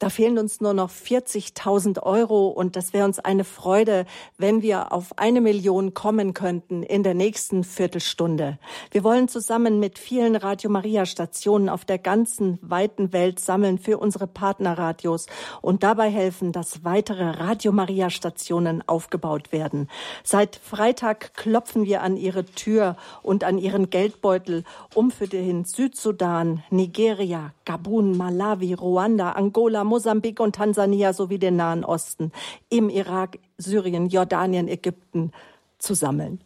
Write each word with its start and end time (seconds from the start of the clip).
da 0.02 0.10
fehlen 0.10 0.36
uns 0.36 0.60
nur 0.60 0.74
noch 0.74 0.90
40.000 0.90 2.02
Euro 2.02 2.48
und 2.48 2.74
das 2.74 2.92
wäre 2.92 3.04
uns 3.04 3.20
eine 3.20 3.44
Freude, 3.44 4.04
wenn 4.36 4.60
wir 4.60 4.92
auf 4.92 5.16
eine 5.16 5.40
Million 5.40 5.94
kommen 5.94 6.34
könnten 6.34 6.82
in 6.82 7.04
der 7.04 7.14
nächsten 7.14 7.62
Viertelstunde. 7.62 8.58
Wir 8.90 9.04
wollen 9.04 9.28
zusammen 9.28 9.78
mit 9.78 10.00
vielen 10.00 10.34
Radio 10.34 10.70
Maria 10.70 11.06
Stationen 11.06 11.68
auf 11.68 11.84
der 11.84 11.98
ganzen 11.98 12.58
weiten 12.62 13.12
Welt 13.12 13.38
sammeln 13.38 13.78
für 13.78 13.98
unsere 13.98 14.26
Partnerradios 14.26 15.26
und 15.60 15.84
dabei 15.84 16.10
helfen, 16.10 16.50
dass 16.50 16.82
weitere 16.82 17.22
Radio 17.22 17.70
Maria 17.70 18.10
Stationen 18.10 18.82
aufgebaut 18.88 19.52
werden. 19.52 19.88
Seit 20.24 20.56
Freitag 20.56 21.34
klopfen 21.34 21.84
wir 21.84 22.02
an 22.02 22.16
ihre 22.16 22.44
Tür 22.44 22.96
und 23.22 23.44
an 23.44 23.56
ihren 23.56 23.88
Geldbeutel, 23.88 24.64
um 24.94 25.12
für 25.12 25.28
den 25.28 25.64
Südsudan, 25.64 26.64
Nigeria, 26.70 27.52
Gabun, 27.64 28.16
Malawi, 28.16 28.74
Ruanda, 28.74 29.30
Angola, 29.30 29.84
Mosambik 29.92 30.40
und 30.40 30.54
Tansania 30.54 31.12
sowie 31.12 31.38
den 31.38 31.56
Nahen 31.56 31.84
Osten, 31.84 32.32
im 32.70 32.88
Irak, 32.88 33.38
Syrien, 33.58 34.06
Jordanien, 34.06 34.66
Ägypten 34.66 35.32
zu 35.76 35.92
sammeln. 35.92 36.40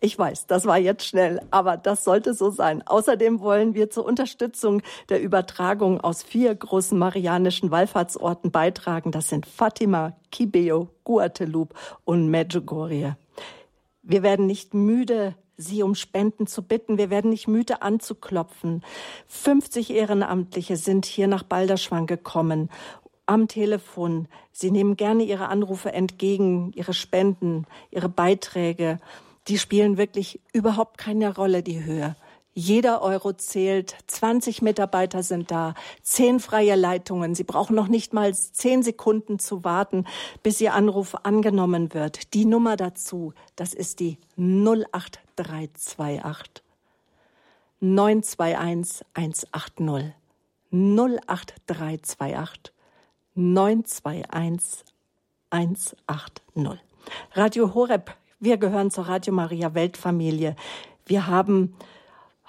Ich 0.00 0.18
weiß, 0.18 0.46
das 0.48 0.66
war 0.66 0.76
jetzt 0.76 1.06
schnell, 1.06 1.40
aber 1.50 1.78
das 1.78 2.04
sollte 2.04 2.34
so 2.34 2.50
sein. 2.50 2.86
Außerdem 2.86 3.40
wollen 3.40 3.72
wir 3.72 3.88
zur 3.88 4.04
Unterstützung 4.04 4.82
der 5.08 5.22
Übertragung 5.22 5.98
aus 6.02 6.22
vier 6.22 6.54
großen 6.54 6.98
marianischen 6.98 7.70
Wallfahrtsorten 7.70 8.50
beitragen. 8.50 9.12
Das 9.12 9.30
sind 9.30 9.46
Fatima, 9.46 10.12
Kibeo, 10.30 10.88
Guatelup 11.04 11.72
und 12.04 12.28
Medjugorje. 12.28 13.16
Wir 14.02 14.22
werden 14.22 14.46
nicht 14.46 14.74
müde, 14.74 15.34
Sie 15.60 15.82
um 15.82 15.94
Spenden 15.94 16.46
zu 16.46 16.62
bitten. 16.62 16.98
Wir 16.98 17.10
werden 17.10 17.30
nicht 17.30 17.48
müde 17.48 17.82
anzuklopfen. 17.82 18.82
50 19.28 19.90
Ehrenamtliche 19.90 20.76
sind 20.76 21.04
hier 21.04 21.28
nach 21.28 21.42
Balderschwang 21.42 22.06
gekommen 22.06 22.70
am 23.26 23.46
Telefon. 23.46 24.26
Sie 24.50 24.72
nehmen 24.72 24.96
gerne 24.96 25.22
Ihre 25.22 25.48
Anrufe 25.48 25.92
entgegen, 25.92 26.72
Ihre 26.74 26.94
Spenden, 26.94 27.66
Ihre 27.90 28.08
Beiträge. 28.08 28.98
Die 29.46 29.56
spielen 29.56 29.98
wirklich 29.98 30.40
überhaupt 30.52 30.98
keine 30.98 31.34
Rolle, 31.34 31.62
die 31.62 31.84
Höhe. 31.84 32.16
Jeder 32.52 33.02
Euro 33.02 33.32
zählt. 33.32 33.96
20 34.08 34.60
Mitarbeiter 34.60 35.22
sind 35.22 35.50
da, 35.50 35.74
10 36.02 36.40
freie 36.40 36.74
Leitungen. 36.74 37.34
Sie 37.34 37.44
brauchen 37.44 37.76
noch 37.76 37.88
nicht 37.88 38.12
mal 38.12 38.34
10 38.34 38.82
Sekunden 38.82 39.38
zu 39.38 39.62
warten, 39.62 40.04
bis 40.42 40.60
Ihr 40.60 40.74
Anruf 40.74 41.14
angenommen 41.22 41.94
wird. 41.94 42.34
Die 42.34 42.44
Nummer 42.44 42.76
dazu, 42.76 43.32
das 43.54 43.72
ist 43.72 44.00
die 44.00 44.18
08328 44.36 46.64
921 47.80 49.06
180. 49.14 50.14
08328 50.72 52.72
921 53.34 54.84
180. 55.50 56.80
Radio 57.32 57.74
Horeb, 57.74 58.14
wir 58.38 58.56
gehören 58.56 58.90
zur 58.90 59.08
Radio 59.08 59.32
Maria 59.32 59.74
Weltfamilie. 59.74 60.54
Wir 61.06 61.26
haben 61.26 61.74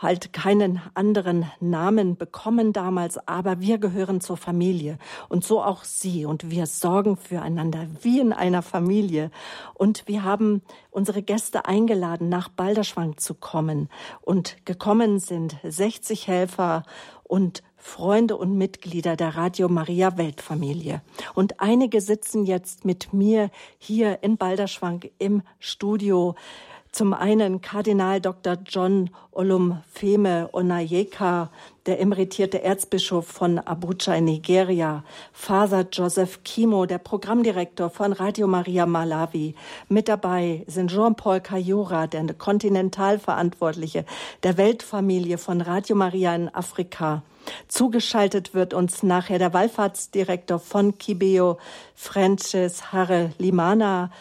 halt 0.01 0.33
keinen 0.33 0.81
anderen 0.93 1.45
Namen 1.59 2.17
bekommen 2.17 2.73
damals, 2.73 3.17
aber 3.27 3.61
wir 3.61 3.77
gehören 3.77 4.19
zur 4.19 4.37
Familie 4.37 4.97
und 5.29 5.43
so 5.43 5.61
auch 5.61 5.83
Sie 5.83 6.25
und 6.25 6.49
wir 6.49 6.65
sorgen 6.65 7.17
füreinander 7.17 7.87
wie 8.01 8.19
in 8.19 8.33
einer 8.33 8.61
Familie 8.61 9.31
und 9.73 10.07
wir 10.07 10.23
haben 10.23 10.61
unsere 10.89 11.21
Gäste 11.21 11.65
eingeladen, 11.65 12.29
nach 12.29 12.49
Balderschwang 12.49 13.17
zu 13.17 13.35
kommen 13.35 13.89
und 14.21 14.65
gekommen 14.65 15.19
sind 15.19 15.57
60 15.63 16.27
Helfer 16.27 16.83
und 17.23 17.63
Freunde 17.77 18.37
und 18.37 18.57
Mitglieder 18.57 19.15
der 19.15 19.35
Radio 19.35 19.67
Maria 19.67 20.17
Weltfamilie. 20.17 21.01
Und 21.33 21.59
einige 21.59 21.99
sitzen 21.99 22.45
jetzt 22.45 22.85
mit 22.85 23.11
mir 23.11 23.49
hier 23.79 24.21
in 24.21 24.37
Balderschwang 24.37 25.01
im 25.17 25.41
Studio. 25.57 26.35
Zum 26.93 27.13
einen 27.13 27.61
Kardinal 27.61 28.19
Dr. 28.19 28.57
John 28.65 29.11
Olumfeme 29.31 30.49
Onayeka, 30.51 31.49
der 31.85 32.01
emeritierte 32.01 32.63
Erzbischof 32.63 33.25
von 33.25 33.59
Abuja 33.59 34.15
in 34.15 34.25
Nigeria, 34.25 35.05
Father 35.31 35.87
Joseph 35.89 36.43
Kimo, 36.43 36.85
der 36.85 36.97
Programmdirektor 36.97 37.89
von 37.89 38.11
Radio 38.11 38.45
Maria 38.45 38.85
Malawi. 38.85 39.55
Mit 39.87 40.09
dabei 40.09 40.65
sind 40.67 40.91
Jean-Paul 40.91 41.39
Kayura, 41.39 42.07
der 42.07 42.25
Kontinentalverantwortliche 42.33 44.03
der 44.43 44.57
Weltfamilie 44.57 45.37
von 45.37 45.61
Radio 45.61 45.95
Maria 45.95 46.35
in 46.35 46.53
Afrika. 46.53 47.23
Zugeschaltet 47.69 48.53
wird 48.53 48.73
uns 48.73 49.01
nachher 49.01 49.39
der 49.39 49.53
Wallfahrtsdirektor 49.53 50.59
von 50.59 50.97
Kibeo, 50.97 51.57
Francis 51.95 52.91
Harre 52.91 53.31
Limana. 53.37 54.11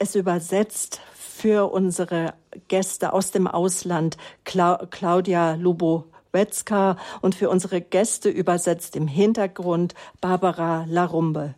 Es 0.00 0.16
übersetzt 0.16 1.00
für 1.36 1.70
unsere 1.70 2.32
Gäste 2.68 3.12
aus 3.12 3.30
dem 3.30 3.46
Ausland 3.46 4.16
Cla 4.44 4.86
Claudia 4.90 5.54
Lubowetzka 5.54 6.96
und 7.20 7.34
für 7.34 7.50
unsere 7.50 7.82
Gäste 7.82 8.30
übersetzt 8.30 8.96
im 8.96 9.06
Hintergrund 9.06 9.94
Barbara 10.22 10.86
Larumbe. 10.88 11.54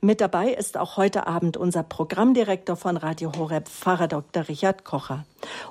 Mit 0.00 0.20
dabei 0.20 0.52
ist 0.52 0.76
auch 0.76 0.96
heute 0.96 1.26
Abend 1.26 1.56
unser 1.56 1.84
Programmdirektor 1.84 2.76
von 2.76 2.96
Radio 2.96 3.32
Horeb, 3.32 3.68
Pfarrer 3.68 4.08
Dr. 4.08 4.48
Richard 4.48 4.84
Kocher. 4.84 5.24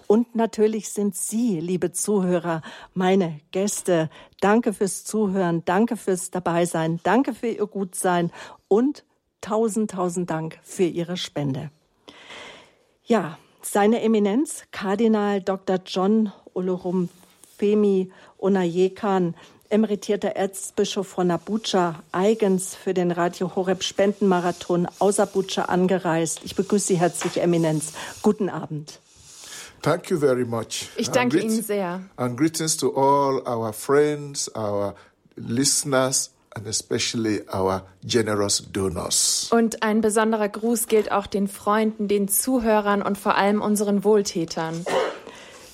Und 0.08 0.36
natürlich 0.36 0.90
sind 0.90 1.16
Sie, 1.16 1.60
liebe 1.60 1.92
Zuhörer, 1.92 2.62
meine 2.94 3.40
Gäste. 3.52 4.10
Danke 4.40 4.74
fürs 4.74 5.04
Zuhören, 5.04 5.64
danke 5.66 5.98
fürs 5.98 6.32
Dabeisein, 6.32 7.02
danke 7.04 7.34
für 7.34 7.50
Ihr 7.50 7.68
Gutsein 7.68 8.32
und 8.68 9.04
tausend, 9.42 9.92
tausend 9.92 10.30
Dank 10.30 10.60
für 10.64 10.86
Ihre 10.86 11.18
Spende. 11.18 11.70
Ja, 13.10 13.40
seine 13.62 14.02
Eminenz, 14.02 14.64
Kardinal 14.72 15.42
Dr. 15.42 15.80
John 15.86 16.32
Olorumfemi 16.54 18.12
Onayekan, 18.38 19.36
emeritierter 19.70 20.30
Erzbischof 20.30 21.08
von 21.08 21.30
Abuja, 21.32 22.02
eigens 22.12 22.76
für 22.76 22.94
den 22.94 23.12
Radio 23.12 23.56
Horeb 23.56 23.84
Spendenmarathon 23.84 24.88
aus 25.00 25.20
Abuja 25.20 25.66
angereist. 25.66 26.42
Ich 26.44 26.56
begrüße 26.56 26.88
Sie 26.88 27.00
herzlich, 27.00 27.42
Eminenz. 27.42 27.94
Guten 28.22 28.50
Abend. 28.50 29.00
Thank 29.82 30.10
you 30.10 30.20
very 30.20 30.46
much. 30.46 30.90
Ich 30.98 31.10
danke 31.10 31.40
Ihnen 31.40 31.62
sehr. 31.62 32.02
And 32.18 32.38
greetings 32.38 32.76
to 32.78 32.94
all 32.96 33.42
our 33.48 33.72
friends, 33.72 34.54
our 34.56 34.96
listeners 35.36 36.32
and 36.56 36.68
especially 36.68 37.42
our 37.54 37.84
generous 38.04 38.64
donors. 38.72 39.50
Und 39.52 39.84
ein 39.84 40.02
besonderer 40.02 40.50
Gruß 40.50 40.88
gilt 40.88 41.12
auch 41.12 41.28
den 41.28 41.48
Freunden, 41.48 42.08
den 42.08 42.28
Zuhörern 42.28 43.02
und 43.02 43.18
vor 43.18 43.36
allem 43.36 43.62
unseren 43.62 44.04
Wohltätern. 44.04 44.86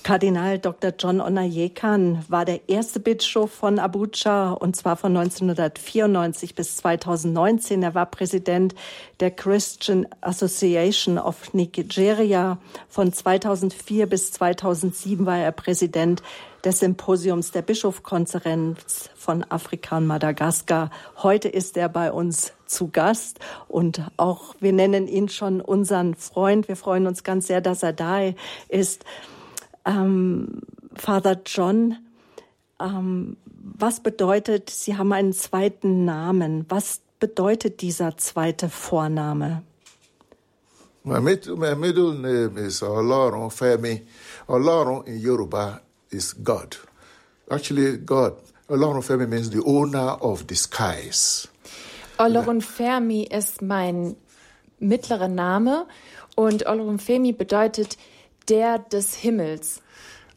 Kardinal 0.06 0.60
Dr. 0.60 0.94
John 1.00 1.20
Onayekan 1.20 2.24
war 2.28 2.46
der 2.46 2.70
erste 2.70 3.00
Bischof 3.00 3.52
von 3.52 3.80
Abuja 3.80 4.52
und 4.52 4.76
zwar 4.76 4.98
von 4.98 5.18
1994 5.18 6.54
bis 6.54 6.78
2019. 6.78 7.82
Er 7.82 7.96
war 7.96 8.06
Präsident 8.06 8.76
der 9.20 9.32
Christian 9.32 10.06
Association 10.22 11.18
of 11.18 11.56
Nigeria. 11.56 12.60
Von 12.88 13.14
2004 13.14 14.06
bis 14.06 14.32
2007 14.34 15.26
war 15.26 15.40
er 15.40 15.52
Präsident 15.52 16.22
des 16.64 16.82
Symposiums 16.82 17.50
der 17.50 17.64
Bischofkonferenz 17.64 19.10
von 19.16 19.44
Afrika 19.50 19.98
und 19.98 20.06
Madagaskar. 20.06 20.92
Heute 21.24 21.50
ist 21.50 21.78
er 21.78 21.90
bei 21.90 22.12
uns 22.12 22.54
zu 22.68 22.90
Gast 22.90 23.40
und 23.68 24.04
auch 24.18 24.54
wir 24.60 24.72
nennen 24.72 25.08
ihn 25.08 25.30
schon 25.30 25.62
unseren 25.62 26.14
Freund. 26.14 26.68
Wir 26.68 26.76
freuen 26.76 27.08
uns 27.08 27.24
ganz 27.24 27.48
sehr, 27.48 27.62
dass 27.62 27.82
er 27.82 27.94
da 27.94 28.20
ist. 28.70 29.04
Ähm, 29.86 30.62
Father 30.96 31.42
John, 31.46 31.98
ähm, 32.80 33.38
was 33.46 34.00
bedeutet, 34.00 34.70
Sie 34.70 34.98
haben 34.98 35.12
einen 35.14 35.34
zweiten 35.34 36.06
Namen. 36.06 36.66
Was 36.70 37.02
bedeutet 37.20 37.82
dieser 37.82 38.18
zweite 38.18 38.70
Vorname? 38.70 39.64
My, 41.04 41.20
my 41.20 41.76
middle 41.76 42.14
name 42.14 42.58
is 42.58 42.82
Olorun 42.82 43.52
Femi. 43.52 44.02
Olorun 44.48 45.06
in 45.06 45.20
Yoruba 45.20 45.82
is 46.10 46.34
God. 46.44 46.78
Actually, 47.50 47.98
God. 47.98 48.34
Olorun 48.70 49.04
Femi 49.04 49.28
means 49.28 49.50
the 49.52 49.62
owner 49.64 50.18
of 50.22 50.46
the 50.48 50.56
skies. 50.56 51.48
Olorun 52.18 52.62
Femi 52.62 53.24
ist 53.24 53.62
mein 53.62 54.16
mittlere 54.80 55.28
Name 55.28 55.86
und 56.36 56.66
Olorunfemi 56.66 57.32
bedeutet 57.34 57.98
der 58.50 58.80
des 58.80 59.16
Himmels. 59.16 59.82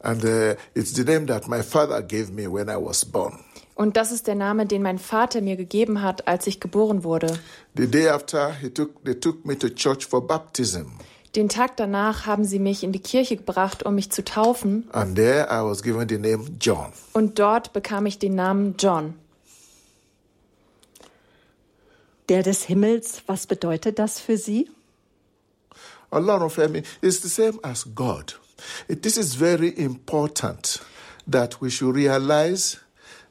And 0.01 0.23
uh, 0.23 0.55
it's 0.73 0.93
the 0.93 1.03
name 1.03 1.27
that 1.27 1.47
my 1.47 1.61
father 1.61 2.01
gave 2.01 2.31
me 2.31 2.47
when 2.47 2.69
I 2.69 2.77
was 2.77 3.03
born. 3.03 3.39
Und 3.75 3.95
das 3.95 4.11
ist 4.11 4.27
der 4.27 4.35
Name, 4.35 4.65
den 4.65 4.81
mein 4.81 4.99
Vater 4.99 5.41
mir 5.41 5.55
gegeben 5.55 6.01
hat, 6.01 6.27
als 6.27 6.47
ich 6.47 6.59
geboren 6.59 7.03
wurde. 7.03 7.39
The 7.77 7.87
day 7.87 8.09
after, 8.09 8.51
he 8.53 8.69
took, 8.69 9.03
they 9.05 9.15
took 9.15 9.45
me 9.45 9.57
to 9.57 9.69
church 9.69 10.05
for 10.05 10.25
baptism. 10.25 10.99
Den 11.35 11.47
Tag 11.47 11.77
danach 11.77 12.25
haben 12.25 12.43
sie 12.43 12.59
mich 12.59 12.83
in 12.83 12.91
die 12.91 12.99
Kirche 12.99 13.37
gebracht, 13.37 13.83
um 13.83 13.95
mich 13.95 14.11
zu 14.11 14.23
taufen. 14.23 14.89
And 14.91 15.15
there 15.15 15.47
I 15.49 15.63
was 15.63 15.83
given 15.83 16.09
the 16.09 16.17
name 16.17 16.45
John. 16.59 16.91
Und 17.13 17.39
dort 17.39 17.71
bekam 17.71 18.05
ich 18.05 18.19
den 18.19 18.35
Namen 18.35 18.75
John. 18.77 19.13
Der 22.29 22.43
des 22.43 22.63
Himmels, 22.63 23.23
was 23.27 23.47
bedeutet 23.47 23.97
das 23.97 24.19
für 24.19 24.37
Sie? 24.37 24.69
Allah 26.11 26.39
Femi 26.49 26.83
is 27.01 27.19
the 27.21 27.29
same 27.29 27.59
as 27.63 27.83
God. 27.95 28.33
It- 28.87 29.01
This 29.03 29.17
is 29.17 29.35
very 29.35 29.69
important 29.77 30.81
that 31.27 31.61
we 31.61 31.69
should 31.69 31.95
realize 31.95 32.77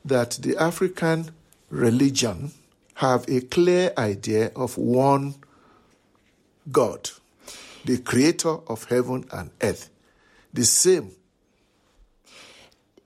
that 0.05 0.39
the 0.43 0.57
African 0.57 1.31
religion 1.71 2.53
have 2.95 3.25
a 3.29 3.41
clear 3.41 3.93
idea 3.99 4.51
of 4.55 4.77
one 4.79 5.35
God, 6.71 7.11
the 7.85 7.99
creator 7.99 8.59
of 8.69 8.85
heaven 8.91 9.25
and 9.31 9.51
earth. 9.61 9.91
The 10.55 10.65
same 10.65 11.11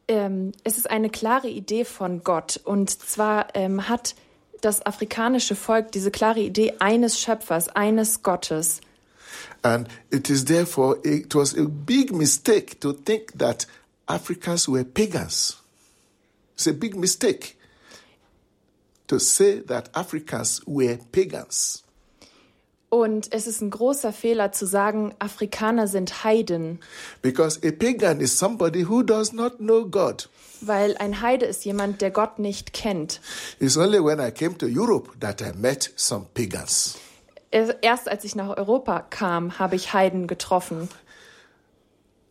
Ähm, 0.09 0.53
es 0.65 0.79
ist 0.79 0.91
eine 0.91 1.11
klare 1.11 1.49
Idee 1.49 1.85
von 1.85 2.23
Gott. 2.25 2.61
Und 2.65 2.91
zwar 2.91 3.55
ähm, 3.55 3.89
hat 3.89 4.15
das 4.61 4.85
afrikanische 4.85 5.55
Volk 5.55 5.93
diese 5.93 6.11
klare 6.11 6.41
Idee 6.41 6.75
eines 6.81 7.21
Schöpfers, 7.21 7.69
eines 7.69 8.23
Gottes. 8.23 8.81
And 9.63 9.89
it 10.11 10.29
is 10.31 10.45
therefore, 10.47 10.99
it 11.05 11.35
was 11.35 11.55
a 11.57 11.65
big 11.69 12.13
mistake 12.13 12.81
to 12.81 12.93
think 12.93 13.33
that 13.39 13.67
Africans 14.09 14.69
were 14.69 14.85
pagans. 14.85 15.57
It's 16.55 16.67
a 16.67 16.73
big 16.73 16.97
mistake 16.97 17.57
to 19.09 19.19
say 19.19 19.61
that 19.67 19.91
Africans 19.95 20.61
were 20.67 20.99
pagans. 21.13 21.83
Und 22.91 23.33
es 23.33 23.47
ist 23.47 23.63
ein 23.63 23.71
großer 23.71 24.13
Fehler 24.13 24.53
zu 24.53 24.67
sagen, 24.67 25.15
Afrikaner 25.19 25.89
sind 25.89 26.25
Heiden, 26.25 26.79
Because 27.23 27.59
a 27.67 27.71
pagan 27.73 28.21
is 28.21 28.39
somebody 28.39 28.83
who 28.87 29.03
does 29.03 29.33
not 29.33 29.57
know 29.59 29.87
God. 29.87 30.29
weil 30.61 30.97
ein 30.99 31.23
Heide 31.23 31.47
ist 31.47 31.65
jemand, 31.65 32.03
der 32.03 32.11
Gott 32.11 32.39
nicht 32.39 32.75
kennt. 32.75 33.21
It's 33.59 33.79
only 33.79 33.99
when 33.99 34.21
I 34.21 34.31
came 34.31 34.57
to 34.59 34.67
Europe 34.67 35.09
that 35.21 35.41
I 35.41 35.53
met 35.57 35.91
some 35.97 36.27
pagans. 36.35 36.99
Erst 37.53 38.09
als 38.09 38.25
ich 38.25 38.35
nach 38.35 38.57
Europa 38.57 39.01
kam, 39.01 39.59
habe 39.59 39.77
ich 39.77 39.93
Heiden 39.93 40.27
getroffen. 40.27 40.89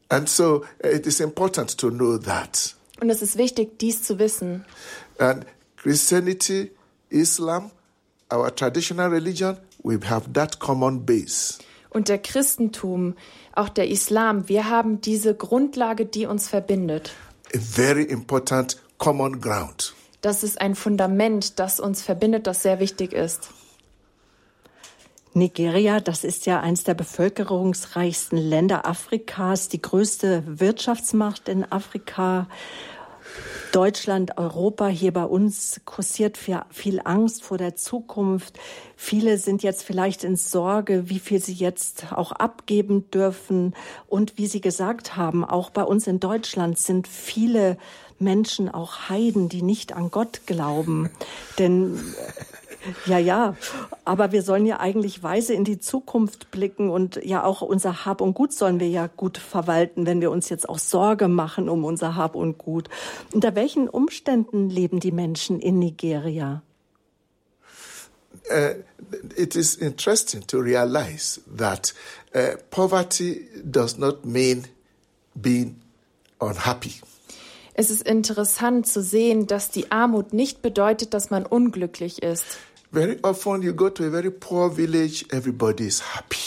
And 0.10 0.28
so 0.28 0.64
uh, 0.84 0.88
it 0.88 1.08
is 1.08 1.20
important 1.20 1.78
to 1.78 1.90
know 1.90 2.18
that. 2.18 2.76
Und 3.00 3.10
es 3.10 3.22
ist 3.22 3.38
wichtig, 3.38 3.80
dies 3.80 4.04
zu 4.04 4.20
wissen. 4.20 4.66
And 5.20 5.46
Christianity, 5.78 6.72
Islam, 7.10 7.72
our 8.32 8.54
traditional 8.54 9.10
religion, 9.10 9.58
we 9.84 10.00
have 10.10 10.34
that 10.34 10.60
common 10.60 11.06
base. 11.06 11.60
Und 11.90 12.10
der 12.10 12.20
Christentum, 12.20 13.16
auch 13.54 13.70
der 13.70 13.90
Islam, 13.90 14.50
wir 14.50 14.70
haben 14.70 15.02
diese 15.02 15.36
Grundlage, 15.36 16.06
die 16.06 16.26
uns 16.26 16.48
verbindet. 16.48 17.12
A 17.54 17.60
very 17.60 18.04
important 18.04 18.78
common 18.98 19.40
ground. 19.42 19.94
Das 20.22 20.44
ist 20.44 20.62
ein 20.62 20.76
Fundament, 20.76 21.60
das 21.60 21.80
uns 21.80 22.02
verbindet, 22.02 22.48
das 22.48 22.62
sehr 22.64 22.80
wichtig 22.80 23.14
ist. 23.14 23.50
Nigeria, 25.34 26.02
das 26.02 26.24
ist 26.24 26.46
ja 26.46 26.60
eines 26.60 26.84
der 26.84 26.94
bevölkerungsreichsten 26.94 28.38
Länder 28.38 28.86
Afrikas, 28.86 29.70
die 29.70 29.82
größte 29.82 30.44
Wirtschaftsmacht 30.46 31.48
in 31.48 31.70
Afrika. 31.72 32.48
Deutschland, 33.72 34.38
Europa, 34.38 34.88
hier 34.88 35.14
bei 35.14 35.24
uns 35.24 35.80
kursiert 35.86 36.38
viel, 36.38 37.02
Angst 37.06 37.44
vor 37.44 37.58
der 37.58 37.78
Zukunft. 37.78 38.60
Viele 38.98 39.38
sind 39.38 39.64
jetzt 39.64 39.84
vielleicht 39.84 40.26
in 40.26 40.36
Sorge, 40.36 41.10
wie 41.10 41.20
viel 41.20 41.42
sie 41.42 41.54
jetzt 41.54 42.12
auch 42.12 42.34
abgeben 42.34 43.10
dürfen. 43.12 43.74
Und 44.08 44.38
wie 44.38 44.48
Sie 44.48 44.60
gesagt 44.60 45.16
haben, 45.16 45.46
auch 45.46 45.70
bei 45.70 45.84
uns 45.84 46.08
in 46.08 46.20
Deutschland 46.20 46.78
sind 46.78 47.08
viele 47.08 47.78
Menschen 48.20 48.70
auch 48.70 49.10
Heiden, 49.10 49.48
die 49.48 49.62
nicht 49.62 49.94
an 49.94 50.12
Gott 50.12 50.42
glauben. 50.46 51.10
Denn 51.58 51.98
ja, 53.06 53.18
ja, 53.18 53.56
aber 54.06 54.32
wir 54.32 54.42
sollen 54.42 54.66
ja 54.66 54.80
eigentlich 54.80 55.22
weise 55.24 55.54
in 55.54 55.64
die 55.64 55.80
Zukunft 55.80 56.52
blicken 56.52 56.90
und 56.90 57.20
ja 57.24 57.44
auch 57.44 57.62
unser 57.62 58.06
Hab 58.06 58.22
und 58.22 58.34
Gut 58.34 58.54
sollen 58.54 58.80
wir 58.80 58.90
ja 58.90 59.08
gut 59.08 59.38
verwalten, 59.38 60.06
wenn 60.06 60.22
wir 60.22 60.32
uns 60.32 60.50
jetzt 60.50 60.68
auch 60.68 60.80
Sorge 60.80 61.28
machen 61.28 61.70
um 61.70 61.86
unser 61.86 62.16
Hab 62.16 62.36
und 62.36 62.58
Gut. 62.58 62.90
Unter 63.34 63.56
welchen 63.56 63.88
Umständen 63.88 64.70
leben 64.70 65.00
die 65.00 65.12
Menschen 65.12 65.60
in 65.60 65.80
Nigeria? 65.80 66.64
Uh, 68.50 68.82
it 69.36 69.56
is 69.56 69.76
interesting 69.76 70.46
to 70.48 70.60
realize 70.60 71.40
that 71.58 71.94
uh, 72.36 72.58
poverty 72.70 73.48
does 73.64 73.98
not 73.98 74.26
mean 74.26 74.66
being 75.36 75.80
unhappy. 76.40 77.02
Es 77.74 77.90
ist 77.90 78.02
interessant 78.04 78.86
zu 78.86 79.02
sehen, 79.02 79.48
dass 79.48 79.72
die 79.72 79.92
Armut 79.92 80.34
nicht 80.34 80.62
bedeutet, 80.62 81.14
dass 81.14 81.30
man 81.30 81.46
unglücklich 81.46 82.22
ist. 82.22 82.58
Very 82.94 83.18
often 83.24 83.62
you 83.62 83.74
go 83.74 83.90
to 83.90 84.04
a 84.06 84.10
very 84.10 84.30
poor 84.30 84.70
village, 84.70 85.26
everybody 85.32 85.88
is 85.88 86.02
happy. 86.02 86.38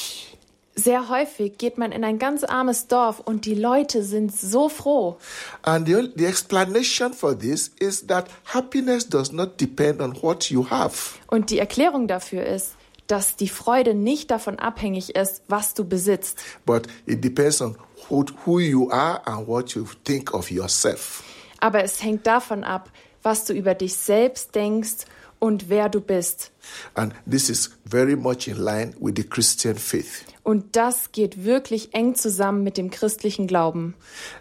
Sehr 0.77 1.09
häufig 1.09 1.57
geht 1.57 1.79
man 1.79 1.91
in 1.91 2.05
ein 2.05 2.19
ganz 2.19 2.45
armes 2.45 2.87
Dorf 2.89 3.21
und 3.21 3.47
die 3.47 3.55
Leute 3.55 4.03
sind 4.03 4.35
so 4.35 4.69
froh. 4.69 5.17
And 5.63 5.87
the, 5.87 6.13
the 6.17 6.27
explanation 6.27 7.15
for 7.15 7.39
this 7.39 7.69
is 7.79 8.07
that 8.09 8.29
happiness 8.53 9.09
does 9.09 9.33
not 9.33 9.59
depend 9.59 10.03
on 10.03 10.21
what 10.21 10.51
you 10.51 10.69
have. 10.69 11.15
Und 11.29 11.49
die 11.49 11.59
Erklärung 11.59 12.09
dafür 12.09 12.45
ist, 12.45 12.75
dass 13.07 13.37
die 13.37 13.49
Freude 13.49 13.95
nicht 13.95 14.31
davon 14.31 14.59
abhängig 14.59 15.15
ist, 15.15 15.43
was 15.49 15.73
du 15.73 15.85
besitzt, 15.85 16.43
but 16.67 16.89
it 17.07 17.25
depends 17.25 17.63
on 17.63 17.77
who, 18.11 18.27
who 18.45 18.59
you 18.59 18.91
are 18.91 19.27
and 19.27 19.49
what 19.49 19.71
you 19.71 19.87
think 20.05 20.35
of 20.35 20.51
yourself. 20.51 21.23
aber 21.61 21.85
es 21.85 22.03
hängt 22.03 22.27
davon 22.27 22.65
ab, 22.65 22.91
was 23.23 23.47
du 23.47 23.55
über 23.55 23.75
dich 23.75 23.95
selbst 23.95 24.55
denkst 24.55 25.07
und 25.45 25.69
wer 25.69 25.91
du 25.91 26.01
bist. 26.01 26.51
And 26.95 27.13
this 27.31 27.51
is 27.51 27.71
very 27.85 28.17
much 28.17 28.49
in 28.49 28.57
line 28.57 28.95
with 28.99 29.17
the 29.17 29.25
Christian 29.25 29.77
faith. 29.77 30.25
Und 30.43 30.75
das 30.77 31.13
geht 31.13 31.45
wirklich 31.45 31.93
eng 31.93 32.15
zusammen 32.15 32.65
mit 32.65 32.79
dem 32.79 32.91
christlichen 32.91 33.47
Glauben. 33.47 33.95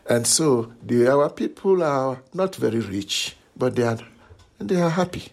And 0.06 0.26
so 0.26 0.68
the, 0.88 1.10
our 1.10 1.30
people 1.30 1.84
are 1.84 2.22
not 2.34 2.56
very 2.56 2.80
rich, 2.80 3.36
but 3.56 3.76
they 3.76 3.84
are, 3.84 3.98
they 4.66 4.82
are 4.82 4.96
happy. 4.96 5.24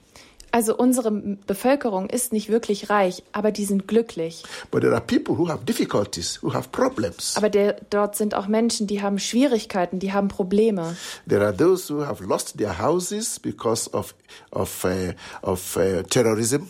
Also 0.52 0.76
unsere 0.76 1.10
Bevölkerung 1.10 2.08
ist 2.10 2.32
nicht 2.32 2.48
wirklich 2.48 2.90
reich, 2.90 3.22
aber 3.32 3.52
die 3.52 3.64
sind 3.64 3.86
glücklich. 3.86 4.42
But 4.70 4.82
there 4.82 4.92
are 4.92 5.00
people 5.00 5.38
who 5.38 5.48
have 5.48 5.64
difficulties, 5.64 6.42
who 6.42 6.52
have 6.52 6.68
problems. 6.70 7.36
Aber 7.36 7.48
der, 7.48 7.76
dort 7.90 8.16
sind 8.16 8.34
auch 8.34 8.48
Menschen, 8.48 8.86
die 8.86 9.00
haben 9.00 9.18
Schwierigkeiten, 9.18 9.98
die 9.98 10.12
haben 10.12 10.28
Probleme. 10.28 10.96
There 11.28 11.44
are 11.44 11.56
those 11.56 11.92
who 11.92 12.04
have 12.04 12.24
lost 12.24 12.58
their 12.58 12.78
houses 12.78 13.38
because 13.38 13.92
of, 13.92 14.14
of, 14.50 14.84
uh, 14.84 15.12
of 15.42 15.76
uh, 15.76 16.02
terrorism. 16.02 16.68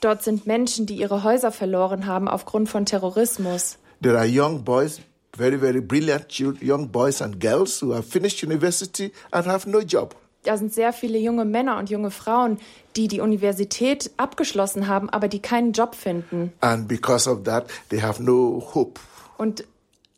Dort 0.00 0.22
sind 0.22 0.46
Menschen, 0.46 0.86
die 0.86 0.96
ihre 0.96 1.24
Häuser 1.24 1.50
verloren 1.50 2.06
haben 2.06 2.28
aufgrund 2.28 2.68
von 2.68 2.86
Terrorismus. 2.86 3.78
There 4.00 4.16
are 4.16 4.26
young 4.26 4.62
boys, 4.62 5.00
very, 5.36 5.60
very 5.60 5.80
brilliant 5.80 6.32
young 6.38 6.88
boys 6.88 7.20
and 7.20 7.40
girls 7.40 7.82
who 7.82 7.92
have 7.92 8.04
finished 8.04 8.42
university 8.42 9.12
and 9.32 9.46
have 9.46 9.68
no 9.68 9.80
job. 9.80 10.14
Da 10.44 10.56
sind 10.56 10.72
sehr 10.72 10.92
viele 10.92 11.18
junge 11.18 11.44
Männer 11.44 11.78
und 11.78 11.90
junge 11.90 12.12
Frauen, 12.12 12.58
die 12.98 13.06
die 13.06 13.20
Universität 13.20 14.10
abgeschlossen 14.16 14.88
haben, 14.88 15.08
aber 15.08 15.28
die 15.28 15.40
keinen 15.40 15.72
Job 15.72 15.94
finden. 15.94 16.52
And 16.60 16.88
because 16.88 17.30
of 17.30 17.44
that, 17.44 17.66
they 17.90 18.00
have 18.00 18.20
no 18.20 18.60
hope. 18.74 19.00
Und 19.36 19.64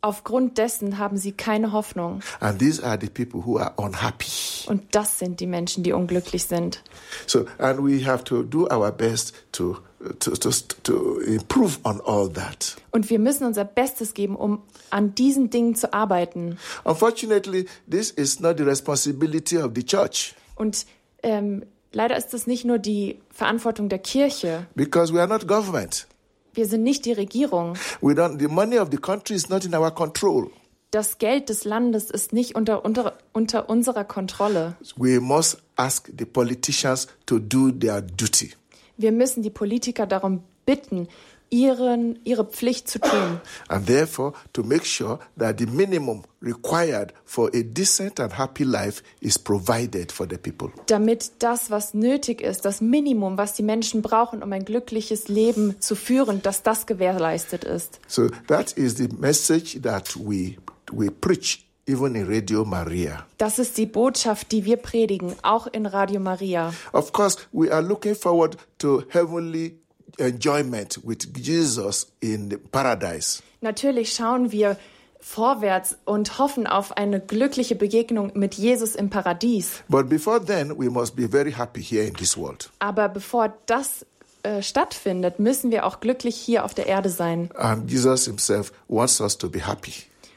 aufgrund 0.01 0.57
dessen 0.57 0.97
haben 0.97 1.17
sie 1.17 1.31
keine 1.31 1.71
Hoffnung. 1.73 2.21
And 2.39 2.57
these 2.57 2.83
are 2.83 2.97
the 2.99 3.07
people 3.07 3.45
who 3.45 3.59
are 3.59 3.73
unhappy. 3.77 4.67
Und 4.67 4.95
das 4.95 5.19
sind 5.19 5.39
die 5.39 5.45
Menschen, 5.45 5.83
die 5.83 5.93
unglücklich 5.93 6.45
sind. 6.45 6.81
So, 7.27 7.45
and 7.59 7.79
we 7.85 8.03
have 8.03 8.23
to 8.23 8.41
do 8.41 8.67
our 8.71 8.91
best 8.91 9.35
to, 9.51 9.77
to, 10.19 10.31
to, 10.31 10.49
to 10.83 11.19
improve 11.19 11.77
on 11.83 12.01
all 12.01 12.27
that. 12.33 12.77
Und 12.89 13.11
wir 13.11 13.19
müssen 13.19 13.45
unser 13.45 13.63
Bestes 13.63 14.15
geben, 14.15 14.35
um 14.35 14.63
an 14.89 15.13
diesen 15.13 15.51
Dingen 15.51 15.75
zu 15.75 15.93
arbeiten. 15.93 16.57
Unfortunately, 16.83 17.67
this 17.89 18.09
is 18.09 18.39
not 18.39 18.57
the 18.57 18.63
responsibility 18.63 19.57
of 19.59 19.73
the 19.75 19.85
church 19.85 20.33
Und 20.55 20.85
ähm, 21.23 21.63
leider 21.91 22.17
ist 22.17 22.29
das 22.33 22.47
nicht 22.47 22.65
nur 22.65 22.79
die 22.79 23.19
Verantwortung 23.29 23.89
der 23.89 23.99
Kirche. 23.99 24.65
because 24.75 25.13
we 25.13 25.19
are 25.19 25.27
not 25.27 25.47
government. 25.47 26.07
Wir 26.53 26.65
sind 26.65 26.83
nicht 26.83 27.05
die 27.05 27.13
Regierung. 27.13 27.75
We 28.01 28.13
don't, 28.13 28.39
the 28.39 28.47
money 28.47 28.77
of 28.77 28.89
the 28.91 28.97
country 28.97 29.35
is 29.35 29.47
not 29.49 29.63
in 29.65 29.73
our 29.73 29.91
control. 29.91 30.49
Das 30.91 31.17
Geld 31.19 31.47
des 31.47 31.63
Landes 31.63 32.09
ist 32.11 32.33
nicht 32.33 32.55
unter, 32.55 32.83
unter, 32.83 33.13
unter 33.31 33.69
unserer 33.69 34.03
Kontrolle. 34.03 34.75
We 34.97 35.21
must 35.21 35.59
ask 35.77 36.11
the 36.17 36.25
politicians 36.25 37.07
to 37.25 37.39
do 37.39 37.71
their 37.71 38.01
duty. 38.01 38.51
Wir 38.97 39.13
müssen 39.13 39.41
die 39.41 39.49
Politiker 39.49 40.05
darum 40.05 40.43
bitten, 40.65 41.07
ihren, 41.51 42.17
ihre 42.23 42.45
Pflicht 42.45 42.89
zu 42.89 42.99
tun. 42.99 43.41
And 43.67 43.85
therefore, 43.85 44.33
to 44.53 44.63
make 44.63 44.85
sure 44.85 45.19
that 45.37 45.59
the 45.59 45.67
minimum 45.67 46.23
required 46.41 47.13
for 47.25 47.49
a 47.53 47.61
decent 47.61 48.19
and 48.19 48.37
happy 48.37 48.63
life 48.63 49.03
is 49.19 49.37
provided 49.37 50.11
for 50.11 50.25
the 50.27 50.37
people. 50.37 50.69
Damit 50.87 51.31
das, 51.39 51.69
was 51.69 51.93
nötig 51.93 52.41
ist, 52.41 52.65
das 52.65 52.81
Minimum, 52.81 53.37
was 53.37 53.53
die 53.53 53.63
Menschen 53.63 54.01
brauchen, 54.01 54.41
um 54.41 54.51
ein 54.53 54.65
glückliches 54.65 55.27
Leben 55.27 55.75
zu 55.79 55.95
führen, 55.95 56.41
dass 56.41 56.63
das 56.63 56.87
gewährleistet 56.87 57.63
ist. 57.63 57.99
So 58.07 58.29
that 58.47 58.71
is 58.73 58.95
the 58.95 59.09
message 59.19 59.79
that 59.81 60.15
we 60.15 60.55
we 60.91 61.11
preach 61.11 61.65
even 61.85 62.15
in 62.15 62.27
Radio 62.27 62.63
Maria. 62.63 63.25
Das 63.37 63.59
ist 63.59 63.77
die 63.77 63.85
Botschaft, 63.85 64.51
die 64.51 64.63
wir 64.65 64.77
predigen, 64.77 65.35
auch 65.41 65.67
in 65.67 65.85
Radio 65.85 66.21
Maria. 66.21 66.73
Of 66.93 67.11
course, 67.11 67.37
we 67.51 67.71
are 67.71 67.81
looking 67.81 68.15
forward 68.15 68.57
to 68.77 69.03
heavenly 69.09 69.81
enjoyment 70.19 70.99
with 71.03 71.27
Jesus 71.37 72.11
in 72.19 72.57
paradise. 72.71 73.41
Natürlich 73.61 74.13
schauen 74.13 74.51
wir 74.51 74.77
vorwärts 75.19 75.97
und 76.05 76.39
hoffen 76.39 76.65
auf 76.67 76.97
eine 76.97 77.19
glückliche 77.19 77.75
Begegnung 77.75 78.31
mit 78.33 78.55
Jesus 78.55 78.95
im 78.95 79.09
Paradies. 79.09 79.83
But 79.87 80.09
before 80.09 80.43
then, 80.43 80.77
we 80.77 80.89
must 80.89 81.15
be 81.15 81.27
very 81.29 81.51
happy 81.51 81.81
here 81.83 82.03
in 82.03 82.13
this 82.15 82.35
world. 82.37 82.69
Aber 82.79 83.07
bevor 83.07 83.53
das 83.67 84.05
äh, 84.43 84.63
stattfindet, 84.63 85.39
müssen 85.39 85.69
wir 85.69 85.85
auch 85.85 85.99
glücklich 85.99 86.35
hier 86.35 86.65
auf 86.65 86.73
der 86.73 86.87
Erde 86.87 87.09
sein. 87.09 87.51
And 87.55 87.89
Jesus 87.89 88.25
himself 88.25 88.71
wants 88.87 89.21
us 89.21 89.37
to 89.37 89.47
be 89.49 89.65
happy, 89.67 89.93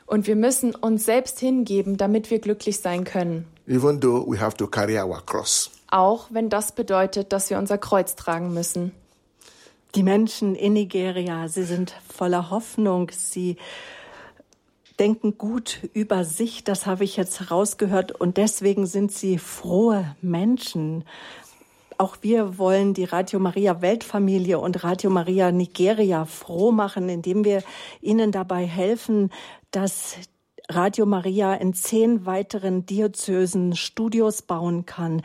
Und 0.07 0.27
wir 0.27 0.37
müssen 0.37 0.75
uns 0.75 1.07
selbst 1.07 1.41
hingeben, 1.41 1.97
damit 1.97 2.31
wir 2.31 2.39
glücklich 2.39 2.81
sein 2.81 3.05
können. 3.05 3.47
even 3.67 3.99
though 3.99 4.23
we 4.31 4.39
have 4.39 4.55
to 4.59 4.67
carry 4.67 4.99
our 4.99 5.25
cross. 5.25 5.71
Auch 5.91 6.27
wenn 6.31 6.51
das 6.51 6.73
bedeutet, 6.73 7.33
dass 7.33 7.49
wir 7.49 7.57
unser 7.57 7.79
Kreuz 7.79 8.15
tragen 8.17 8.53
müssen. 8.53 8.93
Die 9.95 10.03
Menschen 10.03 10.57
in 10.57 10.73
Nigeria, 10.73 11.47
sie 11.47 11.63
sind 11.63 11.95
voller 12.13 12.51
Hoffnung, 12.51 13.11
sie 13.13 13.57
denken 14.99 15.39
gut 15.39 15.89
über 15.93 16.25
sich, 16.25 16.65
das 16.65 16.87
habe 16.87 17.05
ich 17.05 17.17
jetzt 17.17 17.39
herausgehört, 17.39 18.13
und 18.13 18.37
deswegen 18.37 18.87
sind 18.87 19.13
sie 19.13 19.39
frohe 19.39 20.17
Menschen. 20.21 21.05
Auch 21.97 22.17
wir 22.23 22.59
wollen 22.59 22.93
die 22.93 23.05
Radio 23.05 23.39
Maria 23.39 23.83
Weltfamilie 23.83 24.59
und 24.59 24.83
Radio 24.83 25.11
Maria 25.11 25.53
Nigeria 25.53 26.25
froh 26.25 26.73
machen, 26.73 27.09
indem 27.09 27.45
wir 27.45 27.63
ihnen 28.01 28.33
dabei 28.33 28.67
helfen, 28.67 29.31
dass 29.71 30.17
Radio 30.69 31.07
Maria 31.07 31.55
in 31.55 31.73
zehn 31.73 32.27
weiteren 32.27 32.85
Diözesen 32.85 33.77
Studios 33.77 34.43
bauen 34.43 34.87
kann. 34.87 35.23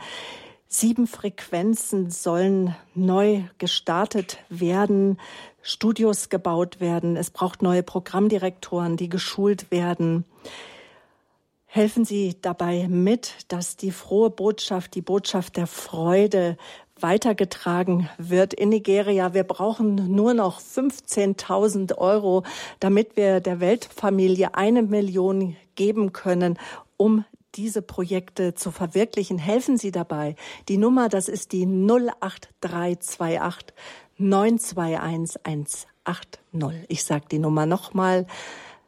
Sieben 0.72 1.08
Frequenzen 1.08 2.12
sollen 2.12 2.76
neu 2.94 3.42
gestartet 3.58 4.38
werden, 4.50 5.18
Studios 5.62 6.28
gebaut 6.28 6.78
werden. 6.78 7.16
Es 7.16 7.30
braucht 7.30 7.60
neue 7.60 7.82
Programmdirektoren, 7.82 8.96
die 8.96 9.08
geschult 9.08 9.72
werden. 9.72 10.24
Helfen 11.66 12.04
Sie 12.04 12.36
dabei 12.40 12.86
mit, 12.86 13.34
dass 13.48 13.78
die 13.78 13.90
frohe 13.90 14.30
Botschaft, 14.30 14.94
die 14.94 15.02
Botschaft 15.02 15.56
der 15.56 15.66
Freude 15.66 16.56
weitergetragen 17.00 18.08
wird 18.18 18.54
in 18.54 18.68
Nigeria. 18.68 19.34
Wir 19.34 19.42
brauchen 19.44 20.14
nur 20.14 20.34
noch 20.34 20.60
15.000 20.60 21.98
Euro, 21.98 22.44
damit 22.78 23.16
wir 23.16 23.40
der 23.40 23.58
Weltfamilie 23.58 24.54
eine 24.54 24.84
Million 24.84 25.56
geben 25.74 26.12
können, 26.12 26.60
um 26.96 27.24
diese 27.54 27.82
Projekte 27.82 28.54
zu 28.54 28.70
verwirklichen. 28.70 29.38
Helfen 29.38 29.76
Sie 29.76 29.90
dabei. 29.90 30.36
Die 30.68 30.76
Nummer, 30.76 31.08
das 31.08 31.28
ist 31.28 31.52
die 31.52 31.66
08328 31.66 33.74
921 34.18 35.88
180. 36.04 36.86
Ich 36.88 37.04
sage 37.04 37.26
die 37.30 37.38
Nummer 37.38 37.66
nochmal. 37.66 38.26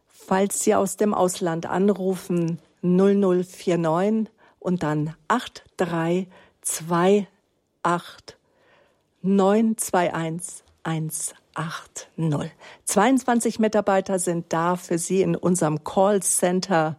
Falls 0.06 0.60
Sie 0.60 0.74
aus 0.74 0.96
dem 0.96 1.14
Ausland 1.14 1.66
anrufen, 1.66 2.58
0049 2.82 4.32
und 4.58 4.82
dann 4.82 5.14
8328 5.28 7.28
921 9.22 10.64
180. 10.84 11.36
22 12.84 13.58
Mitarbeiter 13.58 14.18
sind 14.18 14.52
da 14.52 14.76
für 14.76 14.98
Sie 14.98 15.22
in 15.22 15.36
unserem 15.36 15.84
Callcenter. 15.84 16.96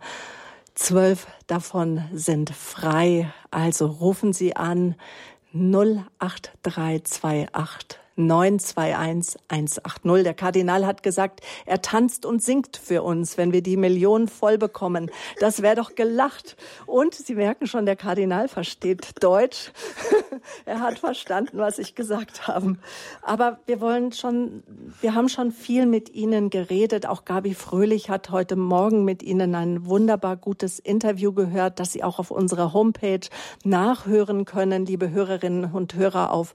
Zwölf 0.75 1.27
davon 1.47 2.03
sind 2.13 2.49
frei. 2.49 3.31
Also 3.51 3.85
rufen 3.85 4.33
Sie 4.33 4.55
an 4.55 4.95
08328 5.53 7.99
921 8.15 9.39
180. 9.47 10.23
Der 10.23 10.33
Kardinal 10.33 10.85
hat 10.85 11.03
gesagt, 11.03 11.41
er 11.65 11.81
tanzt 11.81 12.25
und 12.25 12.43
singt 12.43 12.77
für 12.77 13.03
uns, 13.03 13.37
wenn 13.37 13.51
wir 13.51 13.61
die 13.61 13.77
Millionen 13.77 14.27
voll 14.27 14.57
bekommen. 14.57 15.09
Das 15.39 15.61
wäre 15.61 15.75
doch 15.75 15.95
gelacht. 15.95 16.55
Und 16.85 17.15
Sie 17.15 17.35
merken 17.35 17.67
schon, 17.67 17.85
der 17.85 17.95
Kardinal 17.95 18.47
versteht 18.47 19.23
Deutsch. 19.23 19.71
er 20.65 20.79
hat 20.79 20.99
verstanden, 20.99 21.57
was 21.57 21.79
ich 21.79 21.95
gesagt 21.95 22.47
habe. 22.47 22.77
Aber 23.21 23.59
wir 23.65 23.81
wollen 23.81 24.11
schon, 24.11 24.63
wir 25.01 25.15
haben 25.15 25.29
schon 25.29 25.51
viel 25.51 25.85
mit 25.85 26.13
Ihnen 26.13 26.49
geredet. 26.49 27.05
Auch 27.05 27.25
Gabi 27.25 27.53
Fröhlich 27.53 28.09
hat 28.09 28.29
heute 28.29 28.55
Morgen 28.55 29.05
mit 29.05 29.23
Ihnen 29.23 29.55
ein 29.55 29.85
wunderbar 29.85 30.37
gutes 30.37 30.79
Interview 30.79 31.33
gehört, 31.33 31.79
das 31.79 31.91
Sie 31.91 32.03
auch 32.03 32.19
auf 32.19 32.31
unserer 32.31 32.73
Homepage 32.73 33.27
nachhören 33.63 34.45
können, 34.45 34.85
liebe 34.85 35.09
Hörerinnen 35.11 35.71
und 35.71 35.95
Hörer 35.95 36.31
auf 36.31 36.53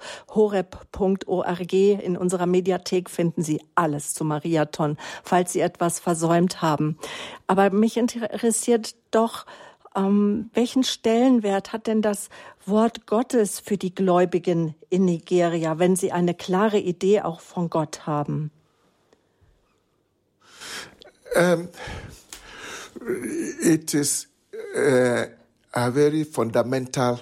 horeb.org. 1.48 1.72
In 1.72 2.16
unserer 2.16 2.46
Mediathek 2.46 3.10
finden 3.10 3.42
Sie 3.42 3.60
alles 3.74 4.14
zu 4.14 4.24
Mariathon, 4.24 4.96
falls 5.22 5.52
Sie 5.52 5.60
etwas 5.60 5.98
versäumt 5.98 6.62
haben. 6.62 6.98
Aber 7.46 7.70
mich 7.70 7.96
interessiert 7.96 8.94
doch, 9.10 9.46
ähm, 9.96 10.50
welchen 10.54 10.84
Stellenwert 10.84 11.72
hat 11.72 11.86
denn 11.86 12.02
das 12.02 12.28
Wort 12.66 13.06
Gottes 13.06 13.60
für 13.60 13.76
die 13.76 13.94
Gläubigen 13.94 14.74
in 14.90 15.04
Nigeria, 15.04 15.78
wenn 15.78 15.96
sie 15.96 16.12
eine 16.12 16.34
klare 16.34 16.78
Idee 16.78 17.22
auch 17.22 17.40
von 17.40 17.70
Gott 17.70 18.06
haben? 18.06 18.50
Um, 21.34 21.68
it 23.62 23.92
is 23.92 24.28
uh, 24.74 25.26
a 25.72 25.90
very 25.90 26.24
fundamental 26.24 27.20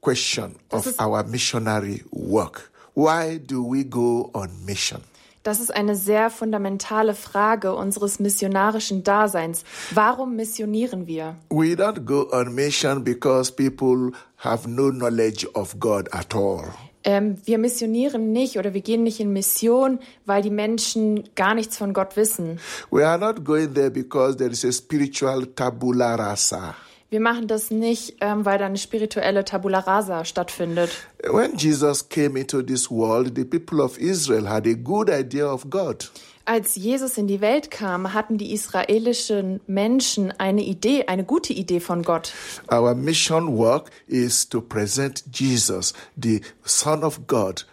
question 0.00 0.56
of 0.70 0.98
our 1.00 1.22
missionary 1.24 2.04
work. 2.10 2.69
Why 3.00 3.38
do 3.38 3.64
we 3.64 3.82
go 3.82 4.28
on 4.34 4.50
mission? 4.66 5.00
Das 5.42 5.58
ist 5.58 5.74
eine 5.74 5.96
sehr 5.96 6.28
fundamentale 6.28 7.14
Frage 7.14 7.74
unseres 7.74 8.20
missionarischen 8.20 9.04
Daseins. 9.04 9.64
Warum 9.94 10.36
missionieren 10.36 11.06
wir? 11.06 11.36
We 11.48 11.72
don't 11.76 12.04
go 12.04 12.28
on 12.30 12.54
mission 12.54 13.02
because 13.02 13.50
people 13.50 14.12
have 14.36 14.68
no 14.68 14.90
knowledge 14.90 15.48
of 15.54 15.80
God 15.80 16.12
at 16.12 16.34
all. 16.34 16.74
Ähm, 17.02 17.38
wir 17.46 17.56
missionieren 17.56 18.32
nicht 18.32 18.58
oder 18.58 18.74
wir 18.74 18.82
gehen 18.82 19.02
nicht 19.02 19.18
in 19.18 19.32
Mission, 19.32 20.00
weil 20.26 20.42
die 20.42 20.50
Menschen 20.50 21.24
gar 21.34 21.54
nichts 21.54 21.78
von 21.78 21.94
Gott 21.94 22.18
wissen. 22.18 22.60
We 22.90 23.08
are 23.08 23.18
not 23.18 23.42
going 23.46 23.72
there 23.72 23.90
because 23.90 24.36
there 24.36 24.50
is 24.50 24.62
a 24.66 24.72
spiritual 24.72 25.46
tabula 25.46 26.16
rasa. 26.16 26.74
Wir 27.10 27.18
machen 27.18 27.48
das 27.48 27.72
nicht, 27.72 28.18
ähm, 28.20 28.44
weil 28.44 28.58
da 28.58 28.66
eine 28.66 28.78
spirituelle 28.78 29.44
Tabula 29.44 29.80
Rasa 29.80 30.24
stattfindet. 30.24 30.90
When 31.28 31.56
Jesus 31.56 32.08
came 32.08 32.38
into 32.38 32.62
this 32.62 32.88
world, 32.88 33.34
the 33.34 33.44
people 33.44 33.82
of 33.82 33.98
Israel 33.98 34.48
had 34.48 34.64
a 34.64 34.74
good 34.74 35.10
idea 35.10 35.52
of 35.52 35.68
God. 35.68 36.08
Als 36.44 36.76
Jesus 36.76 37.18
in 37.18 37.26
die 37.26 37.40
Welt 37.40 37.72
kam, 37.72 38.12
hatten 38.14 38.38
die 38.38 38.52
israelischen 38.52 39.60
Menschen 39.66 40.32
eine 40.38 40.62
Idee, 40.62 41.06
eine 41.08 41.24
gute 41.24 41.52
Idee 41.52 41.80
von 41.80 42.04
Gott. 42.04 42.32
Our 42.70 42.94
mission 42.94 43.58
work 43.58 43.90
is 44.06 44.48
to 44.48 44.60
present 44.60 45.24
Jesus, 45.32 45.92
the 46.16 46.40
Son 46.64 47.02
of 47.02 47.26
God, 47.26 47.66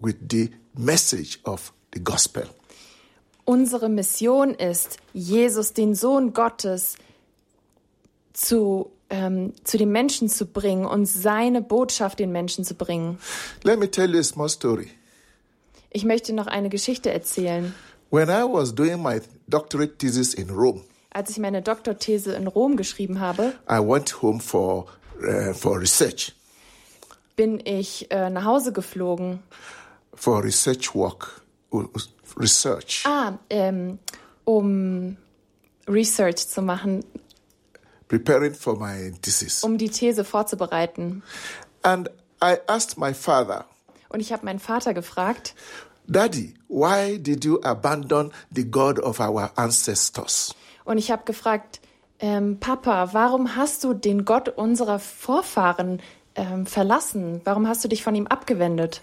with 0.00 0.16
the 0.28 0.50
message 0.76 1.38
of 1.44 1.72
the 1.94 2.02
gospel. 2.02 2.42
Unsere 3.44 3.88
Mission 3.88 4.54
ist, 4.54 4.98
Jesus, 5.12 5.74
den 5.74 5.94
Sohn 5.94 6.32
Gottes, 6.32 6.96
zu, 8.40 8.90
ähm, 9.10 9.52
zu 9.64 9.76
den 9.78 9.90
Menschen 9.92 10.28
zu 10.28 10.46
bringen 10.46 10.86
und 10.86 11.06
seine 11.06 11.60
Botschaft 11.62 12.18
den 12.18 12.32
Menschen 12.32 12.64
zu 12.64 12.74
bringen. 12.74 13.18
Let 13.64 13.78
me 13.78 13.90
tell 13.90 14.10
you 14.12 14.20
a 14.20 14.22
small 14.22 14.48
story. 14.48 14.90
Ich 15.90 16.04
möchte 16.04 16.32
noch 16.32 16.46
eine 16.46 16.68
Geschichte 16.68 17.10
erzählen. 17.12 17.74
When 18.10 18.28
I 18.28 18.42
was 18.42 18.74
doing 18.74 19.02
my 19.02 19.20
doctorate 19.48 19.98
thesis 19.98 20.34
in 20.34 20.50
Rome, 20.50 20.82
Als 21.12 21.30
ich 21.30 21.38
meine 21.38 21.60
Doktorthese 21.62 22.32
in 22.34 22.46
Rom 22.46 22.76
geschrieben 22.76 23.20
habe, 23.20 23.54
I 23.68 23.78
went 23.78 24.22
home 24.22 24.40
for, 24.40 24.86
uh, 25.22 25.52
for 25.52 25.80
research, 25.80 26.32
bin 27.36 27.60
ich 27.64 28.10
äh, 28.10 28.30
nach 28.30 28.44
Hause 28.44 28.72
geflogen. 28.72 29.40
for 30.14 30.42
research 30.44 30.94
work, 30.94 31.40
research. 32.36 33.04
Ah, 33.06 33.38
ähm, 33.48 33.98
um 34.44 35.16
Research 35.88 36.46
zu 36.48 36.62
machen, 36.62 37.04
preparing 38.10 38.52
for 38.54 38.76
my 38.76 39.12
thesis. 39.22 39.62
um 39.64 39.78
die 39.78 39.88
These 39.88 40.24
vorzubereiten. 40.24 41.22
And 41.82 42.10
I 42.42 42.58
asked 42.66 42.98
my 42.98 43.14
father, 43.14 43.64
Und 44.10 44.20
ich 44.20 44.32
habe 44.32 44.44
meinen 44.44 44.58
Vater 44.58 44.92
gefragt, 44.92 45.54
Daddy, 46.06 46.54
why 46.68 47.18
did 47.18 47.44
you 47.44 47.60
abandon 47.62 48.32
the 48.54 48.64
God 48.68 48.98
of 48.98 49.20
our 49.20 49.52
ancestors? 49.54 50.54
Und 50.84 50.98
ich 50.98 51.10
habe 51.12 51.22
gefragt, 51.24 51.80
ähm, 52.18 52.58
Papa, 52.58 53.10
warum 53.12 53.54
hast 53.54 53.84
du 53.84 53.94
den 53.94 54.24
Gott 54.24 54.48
unserer 54.48 54.98
Vorfahren 54.98 56.02
ähm, 56.34 56.66
verlassen? 56.66 57.40
Warum 57.44 57.68
hast 57.68 57.84
du 57.84 57.88
dich 57.88 58.02
von 58.02 58.14
ihm 58.16 58.26
abgewendet? 58.26 59.02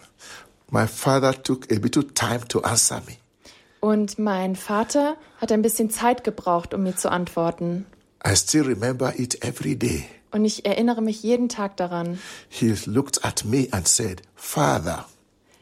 My 0.70 0.86
father 0.86 1.32
took 1.42 1.72
a 1.72 1.76
little 1.76 2.06
time 2.14 2.46
to 2.50 2.60
answer 2.60 3.02
me. 3.08 3.14
Und 3.80 4.20
mein 4.20 4.58
Vater 4.58 5.16
hat 5.40 5.52
ein 5.54 5.62
bisschen 5.62 5.90
Zeit 5.90 6.26
gebraucht, 6.26 6.74
um 6.74 6.84
mir 6.84 6.96
zu 6.98 7.10
antworten. 7.10 7.86
I 8.26 8.36
still 8.36 8.66
remember 8.66 9.14
it 9.18 9.44
every 9.44 9.76
day. 9.76 10.06
Und 10.32 10.46
ich 10.46 10.66
erinnere 10.66 11.02
mich 11.02 11.24
jeden 11.24 11.50
Tag 11.50 11.78
daran. 11.78 12.20
He 12.50 12.74
looked 12.86 13.24
at 13.24 13.46
me 13.46 13.68
and 13.72 13.88
said, 13.88 14.22
Father. 14.36 15.06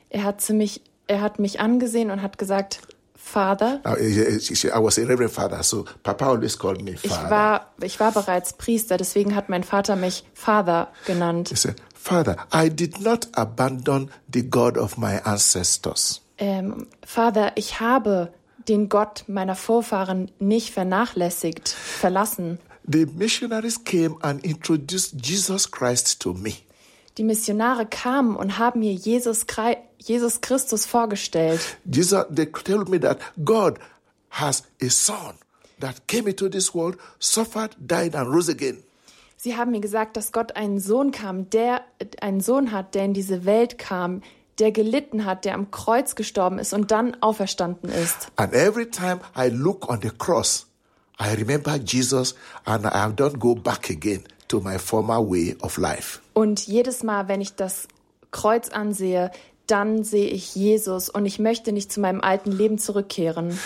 Er 0.09 0.23
hat, 0.23 0.41
zu 0.41 0.53
mich, 0.53 0.81
er 1.07 1.21
hat 1.21 1.39
mich 1.39 1.59
angesehen 1.59 2.09
und 2.11 2.21
hat 2.21 2.37
gesagt, 2.37 2.79
Father. 3.15 3.81
Now, 3.83 3.95
I 3.97 4.83
was 4.83 4.99
a 4.99 5.03
reverend 5.03 5.31
father, 5.31 5.63
so 5.63 5.85
Papa 6.03 6.27
always 6.27 6.57
called 6.57 6.81
me 6.83 6.91
Ich 7.01 7.11
father. 7.11 7.29
war, 7.29 7.71
ich 7.81 7.99
war 7.99 8.11
bereits 8.11 8.53
Priester, 8.53 8.97
deswegen 8.97 9.35
hat 9.35 9.49
mein 9.49 9.63
Vater 9.63 9.95
mich 9.95 10.23
Father 10.33 10.89
genannt. 11.05 11.49
He 11.49 11.55
said, 11.55 11.75
Father, 11.95 12.37
I 12.53 12.69
did 12.69 13.01
not 13.01 13.27
abandon 13.33 14.11
the 14.31 14.43
God 14.47 14.77
of 14.77 14.97
my 14.97 15.19
ancestors. 15.23 16.21
Ähm, 16.37 16.87
Vater, 17.03 17.53
ich 17.55 17.79
habe 17.79 18.31
den 18.67 18.89
Gott 18.89 19.25
meiner 19.27 19.55
Vorfahren 19.55 20.31
nicht 20.39 20.71
vernachlässigt, 20.71 21.69
verlassen. 21.69 22.59
The 22.87 23.05
missionaries 23.05 23.83
came 23.83 24.17
and 24.21 24.43
introduced 24.45 25.25
Jesus 25.25 25.69
Christ 25.71 26.19
to 26.21 26.33
me. 26.33 26.53
Die 27.17 27.23
Missionare 27.23 27.85
kamen 27.85 28.35
und 28.35 28.57
haben 28.57 28.81
mir 28.81 28.93
Jesus, 28.93 29.45
Jesus 29.97 30.41
Christus 30.41 30.85
vorgestellt. 30.85 31.77
Jesus, 31.85 32.25
they 32.29 32.45
told 32.45 32.89
me 32.89 32.99
that 32.99 33.19
God 33.43 33.79
has 34.29 34.63
a 34.81 34.89
son 34.89 35.35
that 35.79 36.07
came 36.07 36.29
into 36.29 36.49
this 36.49 36.73
world, 36.75 36.97
suffered, 37.19 37.75
died, 37.79 38.15
and 38.15 38.27
rose 38.27 38.51
again. 38.51 38.83
Sie 39.37 39.55
haben 39.55 39.71
mir 39.71 39.81
gesagt, 39.81 40.17
dass 40.17 40.31
Gott 40.31 40.55
einen 40.55 40.79
Sohn 40.79 41.11
kam, 41.11 41.49
der 41.49 41.81
einen 42.19 42.41
Sohn 42.41 42.71
hat, 42.71 42.95
der 42.95 43.05
in 43.05 43.13
diese 43.13 43.45
Welt 43.45 43.77
kam, 43.77 44.21
der 44.59 44.71
gelitten 44.71 45.25
hat, 45.25 45.45
der 45.45 45.53
am 45.53 45.71
Kreuz 45.71 46.15
gestorben 46.15 46.59
ist 46.59 46.73
und 46.73 46.91
dann 46.91 47.17
auferstanden 47.21 47.89
ist. 47.89 48.29
And 48.35 48.53
every 48.53 48.89
time 48.89 49.19
I 49.37 49.49
look 49.49 49.89
on 49.89 49.99
the 50.01 50.11
cross, 50.17 50.67
I 51.19 51.33
remember 51.35 51.75
Jesus 51.75 52.35
and 52.65 52.85
I 52.85 53.13
don't 53.13 53.37
go 53.37 53.55
back 53.55 53.89
again 53.89 54.23
to 54.47 54.59
my 54.59 54.77
former 54.77 55.19
way 55.19 55.55
of 55.61 55.77
life. 55.77 56.19
Und 56.33 56.67
jedes 56.67 57.03
Mal, 57.03 57.27
wenn 57.27 57.41
ich 57.41 57.55
das 57.55 57.87
Kreuz 58.31 58.69
ansehe, 58.69 59.31
dann 59.67 60.03
sehe 60.03 60.27
ich 60.27 60.55
Jesus 60.55 61.09
und 61.09 61.25
ich 61.25 61.39
möchte 61.39 61.71
nicht 61.71 61.91
zu 61.91 61.99
meinem 61.99 62.21
alten 62.21 62.51
Leben 62.51 62.77
zurückkehren. 62.77 63.57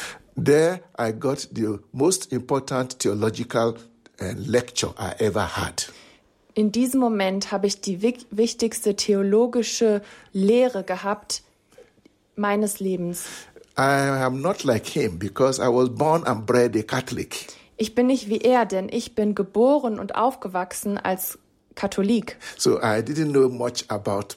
There 0.41 0.81
I 1.00 1.12
got 1.12 1.50
the 1.53 1.79
most 1.91 2.31
important 2.31 3.00
theological 3.00 3.75
uh, 4.22 4.34
lecture 4.38 4.93
I 4.98 5.22
ever 5.22 5.58
had. 5.58 5.91
In 6.60 6.74
diesem 6.74 7.00
Moment 7.00 7.54
habe 7.54 7.68
ich 7.68 7.80
die 7.80 8.01
wichtigste 8.01 8.98
theologische 8.98 10.01
Lehre 10.34 10.84
gehabt 10.84 11.42
meines 12.36 12.82
Lebens. 12.82 13.24
I 13.78 14.20
am 14.25 14.42
not 14.42 14.66
like 14.66 14.86
him 14.86 15.18
because 15.18 15.62
I 15.62 15.68
was 15.68 15.89
born 15.89 16.25
and 16.25 16.46
bred 16.46 16.75
a 16.75 16.82
Catholic. 16.82 17.48
Ich 17.78 17.96
bin 17.96 18.08
nicht 18.08 18.28
wie 18.28 18.39
er, 18.39 18.66
denn 18.66 18.89
ich 18.92 19.16
bin 19.16 19.36
geboren 19.36 20.00
und 20.00 20.16
aufgewachsen 20.16 20.98
als 20.98 21.39
Katholik. 21.75 22.36
So 22.58 22.78
I 22.80 23.00
didn't 23.00 23.32
know 23.32 23.48
much 23.48 23.86
about 23.88 24.36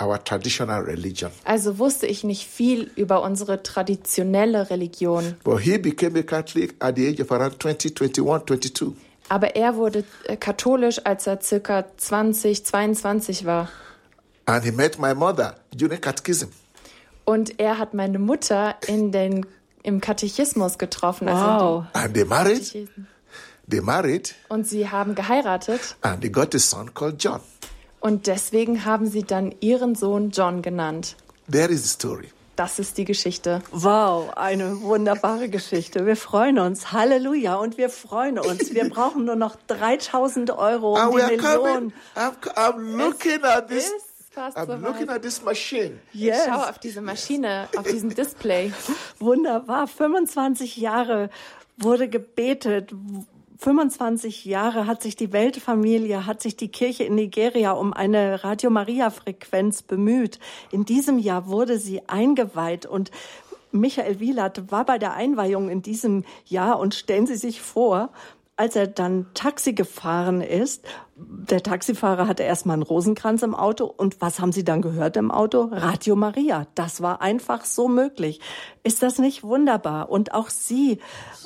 our 0.00 0.24
traditional 0.24 0.80
religion. 0.80 1.30
Also 1.44 1.78
wusste 1.78 2.06
ich 2.06 2.24
nicht 2.24 2.46
viel 2.46 2.90
über 2.96 3.20
unsere 3.20 3.62
traditionelle 3.62 4.70
Religion. 4.70 5.36
But 5.44 5.60
he 5.60 5.76
became 5.76 6.18
a 6.18 6.22
Catholic 6.22 6.76
at 6.78 6.96
the 6.96 7.08
age 7.08 7.20
of 7.20 7.30
around 7.30 7.60
20, 7.60 7.94
21, 7.94 8.46
22. 8.46 8.94
Aber 9.28 9.56
er 9.56 9.76
wurde 9.76 10.04
äh, 10.24 10.36
katholisch, 10.36 11.00
als 11.04 11.26
er 11.26 11.40
circa 11.40 11.84
20, 11.96 12.64
22 12.64 13.44
war. 13.44 13.68
And 14.46 14.64
he 14.64 14.70
met 14.72 14.98
my 14.98 15.14
mother 15.14 15.54
during 15.74 16.00
catechism. 16.00 16.48
Und 17.24 17.60
er 17.60 17.78
hat 17.78 17.92
meine 17.92 18.18
Mutter 18.18 18.76
in 18.86 19.12
den, 19.12 19.44
im 19.82 20.00
Katechismus 20.00 20.78
getroffen. 20.78 21.28
Also 21.28 21.78
Wow. 21.80 21.84
And 21.92 22.14
they 22.14 22.24
married. 22.24 22.88
They 23.70 23.82
married 23.82 24.34
und 24.48 24.66
sie 24.66 24.88
haben 24.88 25.14
geheiratet. 25.14 25.96
and 26.00 26.22
they 26.22 26.30
got 26.30 26.54
a 26.54 26.58
son 26.58 26.94
called 26.94 27.22
John. 27.22 27.40
Und 28.00 28.26
deswegen 28.26 28.86
haben 28.86 29.06
sie 29.10 29.24
dann 29.24 29.54
ihren 29.60 29.94
Sohn 29.94 30.30
John 30.30 30.62
genannt. 30.62 31.16
There 31.50 31.70
is 31.70 31.82
the 31.82 31.88
story. 31.88 32.28
Das 32.58 32.80
ist 32.80 32.98
die 32.98 33.04
Geschichte. 33.04 33.62
Wow, 33.70 34.30
eine 34.34 34.80
wunderbare 34.80 35.48
Geschichte. 35.48 36.06
Wir 36.06 36.16
freuen 36.16 36.58
uns. 36.58 36.90
Halleluja. 36.90 37.54
Und 37.54 37.78
wir 37.78 37.88
freuen 37.88 38.36
uns. 38.36 38.74
Wir 38.74 38.88
brauchen 38.90 39.26
nur 39.26 39.36
noch 39.36 39.54
3000 39.68 40.50
Euro 40.50 40.94
um 40.94 41.00
And 41.00 41.12
die 41.12 41.36
Million. 41.36 41.40
coming. 41.40 41.92
I'm, 42.16 42.32
I'm 42.56 42.96
looking 42.96 43.44
at 43.44 43.68
this. 43.68 43.88
I'm 44.34 44.50
soweit. 44.50 44.80
looking 44.80 45.08
at 45.08 45.22
this 45.22 45.40
machine. 45.40 46.00
Yes. 46.12 46.46
Schau 46.46 46.68
auf 46.68 46.80
diese 46.80 47.00
Maschine, 47.00 47.68
auf 47.76 47.86
diesem 47.86 48.12
Display. 48.12 48.72
Wunderbar. 49.20 49.86
25 49.86 50.78
Jahre 50.78 51.30
wurde 51.76 52.08
gebetet. 52.08 52.92
25 53.60 54.44
Jahre 54.44 54.86
hat 54.86 55.02
sich 55.02 55.16
die 55.16 55.32
Weltfamilie, 55.32 56.26
hat 56.26 56.40
sich 56.40 56.56
die 56.56 56.68
Kirche 56.68 57.02
in 57.02 57.16
Nigeria 57.16 57.72
um 57.72 57.92
eine 57.92 58.44
Radio 58.44 58.70
Maria 58.70 59.10
Frequenz 59.10 59.82
bemüht. 59.82 60.38
In 60.70 60.84
diesem 60.84 61.18
Jahr 61.18 61.48
wurde 61.48 61.78
sie 61.78 62.08
eingeweiht 62.08 62.86
und 62.86 63.10
Michael 63.72 64.20
Wielert 64.20 64.70
war 64.70 64.86
bei 64.86 64.98
der 64.98 65.14
Einweihung 65.14 65.70
in 65.70 65.82
diesem 65.82 66.24
Jahr 66.46 66.78
und 66.78 66.94
stellen 66.94 67.26
Sie 67.26 67.36
sich 67.36 67.60
vor, 67.60 68.10
als 68.58 68.74
er 68.74 68.88
dann 68.88 69.26
Taxi 69.34 69.72
gefahren 69.72 70.40
ist, 70.40 70.84
der 71.14 71.62
Taxifahrer 71.62 72.26
hatte 72.26 72.42
erstmal 72.42 72.74
einen 72.74 72.82
Rosenkranz 72.82 73.42
im 73.42 73.54
Auto 73.54 73.84
und 73.84 74.20
was 74.20 74.40
haben 74.40 74.50
Sie 74.50 74.64
dann 74.64 74.82
gehört 74.82 75.16
im 75.16 75.30
Auto? 75.30 75.68
Radio 75.70 76.16
Maria. 76.16 76.66
Das 76.74 77.00
war 77.00 77.22
einfach 77.22 77.64
so 77.64 77.86
möglich. 77.86 78.40
Ist 78.82 79.02
das 79.02 79.18
nicht 79.20 79.44
wunderbar? 79.44 80.10
Und 80.10 80.34
auch 80.34 80.50
Sie, 80.50 80.98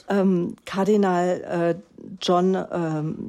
ähm, 0.09 0.57
Kardinal 0.65 1.77
äh, 1.79 2.05
John 2.21 2.55
ähm, 2.73 3.29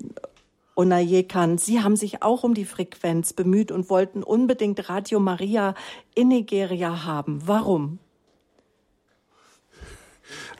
Onayekan, 0.75 1.57
Sie 1.57 1.81
haben 1.81 1.97
sich 1.97 2.23
auch 2.23 2.43
um 2.43 2.53
die 2.53 2.65
Frequenz 2.65 3.33
bemüht 3.33 3.69
und 3.69 3.89
wollten 3.89 4.23
unbedingt 4.23 4.89
Radio 4.89 5.19
Maria 5.19 5.75
in 6.15 6.29
Nigeria 6.29 7.03
haben. 7.03 7.41
Warum? 7.45 7.99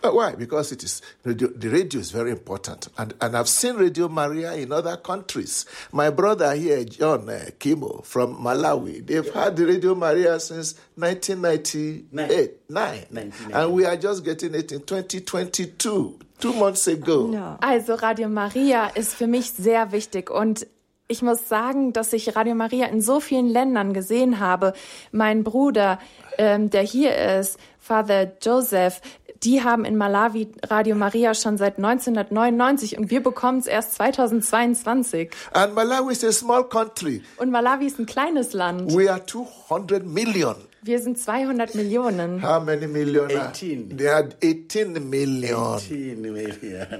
Uh, 0.04 0.12
why? 0.12 0.36
Because 0.36 0.74
it 0.74 0.84
is 0.84 1.02
radio, 1.24 1.48
the 1.48 1.70
radio 1.70 2.02
is 2.02 2.12
very 2.12 2.32
important, 2.32 2.90
and 2.98 3.14
and 3.22 3.38
I've 3.38 3.48
seen 3.48 3.76
Radio 3.76 4.10
Maria 4.10 4.54
in 4.54 4.74
other 4.74 4.98
countries. 4.98 5.66
My 5.94 6.10
brother 6.10 6.54
here, 6.56 6.84
John 6.84 7.30
uh, 7.30 7.46
Kimo 7.58 8.02
from 8.04 8.36
Malawi, 8.36 9.06
they've 9.06 9.34
had 9.34 9.56
the 9.56 9.66
Radio 9.66 9.96
Maria 9.96 10.42
since 10.42 10.76
1998, 10.96 12.70
nine, 12.70 13.32
and 13.54 13.72
we 13.72 13.86
are 13.86 13.96
just 13.96 14.26
getting 14.26 14.56
it 14.56 14.74
in 14.74 14.82
2022, 14.82 16.20
two 16.38 16.54
months 16.54 16.86
ago. 16.88 17.32
Ja. 17.32 17.58
Also 17.62 17.96
Radio 17.96 18.28
Maria 18.28 18.88
ist 18.96 19.14
für 19.14 19.28
mich 19.28 19.52
sehr 19.52 19.94
wichtig 19.94 20.30
und 20.30 20.68
ich 21.08 21.22
muss 21.22 21.48
sagen, 21.48 21.94
dass 21.94 22.12
ich 22.12 22.36
Radio 22.36 22.56
Maria 22.56 22.88
in 22.88 23.02
so 23.02 23.20
vielen 23.20 23.48
Ländern 23.48 23.94
gesehen 23.94 24.40
habe. 24.40 24.74
Mein 25.12 25.44
Bruder, 25.44 26.00
ähm, 26.38 26.70
der 26.70 26.82
hier 26.82 27.16
ist, 27.16 27.60
Father 27.78 28.32
Joseph, 28.42 29.02
die 29.44 29.64
haben 29.64 29.86
in 29.86 29.96
Malawi 29.98 30.50
Radio 30.70 30.96
Maria 30.96 31.34
schon 31.34 31.58
seit 31.58 31.78
1999 31.78 32.98
und 32.98 33.10
wir 33.10 33.22
bekommen 33.22 33.60
es 33.60 33.68
erst 33.68 33.96
2022. 33.96 35.30
And 35.54 35.74
Malawi 35.76 36.14
is 36.14 36.24
a 36.24 36.32
small 36.32 36.64
country. 36.68 37.22
Und 37.38 37.52
Malawi 37.52 37.88
ist 37.88 38.00
ein 38.00 38.06
kleines 38.06 38.54
Land. 38.54 38.94
We 38.96 39.12
are 39.12 39.26
200 39.26 40.06
million. 40.06 40.56
Wir 40.82 41.00
sind 41.00 41.18
200 41.18 41.76
Millionen. 41.76 42.42
How 42.44 42.62
many 42.62 42.88
million? 42.88 43.30
are- 43.32 43.48
18. 43.50 43.98
They 43.98 44.08
are 44.10 44.28
18 44.44 45.10
million. 45.10 45.80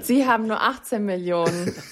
Sie 0.00 0.26
haben 0.26 0.46
nur 0.46 0.60
18 0.62 1.04
Millionen. 1.04 1.74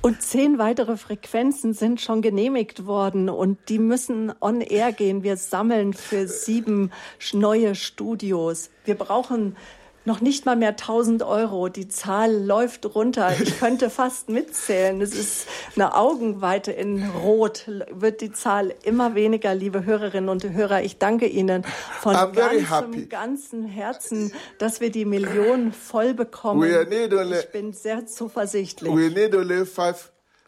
Und 0.00 0.22
zehn 0.22 0.58
weitere 0.58 0.96
Frequenzen 0.96 1.74
sind 1.74 2.00
schon 2.00 2.22
genehmigt 2.22 2.86
worden 2.86 3.28
und 3.28 3.58
die 3.68 3.78
müssen 3.78 4.32
on 4.40 4.60
air 4.60 4.92
gehen. 4.92 5.22
Wir 5.22 5.36
sammeln 5.36 5.92
für 5.92 6.26
sieben 6.28 6.90
neue 7.32 7.74
Studios. 7.74 8.70
Wir 8.84 8.96
brauchen 8.96 9.56
noch 10.04 10.20
nicht 10.20 10.46
mal 10.46 10.56
mehr 10.56 10.70
1000 10.70 11.22
Euro. 11.22 11.68
Die 11.68 11.88
Zahl 11.88 12.34
läuft 12.34 12.94
runter. 12.94 13.32
Ich 13.40 13.58
könnte 13.58 13.90
fast 13.90 14.28
mitzählen. 14.28 15.00
Es 15.00 15.14
ist 15.14 15.46
eine 15.76 15.94
Augenweite 15.94 16.72
in 16.72 17.04
Rot. 17.10 17.70
Wird 17.90 18.20
die 18.20 18.32
Zahl 18.32 18.74
immer 18.82 19.14
weniger, 19.14 19.54
liebe 19.54 19.84
Hörerinnen 19.84 20.28
und 20.28 20.44
Hörer. 20.44 20.82
Ich 20.82 20.98
danke 20.98 21.26
Ihnen 21.26 21.64
von 22.00 22.14
ganzem, 22.32 23.08
ganzem 23.08 23.64
Herzen, 23.64 24.32
dass 24.58 24.80
wir 24.80 24.90
die 24.90 25.04
Million 25.04 25.72
voll 25.72 26.14
bekommen. 26.14 26.62
Ich 26.64 27.50
bin 27.50 27.72
sehr 27.72 28.06
zuversichtlich. 28.06 28.92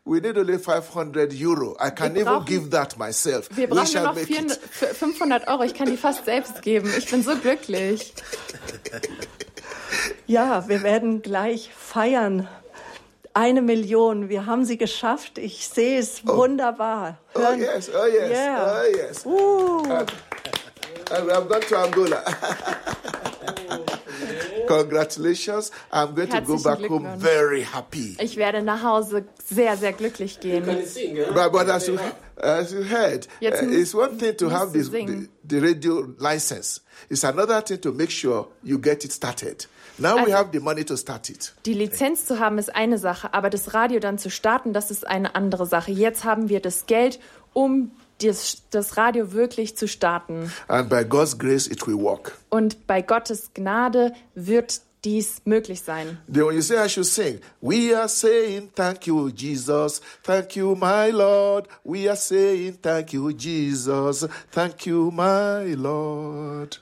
We 0.07 0.21
need 0.21 0.37
only 0.37 0.59
five 0.59 0.95
we 0.95 1.05
need 1.05 1.17
only 1.17 1.33
500 1.33 1.33
euro. 1.33 1.77
I 1.81 1.89
can 1.91 2.13
Wir 2.15 2.21
even 2.21 2.33
brauchen- 2.35 2.45
give 2.47 2.71
that 2.73 2.99
myself. 2.99 3.49
Wir 3.51 3.65
We 3.71 3.75
brauchen 3.75 3.77
nur 3.77 3.87
shall 3.87 4.05
noch 4.05 4.15
make 4.15 4.27
400, 4.27 4.57
it. 4.59 4.63
für 4.71 4.87
500 4.89 5.49
Euro. 5.49 5.63
Ich 5.65 5.73
kann 5.75 5.87
die 5.91 5.97
fast 5.97 6.27
selbst 6.27 6.61
geben. 6.61 6.93
Ich 6.99 7.11
bin 7.11 7.23
so 7.23 7.35
glücklich. 7.37 8.13
Ja, 10.27 10.69
wir 10.69 10.83
werden 10.83 11.23
gleich 11.23 11.71
feiern. 11.75 12.47
Eine 13.33 13.63
Million, 13.63 14.29
wir 14.29 14.45
haben 14.47 14.65
sie 14.67 14.77
geschafft. 14.77 15.39
Ich 15.39 15.69
sehe 15.69 15.99
es 15.99 16.25
wunderbar. 16.27 17.19
Oh 17.35 17.41
Hören- 17.41 17.61
yes, 17.61 17.91
oh 17.91 18.07
yes, 18.07 18.31
Yeah. 18.31 18.77
oh 18.77 18.97
yes. 18.97 19.25
Uh, 19.27 20.07
And 21.11 21.31
I've 21.31 21.49
gone 21.49 21.61
to 21.69 21.77
Angola. 21.79 22.23
Congratulations. 24.67 25.71
I'm 25.93 26.15
going 26.15 26.31
to 26.31 26.41
go 26.41 26.59
back 26.59 26.81
home 26.89 27.07
very 27.19 27.63
happy. 27.65 28.17
Ich 28.21 28.37
werde 28.37 28.63
nach 28.63 28.83
Hause 28.83 29.25
sehr, 29.45 29.77
sehr 29.77 29.93
glücklich 29.93 30.41
gehen. 30.41 30.65
But, 30.65 31.53
but 31.53 31.69
as, 31.69 31.87
you, 31.87 31.99
as 32.37 32.73
you 32.73 32.83
heard, 32.85 33.29
Jetzt 33.41 33.63
uh, 33.63 33.67
it's 33.71 33.95
one 33.95 34.17
thing 34.19 34.37
to 34.37 34.51
have 34.51 34.73
this, 34.73 34.91
the, 34.91 35.29
the 35.45 35.59
radio 35.61 36.07
license. 36.19 36.81
It's 37.09 37.25
another 37.25 37.61
thing 37.63 37.81
to 37.81 37.93
make 37.93 38.11
sure 38.11 38.49
you 38.63 38.79
get 38.79 39.05
it 39.05 39.13
started. 39.13 39.67
Now 39.99 40.17
we 40.17 40.21
Also- 40.23 40.37
have 40.37 40.49
the 40.53 40.61
money 40.61 40.85
to 40.85 40.97
start 40.97 41.29
it. 41.31 41.55
Die 41.67 41.75
Lizenz 41.75 42.25
zu 42.27 42.39
haben 42.41 42.59
ist 42.59 42.75
eine 42.75 42.99
Sache, 42.99 43.33
aber 43.33 43.51
das 43.51 43.75
Radio 43.75 44.01
dann 44.01 44.19
zu 44.19 44.31
starten, 44.31 44.73
das 44.73 44.91
ist 44.91 45.07
eine 45.07 45.35
andere 45.35 45.67
Sache. 45.67 45.93
Jetzt 45.93 46.25
haben 46.25 46.49
wir 46.49 46.61
das 46.61 46.87
Geld, 46.87 47.21
um 47.53 47.93
das, 48.19 48.63
das 48.71 48.97
Radio 48.97 49.33
wirklich 49.33 49.77
zu 49.77 49.89
starten. 49.89 50.53
And 50.69 50.89
by 50.89 51.05
God's 51.05 51.39
grace, 51.39 51.67
it 51.67 51.87
will 51.87 51.99
work. 51.99 52.39
Und 52.51 52.87
bei 52.87 53.03
Gottes 53.03 53.51
Gnade 53.55 54.13
wird 54.35 54.81
dies 55.05 55.43
möglich 55.45 55.83
sein. 55.83 56.19
When 56.27 56.55
you 56.55 56.63
say 56.63 56.85
I 56.85 56.89
should 56.89 57.07
sing, 57.07 57.41
we 57.61 57.95
are 57.97 58.09
saying 58.09 58.71
thank 58.75 59.07
you, 59.07 59.29
Jesus. 59.29 60.01
Thank 60.23 60.57
you, 60.57 60.75
my 60.75 61.11
Lord. 61.11 61.69
We 61.85 62.09
are 62.09 62.17
saying 62.17 62.79
thank 62.81 63.13
you, 63.13 63.31
Jesus. 63.33 64.27
Thank 64.51 64.87
you, 64.87 65.11
my 65.11 65.75
Lord. 65.75 66.81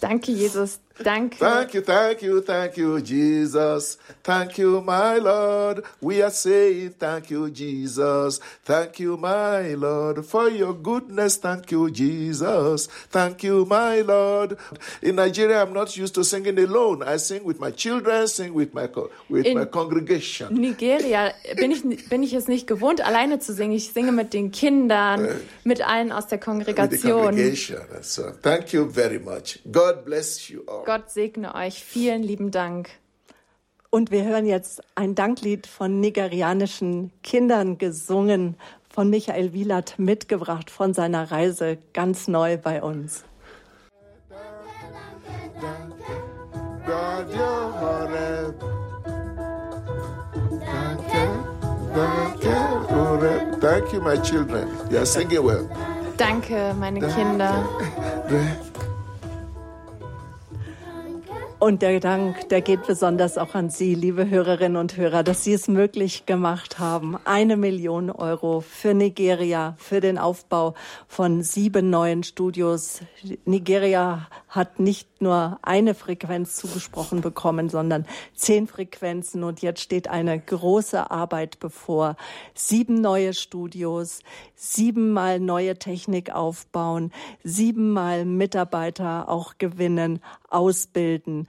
Danke, 0.00 0.32
Jesus. 0.32 0.80
Danke. 1.04 1.38
Thank 1.38 1.74
you, 1.74 1.82
thank 1.82 2.22
you, 2.22 2.40
thank 2.42 2.76
you, 2.76 3.00
Jesus. 3.00 3.98
Thank 4.22 4.58
you, 4.58 4.82
my 4.82 5.18
Lord. 5.18 5.82
We 6.00 6.22
are 6.22 6.30
saying 6.30 6.94
thank 6.98 7.30
you, 7.30 7.50
Jesus. 7.50 8.40
Thank 8.64 9.00
you, 9.00 9.16
my 9.16 9.74
Lord, 9.74 10.24
for 10.26 10.48
your 10.50 10.74
goodness. 10.74 11.38
Thank 11.38 11.70
you, 11.72 11.90
Jesus. 11.90 12.86
Thank 13.10 13.42
you, 13.44 13.64
my 13.64 14.02
Lord. 14.02 14.58
In 15.02 15.16
Nigeria, 15.16 15.62
I'm 15.62 15.72
not 15.72 15.96
used 15.96 16.14
to 16.16 16.24
singing 16.24 16.58
alone. 16.58 17.02
I 17.02 17.16
sing 17.16 17.44
with 17.44 17.58
my 17.58 17.70
children, 17.70 18.28
sing 18.28 18.52
with 18.52 18.74
my 18.74 18.88
with 19.28 19.46
In- 19.46 19.58
my 19.58 19.64
congregation. 19.64 20.48
Nigeria 20.60 21.32
bin 21.56 21.70
ich, 21.70 21.82
bin 22.08 22.22
ich 22.22 22.34
es 22.34 22.48
nicht 22.48 22.66
gewohnt, 22.66 23.00
alleine 23.00 23.38
zu 23.38 23.52
singen. 23.54 23.72
Ich 23.72 23.92
singe 23.92 24.12
mit 24.12 24.34
den 24.34 24.50
Kindern, 24.50 25.28
mit 25.64 25.80
allen 25.86 26.12
aus 26.12 26.26
der 26.26 26.38
With 26.38 26.44
the 26.44 26.50
Kongregation. 26.50 27.12
congregation. 27.12 27.78
So, 28.02 28.30
thank 28.42 28.72
you 28.72 28.88
very 28.90 29.18
much. 29.18 29.60
God 29.70 30.04
bless 30.04 30.48
you 30.48 30.62
all. 30.66 30.84
Gott 30.90 31.08
segne 31.08 31.54
euch. 31.54 31.84
Vielen 31.84 32.24
lieben 32.24 32.50
Dank. 32.50 32.90
und 33.90 34.10
wir 34.10 34.24
hören 34.24 34.44
jetzt 34.44 34.82
ein 34.96 35.14
Danklied 35.14 35.68
von 35.68 36.00
nigerianischen 36.00 37.12
Kindern 37.22 37.78
gesungen, 37.78 38.56
von 38.88 39.08
Michael 39.08 39.52
Wielert 39.52 40.00
mitgebracht 40.00 40.68
von 40.68 40.92
seiner 40.92 41.30
Reise 41.30 41.78
ganz 41.92 42.26
neu 42.26 42.56
bei 42.56 42.82
uns. 42.82 43.22
Thank 45.60 47.34
you. 47.36 47.60
Thank 53.60 54.02
my 54.02 54.16
children. 54.16 54.68
You 54.90 54.98
are 54.98 55.06
singing 55.06 55.44
well. 55.44 55.68
Danke, 56.16 56.74
meine 56.80 56.98
Kinder. 56.98 57.68
Und 61.60 61.82
der 61.82 62.00
Dank, 62.00 62.48
der 62.48 62.62
geht 62.62 62.86
besonders 62.86 63.36
auch 63.36 63.54
an 63.54 63.68
Sie, 63.68 63.94
liebe 63.94 64.30
Hörerinnen 64.30 64.78
und 64.78 64.96
Hörer, 64.96 65.22
dass 65.22 65.44
Sie 65.44 65.52
es 65.52 65.68
möglich 65.68 66.24
gemacht 66.24 66.78
haben. 66.78 67.18
Eine 67.26 67.58
Million 67.58 68.10
Euro 68.10 68.62
für 68.62 68.94
Nigeria, 68.94 69.74
für 69.76 70.00
den 70.00 70.16
Aufbau 70.16 70.72
von 71.06 71.42
sieben 71.42 71.90
neuen 71.90 72.22
Studios. 72.22 73.02
Nigeria 73.44 74.26
hat 74.48 74.80
nicht 74.80 75.20
nur 75.20 75.58
eine 75.60 75.94
Frequenz 75.94 76.56
zugesprochen 76.56 77.20
bekommen, 77.20 77.68
sondern 77.68 78.06
zehn 78.34 78.66
Frequenzen. 78.66 79.44
Und 79.44 79.60
jetzt 79.60 79.82
steht 79.82 80.08
eine 80.08 80.40
große 80.40 81.10
Arbeit 81.10 81.60
bevor. 81.60 82.16
Sieben 82.54 83.02
neue 83.02 83.34
Studios, 83.34 84.20
siebenmal 84.60 85.40
neue 85.40 85.78
Technik 85.78 86.30
aufbauen, 86.30 87.12
siebenmal 87.42 88.26
Mitarbeiter 88.26 89.28
auch 89.28 89.58
gewinnen, 89.58 90.20
ausbilden 90.48 91.48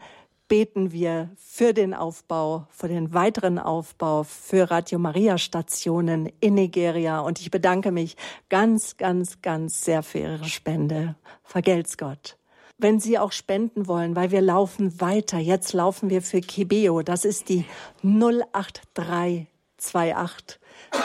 beten 0.51 0.91
wir 0.91 1.31
für 1.37 1.73
den 1.73 1.93
Aufbau, 1.93 2.67
für 2.71 2.89
den 2.89 3.13
weiteren 3.13 3.57
Aufbau 3.57 4.23
für 4.23 4.69
Radio 4.69 4.99
Maria 4.99 5.37
Stationen 5.37 6.29
in 6.41 6.55
Nigeria. 6.55 7.21
Und 7.21 7.39
ich 7.39 7.51
bedanke 7.51 7.91
mich 7.91 8.17
ganz, 8.49 8.97
ganz, 8.97 9.41
ganz 9.41 9.85
sehr 9.85 10.03
für 10.03 10.19
Ihre 10.19 10.43
Spende. 10.43 11.15
Vergelt's 11.45 11.97
Gott. 11.97 12.35
Wenn 12.77 12.99
Sie 12.99 13.17
auch 13.17 13.31
spenden 13.31 13.87
wollen, 13.87 14.17
weil 14.17 14.31
wir 14.31 14.41
laufen 14.41 14.99
weiter. 14.99 15.37
Jetzt 15.37 15.71
laufen 15.71 16.09
wir 16.09 16.21
für 16.21 16.41
Kibeo. 16.41 17.01
Das 17.01 17.23
ist 17.23 17.47
die 17.47 17.63
08328 18.03 20.59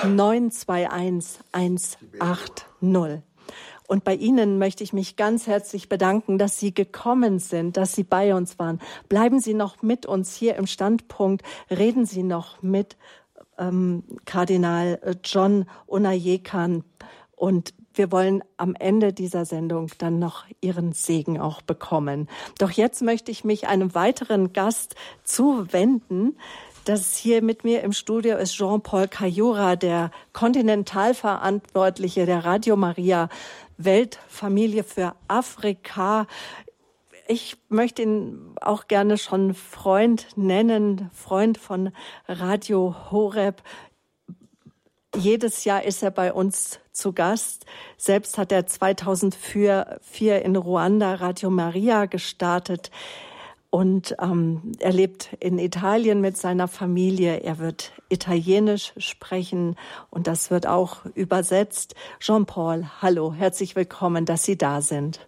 921 0.05 1.38
180. 1.53 3.22
Und 3.88 4.05
bei 4.05 4.14
Ihnen 4.14 4.59
möchte 4.59 4.83
ich 4.83 4.92
mich 4.92 5.16
ganz 5.16 5.46
herzlich 5.46 5.88
bedanken, 5.88 6.38
dass 6.38 6.59
Sie 6.59 6.75
gekommen 6.75 7.38
sind, 7.38 7.77
dass 7.77 7.94
Sie 7.94 8.03
bei 8.03 8.35
uns 8.35 8.59
waren. 8.59 8.81
Bleiben 9.09 9.40
Sie 9.40 9.55
noch 9.55 9.83
mit 9.83 10.07
uns 10.07 10.35
hier 10.35 10.57
im 10.57 10.66
Standpunkt. 10.66 11.44
Reden 11.70 12.05
Sie 12.05 12.22
noch 12.22 12.62
mit 12.62 12.96
ähm, 13.59 14.03
Kardinal 14.25 14.99
äh, 15.03 15.14
John 15.22 15.66
Unayekan. 15.87 16.85
Und 17.37 17.75
wir 17.94 18.11
wollen 18.12 18.42
am 18.57 18.75
Ende 18.75 19.12
dieser 19.12 19.44
Sendung 19.44 19.90
dann 19.99 20.18
noch 20.18 20.44
Ihren 20.61 20.92
Segen 20.92 21.38
auch 21.38 21.62
bekommen. 21.62 22.29
Doch 22.59 22.70
jetzt 22.70 23.03
möchte 23.03 23.31
ich 23.31 23.44
mich 23.44 23.68
einem 23.68 23.94
weiteren 23.94 24.53
Gast 24.53 24.96
zuwenden. 25.22 26.37
Das 26.87 27.16
hier 27.16 27.42
mit 27.42 27.64
mir 27.64 27.83
im 27.83 27.92
Studio 27.92 28.37
ist 28.37 28.55
Jean-Paul 28.55 29.09
Cayura, 29.09 29.75
der 29.75 30.12
Kontinentalverantwortliche 30.33 32.27
der 32.27 32.44
Radio 32.44 32.77
Maria 32.77 33.29
Weltfamilie 33.77 34.85
für 34.85 35.16
Afrika. 35.27 36.29
Ich 37.27 37.57
möchte 37.68 38.03
ihn 38.03 38.55
auch 38.61 38.87
gerne 38.87 39.18
schon 39.18 39.55
Freund 39.55 40.29
nennen, 40.37 41.11
Freund 41.12 41.59
von 41.59 41.90
Radio 42.29 42.94
Horeb. 43.11 43.64
Jedes 45.16 45.64
Jahr 45.64 45.83
ist 45.83 46.05
er 46.05 46.12
bei 46.12 46.33
uns 46.33 46.79
zu 46.92 47.12
Gast. 47.12 47.66
Selbst 47.96 48.38
hat 48.38 48.53
er 48.53 48.68
2004 48.68 49.99
in 50.44 50.55
Ruanda 50.55 51.14
Radio 51.14 51.51
Maria 51.51 52.07
gestartet. 52.07 52.92
Und 53.76 54.16
ähm, 54.22 54.72
er 54.78 54.90
lebt 54.90 55.34
in 55.38 55.58
Italien 55.58 56.22
mit 56.22 56.38
seiner 56.38 56.66
Familie. 56.66 57.40
Er 57.40 57.58
wird 57.58 57.92
Italienisch 58.08 58.94
sprechen 58.96 59.76
und 60.08 60.26
das 60.28 60.50
wird 60.50 60.66
auch 60.66 61.04
übersetzt. 61.14 61.94
Jean-Paul, 62.18 62.86
hallo, 63.02 63.34
herzlich 63.34 63.76
willkommen, 63.76 64.24
dass 64.24 64.44
Sie 64.44 64.56
da 64.56 64.80
sind. 64.80 65.20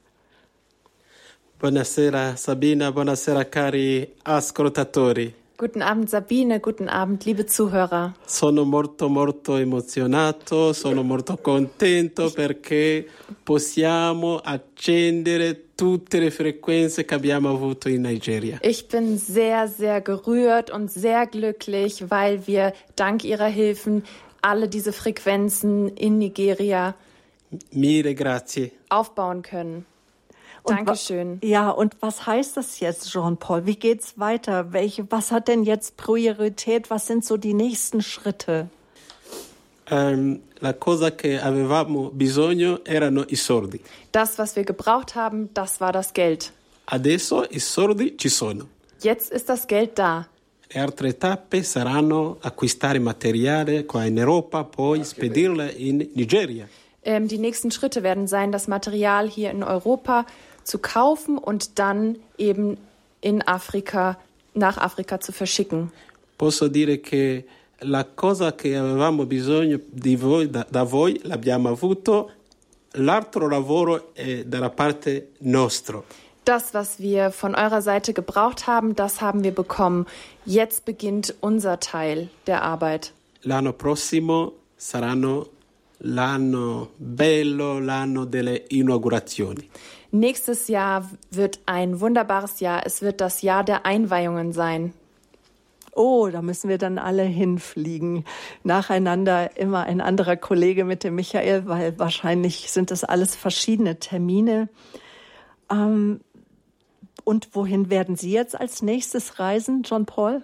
Buonasera 1.58 2.38
Sabina, 2.38 2.90
buonasera 2.90 3.44
cari 3.44 4.14
ascoltatori. 4.24 5.34
Guten 5.60 5.82
Abend, 5.82 6.08
Sabine. 6.08 6.60
Guten 6.60 6.88
Abend, 6.88 7.24
liebe 7.24 7.44
Zuhörer. 7.44 8.14
Sono 8.24 8.62
molto 8.62 9.08
molto 9.08 9.56
emozionato, 9.56 10.72
sono 10.72 11.02
molto 11.02 11.36
contento 11.38 12.30
perché 12.30 13.04
possiamo 13.42 14.36
accendere 14.36 15.74
tutte 15.74 16.20
le 16.20 16.30
frequenze 16.30 17.04
che 17.04 17.12
abbiamo 17.12 17.50
avuto 17.50 17.88
in 17.88 18.02
Nigeria. 18.02 18.60
Ich 18.62 18.86
bin 18.86 19.18
sehr, 19.18 19.66
sehr 19.66 20.00
gerührt 20.00 20.70
und 20.70 20.92
sehr 20.92 21.26
glücklich, 21.26 22.08
weil 22.08 22.46
wir 22.46 22.72
dank 22.94 23.24
Ihrer 23.24 23.48
Hilfen 23.48 24.04
alle 24.42 24.68
diese 24.68 24.92
Frequenzen 24.92 25.88
in 25.96 26.18
Nigeria 26.18 26.94
Mille 27.72 28.14
grazie. 28.14 28.70
aufbauen 28.90 29.42
können. 29.42 29.86
Dankeschön. 30.68 31.38
Ja, 31.42 31.70
und 31.70 31.96
was 32.00 32.26
heißt 32.26 32.56
das 32.56 32.80
jetzt, 32.80 33.10
Jean-Paul? 33.10 33.66
Wie 33.66 33.76
geht's 33.76 34.18
weiter? 34.18 34.72
Welche, 34.72 35.10
was 35.10 35.32
hat 35.32 35.48
denn 35.48 35.64
jetzt 35.64 35.96
Priorität? 35.96 36.90
Was 36.90 37.06
sind 37.06 37.24
so 37.24 37.36
die 37.36 37.54
nächsten 37.54 38.02
Schritte? 38.02 38.68
Ehm, 39.90 40.40
la 40.60 40.74
cosa 40.74 41.14
che 41.14 41.40
avevamo 41.40 42.10
bisogno 42.10 42.80
erano 42.84 43.24
i 43.28 43.36
soldi. 43.36 43.80
Das, 44.12 44.38
was 44.38 44.54
wir 44.54 44.64
gebraucht 44.64 45.14
haben, 45.14 45.48
das 45.54 45.80
war 45.80 45.92
das 45.92 46.12
Geld. 46.12 46.52
Adesso 46.86 47.44
i 47.50 47.58
soldi 47.58 48.16
ci 48.16 48.28
sono. 48.28 48.66
Jetzt 49.00 49.30
ist 49.30 49.48
das 49.48 49.66
Geld 49.66 49.98
da. 49.98 50.26
Le 50.70 50.80
altre 50.80 51.16
tappe 51.16 51.62
saranno 51.62 52.36
acquistare 52.42 52.98
materiale 52.98 53.86
qua 53.86 54.04
in 54.04 54.18
Europa, 54.18 54.64
poi 54.64 55.02
spedirle 55.02 55.70
in 55.70 56.10
Nigeria. 56.14 56.68
Ähm, 57.02 57.26
die 57.26 57.38
nächsten 57.38 57.70
Schritte 57.70 58.02
werden 58.02 58.26
sein, 58.26 58.52
das 58.52 58.68
Material 58.68 59.28
hier 59.28 59.50
in 59.50 59.62
Europa 59.62 60.26
zu 60.68 60.78
kaufen 60.78 61.38
und 61.38 61.78
dann 61.78 62.18
eben 62.36 62.76
in 63.20 63.42
Afrika, 63.42 64.18
nach 64.54 64.76
Afrika 64.78 65.18
zu 65.20 65.32
verschicken. 65.32 65.90
Posso 66.36 66.68
dire 66.68 66.98
che 67.00 67.44
la 67.80 68.04
cosa 68.04 68.52
che 68.52 68.76
avevamo 68.76 69.24
bisogno 69.26 69.80
di 69.90 70.16
voi, 70.16 70.50
da, 70.50 70.66
da 70.68 70.84
voi 70.84 71.18
l'abbiamo 71.24 71.70
avuto, 71.70 72.30
l'altro 72.92 73.48
lavoro 73.48 74.14
è 74.14 74.44
dalla 74.44 74.70
parte 74.70 75.30
nostra. 75.40 76.02
Das, 76.44 76.72
was 76.72 76.98
wir 76.98 77.30
von 77.30 77.54
eurer 77.54 77.82
Seite 77.82 78.12
gebraucht 78.12 78.66
haben, 78.66 78.94
das 78.94 79.20
haben 79.20 79.42
wir 79.42 79.54
bekommen. 79.54 80.06
Jetzt 80.46 80.84
beginnt 80.84 81.34
unser 81.40 81.78
Teil 81.78 82.28
der 82.46 82.62
Arbeit. 82.62 83.12
L'anno 83.42 83.72
prossimo 83.72 84.52
saranno 84.76 85.48
l'anno 86.02 86.92
bello, 86.96 87.78
l'anno 87.80 88.24
delle 88.24 88.64
inaugurazioni. 88.68 89.68
Nächstes 90.10 90.68
Jahr 90.68 91.10
wird 91.30 91.60
ein 91.66 92.00
wunderbares 92.00 92.60
Jahr. 92.60 92.86
Es 92.86 93.02
wird 93.02 93.20
das 93.20 93.42
Jahr 93.42 93.62
der 93.62 93.84
Einweihungen 93.84 94.52
sein. 94.52 94.94
Oh, 95.94 96.28
da 96.30 96.42
müssen 96.42 96.70
wir 96.70 96.78
dann 96.78 96.96
alle 96.98 97.24
hinfliegen. 97.24 98.24
Nacheinander 98.62 99.56
immer 99.56 99.82
ein 99.84 100.00
anderer 100.00 100.36
Kollege 100.36 100.84
mit 100.84 101.02
dem 101.02 101.16
Michael, 101.16 101.66
weil 101.66 101.98
wahrscheinlich 101.98 102.70
sind 102.70 102.90
das 102.90 103.04
alles 103.04 103.34
verschiedene 103.34 103.98
Termine. 103.98 104.68
Ähm, 105.70 106.20
und 107.24 107.54
wohin 107.54 107.90
werden 107.90 108.16
Sie 108.16 108.32
jetzt 108.32 108.58
als 108.58 108.80
nächstes 108.80 109.38
reisen, 109.38 109.82
John 109.82 110.06
Paul? 110.06 110.42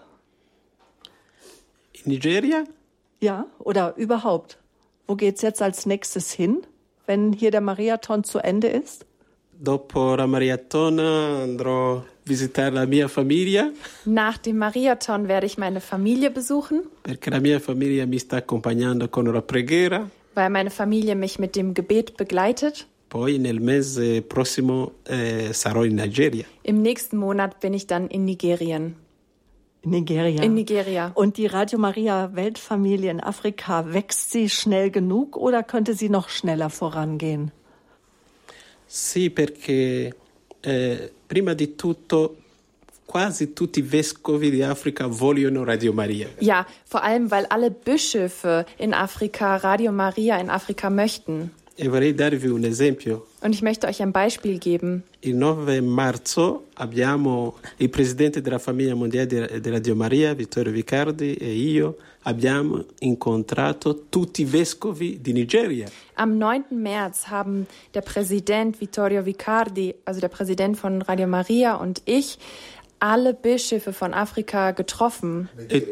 In 1.93 2.11
Nigeria? 2.13 2.65
Ja, 3.21 3.47
oder 3.59 3.97
überhaupt? 3.97 4.59
Wo 5.07 5.15
geht's 5.15 5.41
jetzt 5.41 5.63
als 5.63 5.87
nächstes 5.87 6.33
hin, 6.33 6.67
wenn 7.07 7.33
hier 7.33 7.51
der 7.51 7.61
Marathon 7.61 8.25
zu 8.25 8.41
Ende 8.41 8.69
ist? 8.69 9.07
Dopo 9.57 10.15
la 10.15 10.27
maratona 10.27 11.43
andrò 11.43 11.97
a 11.97 12.05
visitare 12.25 12.73
la 12.75 12.87
mia 12.87 13.09
famiglia 13.09 13.71
Nach 14.05 14.39
dem 14.39 14.57
Mariathon 14.57 15.27
werde 15.29 15.47
ich 15.47 15.57
meine 15.59 15.81
Familie 15.81 16.31
besuchen, 16.31 16.83
perché 17.03 17.31
la 17.31 17.39
mia 17.41 17.59
famiglia 17.61 18.05
mi 18.07 18.19
sta 18.19 18.37
accompagnando 18.39 19.09
con 19.09 19.25
la 19.33 19.43
preghiera. 19.43 20.09
weil 20.35 20.51
meine 20.51 20.71
Familie 20.71 21.15
mich 21.15 21.39
mit 21.39 21.55
dem 21.55 21.75
Gebet 21.75 22.17
begleitet. 22.17 22.87
Poi 23.09 23.39
nel 23.39 23.61
mese 23.61 24.23
prossimo 24.23 24.93
eh, 25.05 25.53
sarò 25.53 25.85
in 25.85 25.95
Nigeria. 25.95 26.45
Im 26.63 26.83
nächsten 26.83 27.17
Monat 27.17 27.61
bin 27.61 27.73
ich 27.73 27.87
dann 27.87 28.09
in 28.09 28.25
Nigerien. 28.25 28.97
Nigeria. 29.85 30.43
In 30.43 30.55
Nigeria. 30.55 31.13
Und 31.15 31.37
die 31.37 31.47
Radio 31.47 31.79
Maria 31.79 32.31
Weltfamilie 32.35 33.11
in 33.11 33.21
Afrika, 33.21 33.93
wächst 33.93 34.33
sie 34.33 34.49
schnell 34.49 34.91
genug 34.91 35.37
oder 35.37 35.63
könnte 35.63 35.95
sie 35.95 36.09
noch 36.09 36.29
schneller 36.31 36.71
vorangehen? 36.71 37.53
Sì, 38.97 39.31
perché 39.31 40.15
eh, 40.61 41.13
prima 41.27 41.53
di 41.53 41.75
tutto 41.75 42.37
quasi 43.05 43.53
tutti 43.53 43.81
i 43.81 43.83
vescovi 43.83 44.51
di 44.51 44.63
Africa 44.63 45.09
vogliono 45.09 45.65
Radio 45.65 45.93
Maria. 45.93 46.29
Ja, 46.39 46.65
vor 46.87 47.01
allem, 47.03 47.27
weil 47.29 47.45
alle 47.49 47.73
Bischöfe 47.73 48.65
in 48.77 48.93
Afrika 48.93 49.57
Radio 49.57 49.91
Maria 49.91 50.39
in 50.39 50.49
Afrika 50.49 50.91
möchten. 50.91 51.53
E 51.75 51.89
vorrei 51.89 52.15
darvi 52.15 52.47
un 52.47 52.65
esempio. 52.65 53.27
Und 53.45 53.55
ich 53.55 53.61
möchte 53.61 53.87
euch 53.87 54.01
ein 54.01 54.11
Beispiel 54.11 54.59
geben. 54.59 55.03
Il 55.21 55.37
9 55.37 55.83
marzo 55.83 56.65
abbiamo 56.77 57.57
il 57.77 57.91
presidente 57.91 58.41
della 58.41 58.59
famiglia 58.59 58.95
mondiale 58.95 59.27
di, 59.27 59.61
di 59.61 59.71
Radio 59.71 59.95
Maria, 59.95 60.33
Vittorio 60.33 60.73
Vicardi, 60.73 61.35
e 61.35 61.53
io 61.53 61.97
abbiamo 62.23 62.87
incontrato 63.01 64.07
tutti 64.09 64.41
i 64.41 64.45
vescovi 64.47 65.21
di 65.21 65.35
Nigeria. 65.35 65.91
Am 66.15 66.39
9. 66.39 66.71
März 66.71 67.27
haben 67.29 67.67
der 67.93 68.01
Präsident 68.01 68.81
Vittorio 68.81 69.23
Vicardi, 69.27 69.95
also 70.07 70.21
der 70.21 70.29
Präsident 70.29 70.79
von 70.79 71.03
Radio 71.03 71.27
Maria 71.27 71.75
und 71.75 72.01
ich, 72.07 72.39
alle 72.99 73.35
Bischöfe 73.35 73.93
von 73.93 74.15
Afrika 74.15 74.71
getroffen. 74.71 75.51
E, 75.69 75.83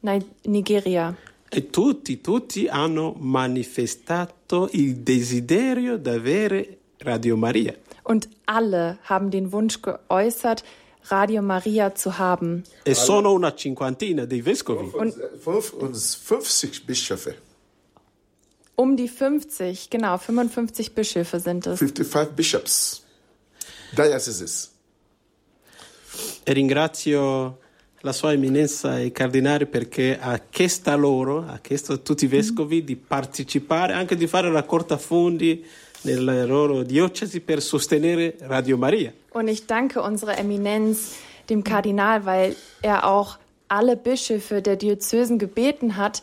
Nein, 0.00 0.24
Nigeria. 0.44 1.14
E 1.54 1.68
tutti, 1.68 2.22
tutti 2.22 2.66
hanno 2.66 3.14
manifestato 3.18 4.70
il 4.72 4.96
desiderio 4.96 5.98
di 5.98 6.08
avere 6.08 6.78
Radio 6.98 7.36
Maria. 7.36 7.74
Und 8.04 8.28
alle 8.46 8.98
haben 9.02 9.30
den 9.30 9.52
Wunsch 9.52 9.82
geäußert, 9.82 10.64
Radio 11.10 11.42
Maria 11.42 11.94
zu 11.94 12.18
haben. 12.18 12.64
E 12.84 12.94
sono 12.94 13.32
una 13.32 13.54
cinquantina 13.54 14.24
dei 14.24 14.40
vescovi. 14.40 14.90
Und, 14.94 15.14
fünf, 15.40 15.74
und 15.74 15.94
50 15.94 16.86
Bischöfe, 16.86 17.36
Um 18.74 18.96
die 18.96 19.08
50, 19.08 19.90
genau, 19.90 20.16
55 20.16 20.94
Bischöfe 20.94 21.38
sind 21.38 21.66
es. 21.66 21.78
55 21.78 22.34
bishops, 22.34 23.02
dioceses. 23.94 24.70
E 26.44 26.52
ringrazio 26.52 27.58
la 28.02 28.12
sua 28.12 28.32
eminenza 28.32 28.98
e 28.98 29.12
cardinale 29.12 29.66
perché 29.66 30.18
ha 30.20 30.40
chiesto 30.50 30.90
a 30.90 30.96
loro, 30.96 31.44
ha 31.46 31.58
chiesto 31.60 31.94
a 31.94 31.96
tutti 31.96 32.24
i 32.24 32.28
vescovi 32.28 32.84
di 32.84 32.96
partecipare, 32.96 33.92
anche 33.92 34.16
di 34.16 34.26
fare 34.26 34.50
raccolta 34.50 34.98
fondi 34.98 35.64
nelle 36.02 36.44
loro 36.44 36.82
diocesi 36.82 37.40
per 37.40 37.62
sostenere 37.62 38.36
Radio 38.40 38.76
Maria. 38.76 39.12
Und 39.32 39.48
ich 39.48 39.66
danke 39.66 40.00
unserer 40.00 40.36
Eminenz, 40.38 41.14
dem 41.48 41.62
Kardinal, 41.62 42.26
weil 42.26 42.56
er 42.82 43.06
auch 43.06 43.38
alle 43.68 43.96
Bischöfe 43.96 44.60
der 44.62 44.76
Diözesen 44.76 45.38
gebeten 45.38 45.96
hat, 45.96 46.22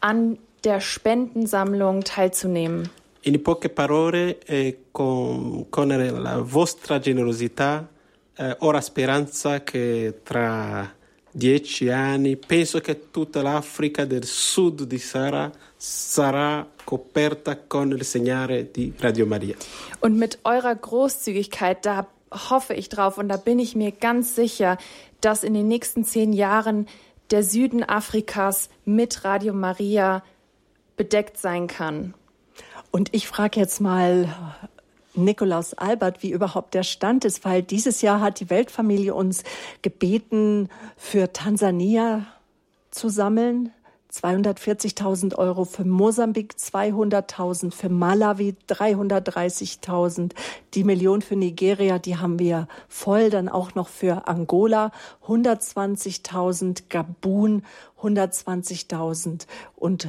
an 0.00 0.38
der 0.62 0.80
Spendensammlung 0.80 2.04
teilzunehmen. 2.04 2.90
In 3.22 3.42
poche 3.42 3.70
parole, 3.70 4.36
eh, 4.46 4.76
con, 4.92 5.66
con 5.70 5.88
la 5.88 6.40
vostra 6.40 6.98
generosità, 6.98 7.88
eh, 8.36 8.56
ho 8.58 8.70
la 8.70 8.82
speranza 8.82 9.62
che 9.64 10.20
tra 10.22 10.94
dieci 11.36 11.90
anni, 11.90 12.36
penso 12.36 12.80
che 12.80 13.10
tutta 13.10 13.42
l'Africa 13.42 14.04
del 14.04 14.24
sud 14.24 14.84
di 14.84 14.98
Sahara 14.98 15.50
sarà 15.76 16.66
coperta 16.84 17.58
con 17.58 17.90
il 17.90 18.04
segnale 18.04 18.70
di 18.70 18.92
Radio 18.98 19.26
Maria. 19.26 19.56
Und 20.00 20.16
mit 20.16 20.38
eurer 20.44 20.76
Großzügigkeit, 20.76 21.84
da 21.84 22.06
hoffe 22.30 22.74
ich 22.74 22.88
drauf 22.88 23.18
und 23.18 23.28
da 23.28 23.36
bin 23.36 23.58
ich 23.58 23.74
mir 23.74 23.90
ganz 23.90 24.36
sicher, 24.36 24.78
dass 25.20 25.42
in 25.42 25.54
den 25.54 25.66
nächsten 25.66 26.04
zehn 26.04 26.32
Jahren 26.32 26.86
der 27.30 27.42
Süden 27.42 27.82
Afrikas 27.82 28.68
mit 28.84 29.24
Radio 29.24 29.52
Maria 29.54 30.22
bedeckt 30.96 31.36
sein 31.38 31.66
kann. 31.66 32.14
Und 32.92 33.12
ich 33.12 33.26
frage 33.26 33.58
jetzt 33.58 33.80
mal 33.80 34.28
Nikolaus 35.14 35.74
Albert, 35.74 36.22
wie 36.22 36.30
überhaupt 36.30 36.74
der 36.74 36.82
Stand 36.82 37.24
ist, 37.24 37.44
weil 37.44 37.62
dieses 37.62 38.02
Jahr 38.02 38.20
hat 38.20 38.40
die 38.40 38.50
Weltfamilie 38.50 39.14
uns 39.14 39.44
gebeten, 39.82 40.68
für 40.96 41.32
Tansania 41.32 42.26
zu 42.90 43.08
sammeln. 43.08 43.72
240.000 44.12 45.34
Euro 45.34 45.64
für 45.64 45.84
Mosambik, 45.84 46.54
200.000 46.56 47.72
für 47.72 47.88
Malawi, 47.88 48.54
330.000. 48.68 50.30
Die 50.74 50.84
Million 50.84 51.20
für 51.20 51.34
Nigeria, 51.34 51.98
die 51.98 52.16
haben 52.16 52.38
wir 52.38 52.68
voll. 52.88 53.30
Dann 53.30 53.48
auch 53.48 53.74
noch 53.74 53.88
für 53.88 54.28
Angola 54.28 54.92
120.000, 55.26 56.84
Gabun 56.88 57.64
120.000 58.00 59.46
und 59.74 60.08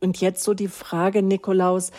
und 0.00 0.20
jetzt 0.20 0.42
so 0.42 0.52
die 0.52 0.66
Frage, 0.66 1.22
Nikolaus, 1.22 1.92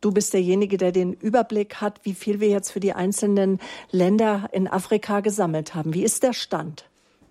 du 0.00 0.10
bist 0.10 0.34
derjenige, 0.34 0.76
der 0.76 0.92
den 0.92 1.12
Überblick 1.12 1.76
hat, 1.76 2.00
wie 2.04 2.14
viel 2.14 2.40
wir 2.40 2.48
jetzt 2.48 2.70
für 2.70 2.80
die 2.80 2.92
einzelnen 2.92 3.58
Länder 3.90 4.48
in 4.52 4.68
Afrika 4.68 5.20
gesammelt 5.20 5.74
haben. 5.74 5.94
Wie 5.94 6.04
ist 6.04 6.22
der 6.22 6.32
Stand? 6.32 6.88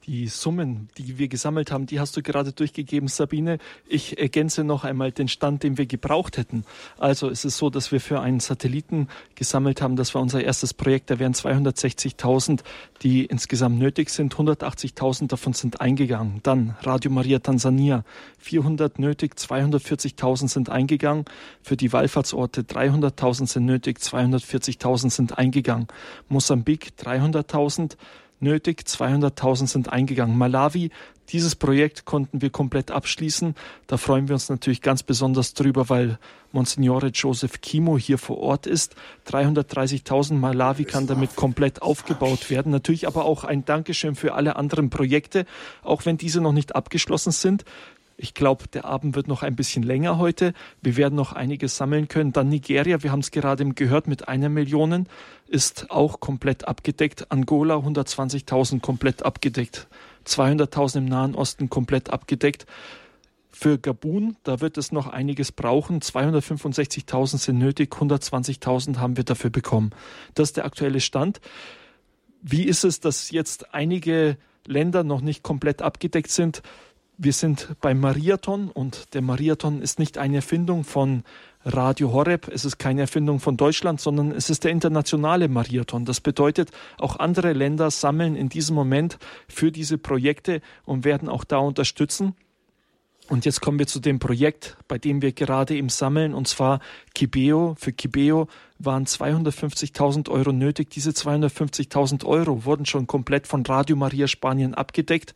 Die 0.07 0.27
Summen, 0.27 0.87
die 0.99 1.17
wir 1.17 1.27
gesammelt 1.27 1.71
haben, 1.71 1.87
die 1.87 1.99
hast 1.99 2.15
du 2.15 2.21
gerade 2.21 2.51
durchgegeben, 2.51 3.07
Sabine. 3.07 3.57
Ich 3.87 4.19
ergänze 4.19 4.63
noch 4.63 4.83
einmal 4.83 5.11
den 5.11 5.27
Stand, 5.27 5.63
den 5.63 5.79
wir 5.79 5.87
gebraucht 5.87 6.37
hätten. 6.37 6.63
Also 6.99 7.27
es 7.27 7.43
ist 7.43 7.57
so, 7.57 7.71
dass 7.71 7.91
wir 7.91 7.99
für 7.99 8.21
einen 8.21 8.39
Satelliten 8.39 9.07
gesammelt 9.33 9.81
haben. 9.81 9.95
Das 9.95 10.13
war 10.13 10.21
unser 10.21 10.43
erstes 10.43 10.75
Projekt. 10.75 11.09
Da 11.09 11.17
wären 11.17 11.33
260.000, 11.33 12.59
die 13.01 13.25
insgesamt 13.25 13.79
nötig 13.79 14.11
sind. 14.11 14.35
180.000 14.35 15.27
davon 15.27 15.53
sind 15.53 15.81
eingegangen. 15.81 16.39
Dann 16.43 16.75
Radio 16.81 17.09
Maria 17.09 17.39
Tansania, 17.39 18.03
400 18.37 18.99
nötig, 18.99 19.33
240.000 19.33 20.49
sind 20.49 20.69
eingegangen. 20.69 21.25
Für 21.63 21.77
die 21.77 21.91
Wallfahrtsorte 21.91 22.61
300.000 22.61 23.47
sind 23.47 23.65
nötig, 23.65 23.97
240.000 23.97 25.09
sind 25.09 25.37
eingegangen. 25.39 25.87
Mosambik 26.29 26.93
300.000 26.99 27.97
nötig, 28.45 28.83
200.000 28.87 29.67
sind 29.67 29.89
eingegangen. 29.89 30.37
Malawi, 30.37 30.91
dieses 31.29 31.55
Projekt 31.55 32.05
konnten 32.05 32.41
wir 32.41 32.51
komplett 32.51 32.91
abschließen. 32.91 33.55
Da 33.87 33.97
freuen 33.97 34.27
wir 34.27 34.35
uns 34.35 34.47
natürlich 34.49 34.81
ganz 34.81 35.01
besonders 35.03 35.55
drüber, 35.55 35.89
weil 35.89 36.19
Monsignore 36.51 37.07
Joseph 37.07 37.61
Kimo 37.61 37.97
hier 37.97 38.17
vor 38.17 38.37
Ort 38.37 38.67
ist. 38.67 38.95
330.000 39.27 40.35
Malawi 40.35 40.85
kann 40.85 41.07
damit 41.07 41.35
komplett 41.35 41.81
aufgebaut 41.81 42.49
werden. 42.49 42.71
Natürlich 42.71 43.07
aber 43.07 43.25
auch 43.25 43.43
ein 43.43 43.65
Dankeschön 43.65 44.15
für 44.15 44.35
alle 44.35 44.55
anderen 44.55 44.89
Projekte, 44.89 45.45
auch 45.83 46.05
wenn 46.05 46.17
diese 46.17 46.39
noch 46.39 46.53
nicht 46.53 46.75
abgeschlossen 46.75 47.31
sind. 47.31 47.65
Ich 48.17 48.33
glaube, 48.33 48.67
der 48.69 48.85
Abend 48.85 49.15
wird 49.15 49.27
noch 49.27 49.43
ein 49.43 49.55
bisschen 49.55 49.83
länger 49.83 50.17
heute. 50.17 50.53
Wir 50.81 50.95
werden 50.95 51.15
noch 51.15 51.33
einiges 51.33 51.75
sammeln 51.75 52.07
können. 52.07 52.31
Dann 52.31 52.47
Nigeria, 52.47 53.03
wir 53.03 53.11
haben 53.11 53.19
es 53.19 53.31
gerade 53.31 53.65
gehört, 53.73 54.07
mit 54.07 54.29
einer 54.29 54.47
Million 54.47 55.07
ist 55.47 55.91
auch 55.91 56.21
komplett 56.21 56.67
abgedeckt. 56.67 57.29
Angola 57.29 57.75
120.000 57.75 58.79
komplett 58.79 59.25
abgedeckt. 59.25 59.87
200.000 60.25 60.99
im 60.99 61.05
Nahen 61.05 61.35
Osten 61.35 61.69
komplett 61.69 62.09
abgedeckt. 62.09 62.65
Für 63.51 63.77
Gabun, 63.77 64.37
da 64.43 64.59
wird 64.61 64.77
es 64.77 64.91
noch 64.91 65.07
einiges 65.07 65.51
brauchen. 65.51 65.99
265.000 65.99 67.37
sind 67.37 67.57
nötig, 67.57 67.93
120.000 67.93 68.97
haben 68.97 69.17
wir 69.17 69.23
dafür 69.25 69.49
bekommen. 69.49 69.91
Das 70.33 70.49
ist 70.49 70.57
der 70.57 70.65
aktuelle 70.65 71.01
Stand. 71.01 71.41
Wie 72.41 72.63
ist 72.63 72.83
es, 72.85 73.01
dass 73.01 73.31
jetzt 73.31 73.73
einige 73.73 74.37
Länder 74.65 75.03
noch 75.03 75.21
nicht 75.21 75.43
komplett 75.43 75.81
abgedeckt 75.81 76.31
sind? 76.31 76.63
Wir 77.17 77.31
sind 77.31 77.75
beim 77.79 78.01
Mariathon 78.01 78.69
und 78.69 79.13
der 79.13 79.21
Mariathon 79.21 79.81
ist 79.81 79.99
nicht 79.99 80.17
eine 80.17 80.37
Erfindung 80.37 80.83
von 80.83 81.23
Radio 81.63 82.11
Horeb. 82.11 82.49
Es 82.49 82.65
ist 82.65 82.77
keine 82.77 83.01
Erfindung 83.01 83.39
von 83.39 83.55
Deutschland, 83.55 84.01
sondern 84.01 84.31
es 84.31 84.49
ist 84.49 84.65
der 84.65 84.71
internationale 84.71 85.47
Mariathon. 85.47 86.03
Das 86.03 86.19
bedeutet, 86.19 86.71
auch 86.97 87.17
andere 87.17 87.53
Länder 87.53 87.89
sammeln 87.89 88.35
in 88.35 88.49
diesem 88.49 88.75
Moment 88.75 89.17
für 89.47 89.71
diese 89.71 89.97
Projekte 89.97 90.61
und 90.83 91.05
werden 91.05 91.29
auch 91.29 91.45
da 91.45 91.57
unterstützen. 91.57 92.35
Und 93.27 93.45
jetzt 93.45 93.59
kommen 93.59 93.79
wir 93.79 93.87
zu 93.87 93.99
dem 93.99 94.19
Projekt, 94.19 94.77
bei 94.87 94.99
dem 94.99 95.23
wir 95.23 95.31
gerade 95.31 95.75
im 95.75 95.89
Sammeln, 95.89 96.35
und 96.35 96.47
zwar 96.47 96.79
Kibeo. 97.15 97.75
Für 97.79 97.91
Kibeo 97.91 98.47
waren 98.77 99.05
250.000 99.05 100.29
Euro 100.29 100.51
nötig. 100.51 100.91
Diese 100.91 101.09
250.000 101.09 102.23
Euro 102.25 102.65
wurden 102.65 102.85
schon 102.85 103.07
komplett 103.07 103.47
von 103.47 103.65
Radio 103.65 103.95
Maria 103.95 104.27
Spanien 104.27 104.75
abgedeckt. 104.75 105.33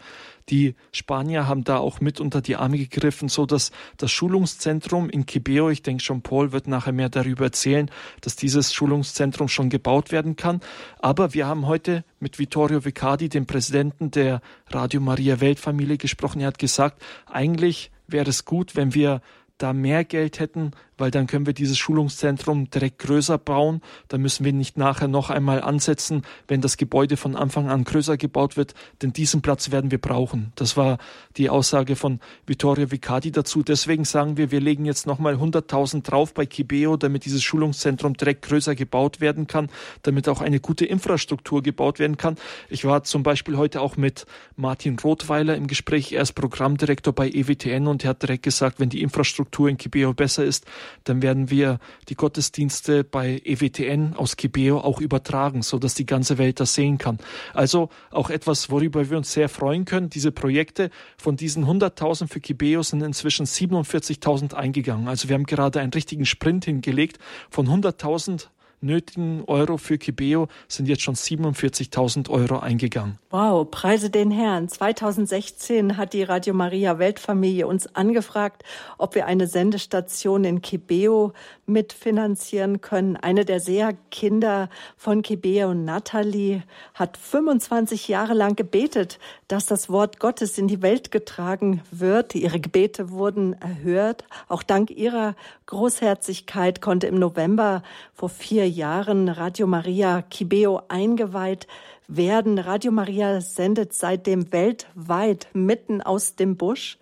Die 0.49 0.75
Spanier 0.91 1.47
haben 1.47 1.63
da 1.63 1.77
auch 1.77 2.01
mit 2.01 2.19
unter 2.19 2.41
die 2.41 2.55
Arme 2.55 2.77
gegriffen, 2.77 3.29
so 3.29 3.45
dass 3.45 3.71
das 3.97 4.11
Schulungszentrum 4.11 5.09
in 5.09 5.25
Kibeo, 5.25 5.69
ich 5.69 5.83
denke 5.83 6.03
schon 6.03 6.21
Paul 6.21 6.51
wird 6.51 6.67
nachher 6.67 6.91
mehr 6.91 7.09
darüber 7.09 7.45
erzählen, 7.45 7.89
dass 8.21 8.35
dieses 8.35 8.73
Schulungszentrum 8.73 9.47
schon 9.47 9.69
gebaut 9.69 10.11
werden 10.11 10.35
kann. 10.35 10.61
Aber 10.99 11.33
wir 11.33 11.47
haben 11.47 11.67
heute 11.67 12.03
mit 12.19 12.39
Vittorio 12.39 12.83
Vicardi, 12.83 13.29
dem 13.29 13.45
Präsidenten 13.45 14.11
der 14.11 14.41
Radio 14.67 15.01
Maria 15.01 15.39
Weltfamilie 15.39 15.97
gesprochen. 15.97 16.41
Er 16.41 16.47
hat 16.47 16.59
gesagt, 16.59 17.01
eigentlich 17.25 17.91
wäre 18.07 18.29
es 18.29 18.45
gut, 18.45 18.75
wenn 18.75 18.93
wir 18.93 19.21
da 19.57 19.73
mehr 19.73 20.05
Geld 20.05 20.39
hätten, 20.39 20.71
weil 20.99 21.11
dann 21.11 21.27
können 21.27 21.45
wir 21.45 21.53
dieses 21.53 21.77
Schulungszentrum 21.77 22.69
direkt 22.69 22.99
größer 22.99 23.37
bauen. 23.37 23.81
Da 24.07 24.17
müssen 24.17 24.45
wir 24.45 24.53
nicht 24.53 24.77
nachher 24.77 25.07
noch 25.07 25.29
einmal 25.29 25.61
ansetzen, 25.61 26.23
wenn 26.47 26.61
das 26.61 26.77
Gebäude 26.77 27.17
von 27.17 27.35
Anfang 27.35 27.69
an 27.69 27.83
größer 27.83 28.17
gebaut 28.17 28.57
wird, 28.57 28.73
denn 29.01 29.13
diesen 29.13 29.41
Platz 29.41 29.71
werden 29.71 29.91
wir 29.91 29.99
brauchen. 29.99 30.51
Das 30.55 30.77
war 30.77 30.97
die 31.37 31.49
Aussage 31.49 31.95
von 31.95 32.19
Vittorio 32.45 32.91
Vicardi 32.91 33.31
dazu. 33.31 33.63
Deswegen 33.63 34.05
sagen 34.05 34.37
wir, 34.37 34.51
wir 34.51 34.59
legen 34.59 34.85
jetzt 34.85 35.07
nochmal 35.07 35.35
100.000 35.35 36.03
drauf 36.03 36.33
bei 36.33 36.45
Kibeo, 36.45 36.97
damit 36.97 37.25
dieses 37.25 37.43
Schulungszentrum 37.43 38.15
direkt 38.15 38.43
größer 38.43 38.75
gebaut 38.75 39.21
werden 39.21 39.47
kann, 39.47 39.69
damit 40.03 40.27
auch 40.27 40.41
eine 40.41 40.59
gute 40.59 40.85
Infrastruktur 40.85 41.63
gebaut 41.63 41.99
werden 41.99 42.17
kann. 42.17 42.35
Ich 42.69 42.85
war 42.85 43.03
zum 43.03 43.23
Beispiel 43.23 43.57
heute 43.57 43.81
auch 43.81 43.97
mit 43.97 44.25
Martin 44.55 44.97
Rothweiler 44.99 45.55
im 45.55 45.67
Gespräch. 45.67 46.11
Er 46.11 46.21
ist 46.21 46.33
Programmdirektor 46.33 47.13
bei 47.13 47.29
EWTN 47.29 47.87
und 47.87 48.03
er 48.03 48.11
hat 48.11 48.21
direkt 48.21 48.43
gesagt, 48.43 48.79
wenn 48.79 48.89
die 48.89 49.01
Infrastruktur 49.01 49.69
in 49.69 49.77
Kibeo 49.77 50.13
besser 50.13 50.43
ist, 50.43 50.65
dann 51.03 51.21
werden 51.21 51.49
wir 51.49 51.79
die 52.07 52.15
Gottesdienste 52.15 53.03
bei 53.03 53.41
EWTN 53.43 54.13
aus 54.15 54.37
Kibeo 54.37 54.79
auch 54.79 55.01
übertragen, 55.01 55.61
so 55.61 55.77
die 55.79 56.05
ganze 56.05 56.37
Welt 56.37 56.59
das 56.59 56.73
sehen 56.73 56.97
kann. 56.97 57.17
Also 57.53 57.89
auch 58.11 58.29
etwas, 58.29 58.69
worüber 58.69 59.09
wir 59.09 59.17
uns 59.17 59.33
sehr 59.33 59.49
freuen 59.49 59.85
können. 59.85 60.09
Diese 60.09 60.31
Projekte 60.31 60.89
von 61.17 61.35
diesen 61.35 61.65
100.000 61.65 62.27
für 62.27 62.39
Kibeo 62.39 62.83
sind 62.83 63.01
inzwischen 63.01 63.45
47.000 63.45 64.53
eingegangen. 64.53 65.07
Also 65.07 65.29
wir 65.29 65.35
haben 65.35 65.45
gerade 65.45 65.79
einen 65.79 65.93
richtigen 65.93 66.25
Sprint 66.25 66.65
hingelegt 66.65 67.19
von 67.49 67.67
100.000 67.67 68.47
nötigen 68.81 69.43
Euro 69.45 69.77
für 69.77 69.97
Kibeo 69.97 70.47
sind 70.67 70.87
jetzt 70.87 71.01
schon 71.01 71.15
47.000 71.15 72.29
Euro 72.29 72.59
eingegangen. 72.59 73.19
Wow, 73.29 73.69
preise 73.69 74.09
den 74.09 74.31
Herrn. 74.31 74.69
2016 74.69 75.97
hat 75.97 76.13
die 76.13 76.23
Radio 76.23 76.53
Maria 76.53 76.99
Weltfamilie 76.99 77.67
uns 77.67 77.93
angefragt, 77.95 78.63
ob 78.97 79.15
wir 79.15 79.25
eine 79.25 79.47
Sendestation 79.47 80.43
in 80.43 80.61
Kibeo 80.61 81.33
mitfinanzieren 81.69 82.81
können. 82.81 83.15
Eine 83.15 83.45
der 83.45 83.59
Seherkinder 83.59 84.69
von 84.97 85.21
Kibeo, 85.21 85.73
Natalie, 85.73 86.63
hat 86.93 87.15
25 87.17 88.07
Jahre 88.07 88.33
lang 88.33 88.55
gebetet, 88.55 89.19
dass 89.47 89.65
das 89.65 89.89
Wort 89.89 90.19
Gottes 90.19 90.57
in 90.57 90.67
die 90.67 90.81
Welt 90.81 91.11
getragen 91.11 91.81
wird. 91.91 92.35
Ihre 92.35 92.59
Gebete 92.59 93.11
wurden 93.11 93.53
erhört. 93.61 94.25
Auch 94.47 94.63
dank 94.63 94.91
ihrer 94.91 95.35
Großherzigkeit 95.67 96.81
konnte 96.81 97.07
im 97.07 97.19
November 97.19 97.83
vor 98.13 98.29
vier 98.29 98.67
Jahren 98.67 99.29
Radio 99.29 99.67
Maria 99.67 100.21
Kibeo 100.23 100.81
eingeweiht 100.87 101.67
werden. 102.09 102.57
Radio 102.57 102.91
Maria 102.91 103.39
sendet 103.39 103.93
seitdem 103.93 104.51
weltweit 104.51 105.47
mitten 105.53 106.01
aus 106.01 106.35
dem 106.35 106.57
Busch. 106.57 106.97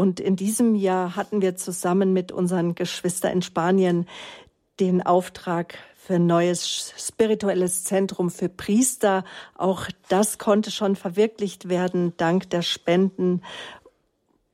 Und 0.00 0.18
in 0.18 0.34
diesem 0.34 0.76
Jahr 0.76 1.14
hatten 1.14 1.42
wir 1.42 1.56
zusammen 1.56 2.14
mit 2.14 2.32
unseren 2.32 2.74
Geschwistern 2.74 3.32
in 3.32 3.42
Spanien 3.42 4.06
den 4.80 5.02
Auftrag 5.02 5.76
für 5.94 6.14
ein 6.14 6.24
neues 6.24 6.94
spirituelles 6.96 7.84
Zentrum 7.84 8.30
für 8.30 8.48
Priester. 8.48 9.24
Auch 9.58 9.88
das 10.08 10.38
konnte 10.38 10.70
schon 10.70 10.96
verwirklicht 10.96 11.68
werden 11.68 12.14
dank 12.16 12.48
der 12.48 12.62
Spenden 12.62 13.42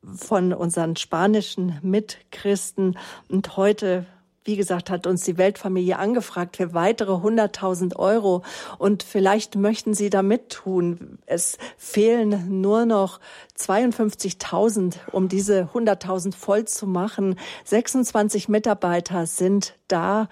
von 0.03 0.53
unseren 0.53 0.97
spanischen 0.97 1.79
Mitchristen. 1.81 2.99
Und 3.29 3.57
heute 3.57 4.05
wie 4.47 4.57
gesagt, 4.57 4.91
hat 4.91 5.07
uns 5.07 5.23
die 5.25 5.39
Weltfamilie 5.39 5.99
angefragt 5.99 6.57
für 6.57 6.73
weitere 6.73 7.13
100.000 7.13 7.97
Euro 7.97 8.43
und 8.79 9.03
vielleicht 9.03 9.57
möchten 9.57 9.93
Sie 9.93 10.09
da 10.09 10.23
mittun. 10.23 11.19
Es 11.27 11.59
fehlen 11.77 12.61
nur 12.61 12.87
noch 12.87 13.19
52.000, 13.59 14.95
um 15.11 15.29
diese 15.29 15.69
100.000 15.75 16.33
voll 16.35 16.65
zu 16.65 16.87
machen. 16.87 17.37
26 17.65 18.49
Mitarbeiter 18.49 19.27
sind 19.27 19.75
da 19.89 20.29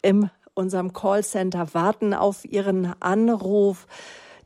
in 0.00 0.30
unserem 0.54 0.94
Callcenter, 0.94 1.74
warten 1.74 2.14
auf 2.14 2.44
Ihren 2.44 2.94
Anruf. 3.00 3.86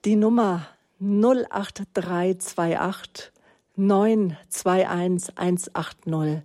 Die 0.04 0.16
Nummer 0.16 0.66
08328 1.00 3.30
921 3.76 5.37
180 5.37 6.42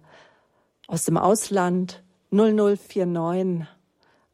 aus 0.88 1.06
dem 1.06 1.18
Ausland 1.18 2.04
0049 2.32 3.68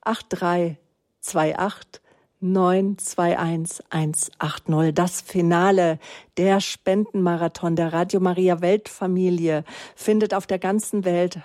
8328 0.01 2.03
921 2.43 3.79
180. 3.89 4.93
Das 4.93 5.21
Finale 5.21 5.97
der 6.37 6.59
Spendenmarathon 6.59 7.77
der 7.77 7.93
Radio 7.93 8.19
Maria 8.19 8.59
Weltfamilie 8.59 9.63
findet 9.95 10.33
auf 10.33 10.45
der 10.45 10.59
ganzen 10.59 11.05
Welt 11.05 11.39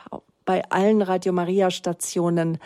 bei 0.45 0.69
allen 0.71 1.03
Radio 1.03 1.33
Maria 1.33 1.71
Stationen 1.71 2.59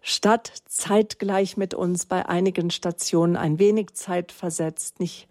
statt, 0.00 0.52
zeitgleich 0.66 1.56
mit 1.56 1.74
uns, 1.74 2.06
bei 2.06 2.26
einigen 2.26 2.70
Stationen 2.70 3.36
ein 3.36 3.58
wenig 3.58 3.92
Zeit 3.92 4.32
versetzt, 4.32 5.00
nicht. 5.00 5.28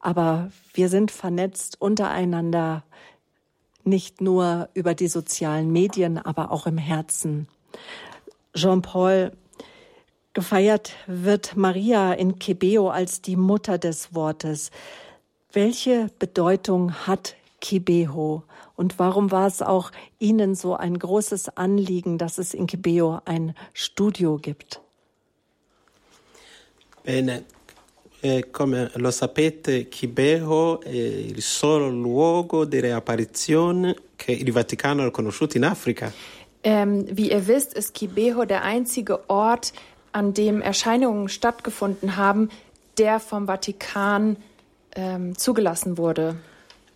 Aber 0.00 0.50
wir 0.72 0.88
sind 0.88 1.10
vernetzt 1.10 1.80
untereinander 1.80 2.84
nicht 3.84 4.20
nur 4.20 4.68
über 4.74 4.94
die 4.94 5.08
sozialen 5.08 5.72
Medien, 5.72 6.18
aber 6.18 6.50
auch 6.50 6.66
im 6.66 6.78
Herzen. 6.78 7.48
Jean-Paul, 8.54 9.32
gefeiert 10.32 10.92
wird 11.06 11.56
Maria 11.56 12.12
in 12.12 12.38
Kibeo 12.38 12.88
als 12.88 13.20
die 13.20 13.36
Mutter 13.36 13.78
des 13.78 14.14
Wortes. 14.14 14.70
Welche 15.52 16.08
Bedeutung 16.18 16.92
hat 17.06 17.34
Kibeo 17.60 18.44
und 18.76 18.98
warum 18.98 19.30
war 19.30 19.46
es 19.46 19.60
auch 19.60 19.90
Ihnen 20.18 20.54
so 20.54 20.76
ein 20.76 20.98
großes 20.98 21.56
Anliegen, 21.56 22.16
dass 22.16 22.38
es 22.38 22.54
in 22.54 22.66
Kibeo 22.66 23.20
ein 23.24 23.54
Studio 23.74 24.36
gibt? 24.36 24.80
Bene, 27.02 27.44
Eh, 28.22 28.50
come 28.50 28.90
lo 28.96 29.10
sapete, 29.10 29.88
Kibeho 29.88 30.82
è 30.82 30.90
il 30.90 31.40
solo 31.40 31.88
luogo 31.88 32.66
delle 32.66 32.92
apparizioni 32.92 33.94
che 34.14 34.32
il 34.32 34.52
Vaticano 34.52 35.02
ha 35.02 35.04
riconosciuto 35.06 35.56
in 35.56 35.64
Africa. 35.64 36.12
Ähm, 36.62 37.06
wie 37.16 37.30
ihr 37.30 37.46
wisst, 37.46 37.72
ist 37.72 37.94
Kibeho 37.94 38.44
der 38.44 38.62
einzige 38.62 39.20
Ort, 39.30 39.72
an 40.12 40.34
dem 40.34 40.60
Erscheinungen 40.60 41.28
stattgefunden 41.30 42.16
haben, 42.16 42.50
der 42.98 43.20
vom 43.20 43.46
Vatikan 43.46 44.36
ähm, 44.94 45.34
zugelassen 45.38 45.96
wurde, 45.96 46.36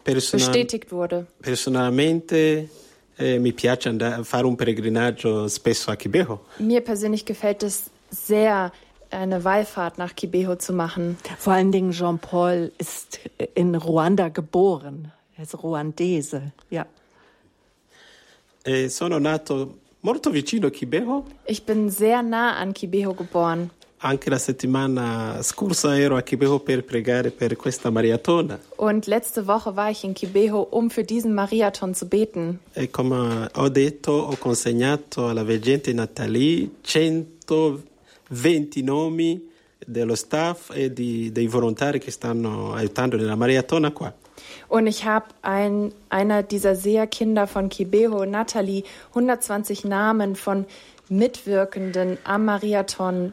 Personal- 0.05 0.47
bestätigt 0.47 0.93
wurde. 0.93 1.27
personalmente 1.41 2.69
eh, 3.17 3.39
mi 3.39 3.53
piace 3.53 3.89
andare, 3.89 4.25
fare 4.25 4.47
un 4.47 4.57
pellegrinaggio 4.57 5.49
spesso 5.49 5.91
a 5.91 5.97
Kibeho. 5.97 6.41
Mir 6.59 6.83
persönlich 6.83 7.25
gefällt 7.25 7.63
es 7.63 7.85
sehr, 8.11 8.71
eine 9.15 9.45
Wallfahrt 9.45 9.99
nach 9.99 10.15
Kibeho 10.15 10.57
zu 10.57 10.73
machen. 10.73 11.17
Vor 11.39 11.53
allen 11.53 11.73
Dingen 11.73 11.93
Jean-Paul 11.93 12.73
ist 12.79 13.21
in 13.55 13.75
Ruanda 13.75 14.29
geboren. 14.29 15.13
Er 15.37 15.45
ist 15.45 15.63
Ruandese, 15.63 16.53
ja. 16.71 16.87
E 18.65 18.89
sono 18.89 19.19
nato 19.19 19.79
molto 20.01 20.31
vicino 20.31 20.71
Kibeho. 20.71 21.25
Ich 21.47 21.65
bin 21.65 21.91
sehr 21.91 22.23
nah 22.23 22.57
an 22.57 22.73
Kibeho 22.73 23.15
geboren. 23.15 23.71
Anche 23.99 24.29
la 24.29 24.39
settimana 24.39 25.43
scorsa 25.43 25.99
ero 25.99 26.17
a 26.17 26.23
Kibeho 26.23 26.59
per 26.59 26.83
pregare 26.83 27.31
per 27.31 27.57
questa 27.57 27.91
maratona. 27.91 28.59
Und 28.77 29.07
letzte 29.07 29.47
Woche 29.47 29.77
war 29.77 29.91
ich 29.91 30.05
in 30.05 30.15
Kibeho, 30.15 30.61
um 30.61 30.91
für 30.91 31.05
diesen 31.05 31.35
Mariathon 31.35 31.95
zu 31.95 32.07
beten. 32.07 32.61
E 32.75 32.89
come 32.89 33.51
ho 33.55 33.69
detto, 33.69 34.29
ho 34.31 34.37
consegnato 34.37 35.27
alla 35.27 35.45
Vergine 35.45 35.95
Natalie 35.95 36.71
100 36.83 37.94
20 38.29 38.83
nomi 38.83 39.49
dello 39.87 40.15
staff 40.15 40.71
e 40.73 40.93
di, 40.93 41.31
dei 41.33 41.47
volontari 41.47 41.99
che 41.99 42.11
stanno 42.11 42.73
aiutando 42.73 43.17
nella 43.17 43.37
maratona 43.37 43.91
qua. 43.91 44.13
Und 44.69 44.87
ich 44.87 45.05
habe 45.05 45.27
ein, 45.43 45.93
einer 46.09 46.43
dieser 46.43 46.75
Seherkinder 46.75 47.47
von 47.47 47.69
Kibeho, 47.69 48.25
Natalie, 48.25 48.85
120 49.11 49.85
Namen 49.85 50.37
von 50.37 50.67
Mitwirkenden 51.09 52.19
am 52.25 52.47
Marathon 52.47 53.33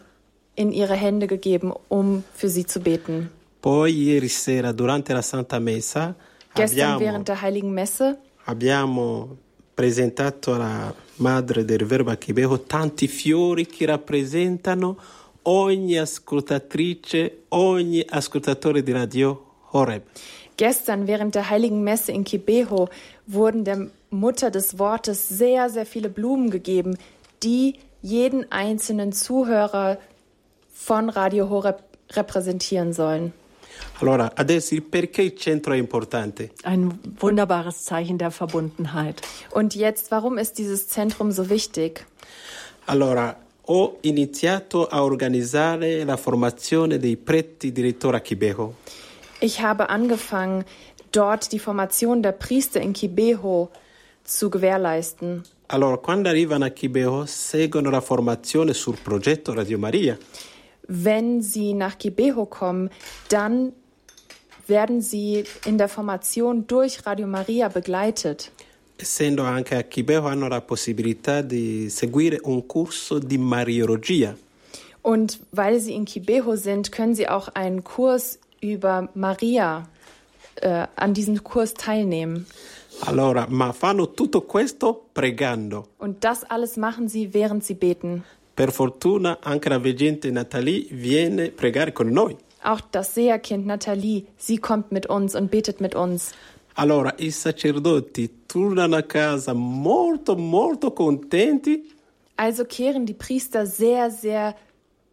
in 0.55 0.71
ihre 0.71 0.95
Hände 0.95 1.27
gegeben, 1.27 1.73
um 1.87 2.23
für 2.33 2.49
sie 2.49 2.65
zu 2.65 2.81
beten. 2.81 3.31
Poi 3.61 3.89
ieri 3.91 4.27
sera 4.27 4.73
durante 4.73 5.13
la 5.13 5.21
Santa 5.21 5.59
Messa, 5.59 6.15
gestern 6.55 6.93
abbiamo, 6.93 6.99
während 6.99 7.27
der 7.27 7.41
heiligen 7.41 7.71
Messe, 7.73 8.17
abbiamo 8.45 9.37
presentato 9.81 10.53
alla 10.53 10.93
madre 11.15 11.65
del 11.65 11.85
Verbo 11.85 12.11
a 12.11 12.15
Kibeho 12.15 12.59
tanti 12.67 13.07
fiori 13.07 13.65
che 13.65 13.87
rappresentano 13.87 14.95
ogni 15.43 15.97
ascoltatrice, 15.97 17.45
ogni 17.47 18.05
ascoltatore 18.07 18.83
di 18.83 18.91
Radio 18.91 19.43
Horeb. 19.71 20.03
Gestern 20.55 21.07
während 21.07 21.33
der 21.33 21.49
Heiligen 21.49 21.81
Messe 21.81 22.11
in 22.11 22.23
Kibeho 22.23 22.89
wurden 23.25 23.63
der 23.63 23.87
Mutter 24.11 24.51
des 24.51 24.77
Wortes 24.77 25.27
sehr, 25.27 25.67
sehr 25.71 25.87
viele 25.87 26.09
Blumen 26.09 26.51
gegeben, 26.51 26.95
die 27.41 27.79
jeden 28.03 28.51
einzelnen 28.51 29.13
Zuhörer 29.13 29.97
von 30.71 31.09
Radio 31.09 31.49
Horeb 31.49 31.81
repräsentieren 32.11 32.93
sollen. 32.93 33.33
Allora, 33.99 34.31
adesso 34.35 34.73
il 34.73 34.83
perché 34.83 35.21
il 35.21 35.35
centro 35.35 35.73
è 35.73 35.77
importante? 35.77 36.51
Ein 36.63 36.99
wunderbares 37.19 37.83
Zeichen 37.83 38.17
der 38.17 38.31
Verbundenheit. 38.31 39.21
Und 39.51 39.75
jetzt, 39.75 40.11
warum 40.11 40.37
ist 40.37 40.57
dieses 40.57 40.87
Zentrum 40.87 41.31
so 41.31 41.49
wichtig? 41.49 42.05
Allora, 42.85 43.37
ho 43.65 43.97
iniziato 44.01 44.87
a 44.87 45.03
organizzare 45.03 46.03
la 46.03 46.17
formazione 46.17 46.97
dei 46.97 47.15
preti 47.15 47.71
direttori 47.71 48.17
a 48.17 48.19
Kibeho. 48.19 48.73
Ich 49.39 49.61
habe 49.61 49.87
angefangen, 49.89 50.65
dort 51.11 51.51
die 51.51 51.59
Formation 51.59 52.21
der 52.21 52.31
Priester 52.33 52.81
in 52.81 52.93
Kibeho 52.93 53.69
zu 54.23 54.49
gewährleisten. 54.49 55.43
Allora, 55.67 55.97
quando 55.97 56.27
arrivano 56.27 56.65
a 56.65 56.69
Kibeho, 56.69 57.25
seguono 57.25 57.89
la 57.89 58.01
formazione 58.01 58.73
sul 58.73 58.97
progetto 59.01 59.53
Radio 59.53 59.77
Maria. 59.77 60.17
Wenn 60.87 61.41
sie 61.41 61.73
nach 61.73 61.97
Kibeho 61.97 62.45
kommen, 62.45 62.89
dann 63.29 63.73
werden 64.67 65.01
sie 65.01 65.43
in 65.65 65.77
der 65.77 65.87
Formation 65.87 66.67
durch 66.67 67.05
Radio 67.05 67.27
Maria 67.27 67.69
begleitet. 67.69 68.51
Essendo 68.97 69.43
anche 69.43 69.77
a 69.77 69.83
Kibeho, 69.83 70.29
hanno 70.29 70.47
la 70.47 70.61
possibilità 70.61 71.41
di 71.41 71.89
seguire 71.89 72.39
un 72.43 72.67
corso 72.67 73.19
di 73.19 73.37
Mariologia. 73.37 74.35
Und 75.01 75.39
weil 75.51 75.79
sie 75.79 75.93
in 75.93 76.05
Kibeho 76.05 76.55
sind, 76.55 76.91
können 76.91 77.15
sie 77.15 77.27
auch 77.27 77.47
einen 77.55 77.83
Kurs 77.83 78.37
über 78.61 79.09
Maria 79.15 79.87
äh, 80.55 80.85
an 80.95 81.13
diesem 81.13 81.43
Kurs 81.43 81.73
teilnehmen. 81.73 82.45
Allora, 83.05 83.47
ma 83.49 83.73
fanno 83.73 84.05
tutto 84.05 84.41
questo 84.41 85.05
pregando. 85.13 85.87
Und 85.97 86.23
das 86.23 86.43
alles 86.43 86.77
machen 86.77 87.07
sie, 87.07 87.33
während 87.33 87.63
sie 87.63 87.73
beten. 87.73 88.23
Per 88.53 88.71
fortuna 88.71 89.39
anche 89.41 89.69
la 89.69 89.79
veggente 89.79 90.29
Nathalie 90.31 90.87
viene 90.91 91.49
pregare 91.51 91.91
con 91.93 92.09
noi. 92.09 92.35
Auch 92.63 92.81
das 92.91 93.13
Seherkind 93.13 93.65
Nathalie, 93.65 94.25
sie 94.37 94.57
kommt 94.57 94.91
mit 94.91 95.07
uns 95.07 95.35
und 95.35 95.49
betet 95.49 95.79
mit 95.81 95.95
uns. 95.95 96.33
Allora, 96.75 97.13
i 97.17 97.31
sacerdoti 97.31 98.45
tornano 98.45 98.95
a 98.95 99.03
casa 99.03 99.53
molto, 99.53 100.35
molto 100.35 100.91
contenti 100.93 101.89
Also 102.35 102.65
kehren 102.65 103.05
die 103.05 103.13
Priester 103.13 103.65
sehr, 103.65 104.09
sehr 104.09 104.55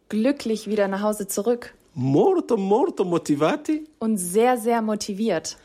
glücklich 0.07 0.67
wieder 0.67 0.87
nach 0.87 1.01
Hause 1.01 1.27
zurück 1.27 1.73
molto 1.93 2.57
molto 2.57 3.03
motivati, 3.03 3.85
und 3.99 4.17
sehr, 4.17 4.57
sehr 4.57 4.81
motiviert. 4.81 5.57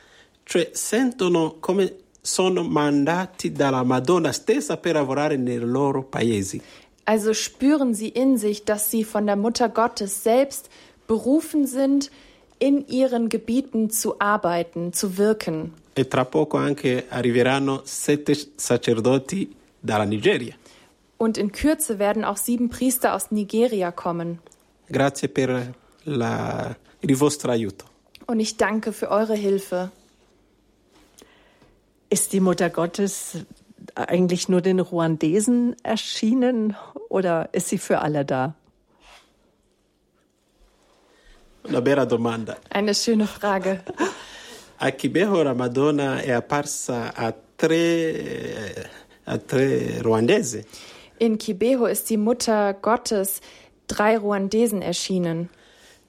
cioè 0.44 0.70
sentono 0.72 1.56
come 1.60 1.96
sono 2.20 2.62
mandati 2.62 3.52
dalla 3.52 3.82
Madonna 3.82 4.32
stessa 4.32 4.76
per 4.78 4.94
lavorare 4.94 5.36
nei 5.36 5.58
loro 5.58 6.02
paesi. 6.02 6.60
Also 7.04 7.34
spüren 7.34 7.94
sie 7.94 8.08
in 8.08 8.38
sich, 8.38 8.64
dass 8.64 8.90
sie 8.90 9.04
von 9.04 9.26
der 9.26 9.36
Mutter 9.36 9.68
Gottes 9.68 10.22
selbst 10.22 10.70
berufen 11.06 11.66
sind, 11.66 12.10
in 12.58 12.86
ihren 12.88 13.28
Gebieten 13.28 13.90
zu 13.90 14.20
arbeiten, 14.20 14.92
zu 14.92 15.18
wirken. 15.18 15.74
E 15.96 16.04
tra 16.04 16.24
poco 16.24 16.56
anche 16.56 17.04
arriveranno 17.10 17.82
sette 17.84 18.34
sacerdoti 18.56 19.48
dalla 19.82 20.06
Nigeria. 20.06 20.54
Und 21.18 21.36
in 21.38 21.52
Kürze 21.52 21.98
werden 21.98 22.24
auch 22.24 22.36
sieben 22.38 22.68
Priester 22.70 23.14
aus 23.14 23.30
Nigeria 23.30 23.92
kommen. 23.92 24.38
Grazie 24.90 25.28
per 25.28 25.74
la- 26.04 26.74
il 27.02 27.16
vostro 27.20 27.50
aiuto. 27.52 27.86
Und 28.26 28.40
ich 28.40 28.56
danke 28.56 28.92
für 28.92 29.10
eure 29.10 29.34
Hilfe. 29.34 29.90
Ist 32.10 32.32
die 32.32 32.40
Mutter 32.40 32.70
Gottes 32.70 33.38
eigentlich 33.94 34.48
nur 34.48 34.60
den 34.60 34.80
Ruandesen 34.80 35.76
erschienen 35.82 36.76
oder 37.08 37.48
ist 37.52 37.68
sie 37.68 37.78
für 37.78 38.00
alle 38.00 38.24
da? 38.24 38.54
Una 41.66 41.80
bella 41.80 42.04
domanda. 42.04 42.56
Eine 42.70 42.94
schöne 42.94 43.26
Frage. 43.26 43.80
A 44.78 44.90
Kibeho 44.90 45.42
la 45.42 45.54
Madonna 45.54 46.20
è 46.20 46.30
apparsa 46.32 47.14
a 47.14 47.32
tre, 47.56 48.90
a 49.24 49.38
tre 49.38 50.02
ruandesi. 50.02 50.64
In 51.18 51.38
Kibeho 51.38 51.86
ist 51.86 52.10
die 52.10 52.18
Mutter 52.18 52.74
Gottes 52.74 53.40
drei 53.86 54.18
Ruandesen 54.18 54.82
erschienen. 54.82 55.48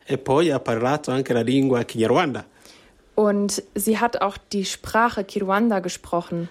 E 0.07 0.17
poi 0.17 0.51
ha 0.51 0.59
parlato 0.59 1.11
anche 1.11 1.33
la 1.33 1.41
lingua 1.41 1.83
Kinyarwanda. 1.83 2.45
Und 3.15 3.63
sie 3.75 3.97
hat 3.97 4.21
auch 4.21 4.37
die 4.37 4.65
Sprache 4.65 5.23
Kiruanda 5.23 5.79
gesprochen. 5.79 6.49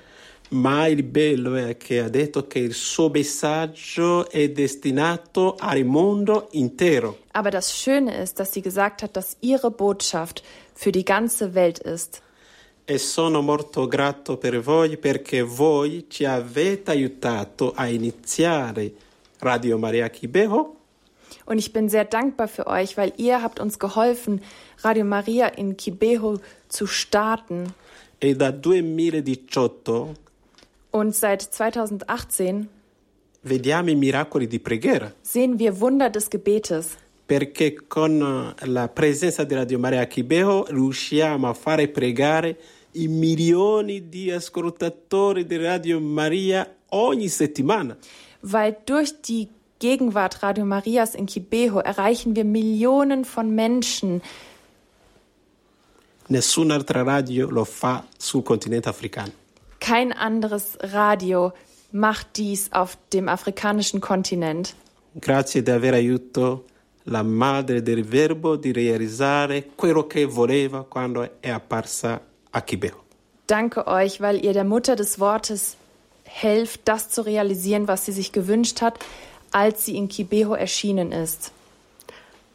Ma 0.51 0.87
il 0.87 1.03
bello 1.03 1.57
è 1.57 1.77
che 1.77 2.01
ha 2.01 2.09
detto 2.09 2.47
che 2.47 2.59
il 2.61 2.75
suo 2.75 3.09
messaggio 3.09 4.31
è 4.31 4.49
destinato 4.51 5.57
al 5.59 5.85
mondo 5.85 6.49
intero. 6.53 7.19
Aber 7.33 7.51
das 7.51 7.73
Schöne 7.73 8.23
ist, 8.23 8.39
dass 8.39 8.53
sie 8.53 8.63
gesagt 8.63 9.03
hat, 9.03 9.17
dass 9.17 9.37
ihre 9.41 9.71
Botschaft 9.71 10.43
für 10.75 10.93
die 10.93 11.05
ganze 11.05 11.55
Welt 11.55 11.79
ist. 11.79 12.21
E 12.87 12.99
sono 12.99 13.41
molto 13.41 13.89
grato 13.89 14.37
per 14.37 14.61
voi 14.61 14.99
perché 14.99 15.43
voi 15.43 16.05
ci 16.09 16.27
avete 16.27 16.91
aiutato 16.91 17.73
a 17.75 17.87
iniziare 17.89 18.93
Radio 19.39 19.79
Maria 19.79 20.09
Kibeho 20.11 20.77
Und 21.47 21.59
ich 21.59 21.73
bin 21.73 21.89
sehr 21.89 22.05
dankbar 22.05 22.47
für 22.49 22.67
euch, 22.67 22.97
weil 22.97 23.13
ihr 23.17 23.43
habt 23.43 23.59
uns 23.61 23.79
geholfen, 23.79 24.41
Radio 24.83 25.05
Maria 25.05 25.47
in 25.49 25.77
Kibeho 25.77 26.39
zu 26.69 26.87
starten. 26.87 27.75
e 28.21 28.35
da 28.35 28.51
2018 28.53 30.15
Und 30.95 31.13
seit 31.13 31.43
2018 31.43 32.69
vediamo 33.43 33.91
i 33.91 33.97
miracoli 33.97 34.47
di 34.47 34.61
preghiera. 34.61 35.13
sehen 35.23 35.59
wir 35.59 35.81
Wunder 35.81 36.09
des 36.09 36.29
Gebetes. 36.31 36.97
perché 37.27 37.75
con 37.89 38.55
la 38.65 38.89
presenza 38.89 39.43
di 39.45 39.55
Radio 39.55 39.79
Maria 39.79 40.07
Kibeho 40.07 40.67
riusciamo 40.69 41.49
a 41.49 41.55
fare 41.55 41.89
pregare 41.89 42.57
i 42.93 43.09
milioni 43.09 44.09
di 44.09 44.31
ascoltatori 44.31 45.45
di 45.47 45.57
Radio 45.57 45.99
Maria 46.01 46.65
ogni 46.91 47.29
settimana. 47.29 47.97
Weil 48.43 48.77
durch 48.85 49.21
die 49.23 49.49
Gegenwart 49.81 50.43
Radio 50.43 50.65
Marias 50.65 51.15
in 51.17 51.27
Kibeho 51.27 51.81
erreichen 51.81 52.37
wir 52.37 52.45
Millionen 52.45 53.25
von 53.25 53.53
Menschen. 53.53 54.23
Nessun'altra 56.29 57.03
radio 57.03 57.51
lo 57.51 57.65
fa 57.65 58.07
sul 58.17 58.43
continente 58.45 58.89
africano. 58.89 59.33
Kein 59.85 60.13
anderes 60.13 60.79
Radio 60.81 61.53
macht 61.93 62.39
dies 62.39 62.73
auf 62.73 62.97
dem 63.13 63.29
afrikanischen 63.29 64.01
Kontinent. 64.01 64.75
Grazie 65.21 65.63
di 65.63 65.71
aver 65.71 65.93
aiutato 65.93 66.65
la 67.05 67.23
madre 67.23 67.83
del 67.83 68.03
verbo 68.03 68.57
di 68.57 68.73
realizzare 68.73 69.67
quello 69.77 70.07
che 70.07 70.25
voleva 70.25 70.85
quando 70.85 71.29
è 71.39 71.51
apparsa 71.51 72.19
a 72.51 72.63
Kibeho. 72.63 73.03
Danke 73.47 73.87
euch, 73.87 74.23
weil 74.23 74.43
ihr 74.43 74.55
der 74.55 74.65
Mutter 74.65 74.97
des 74.97 75.21
Wortes 75.21 75.77
helft, 76.25 76.81
das 76.87 77.11
zu 77.11 77.21
realisieren, 77.21 77.87
was 77.87 78.07
sie 78.07 78.13
sich 78.13 78.33
gewünscht 78.33 78.81
hat, 78.81 78.99
als 79.53 79.85
sie 79.85 79.99
in 79.99 80.09
Kibeho 80.09 80.55
erschienen 80.55 81.13
ist. 81.13 81.53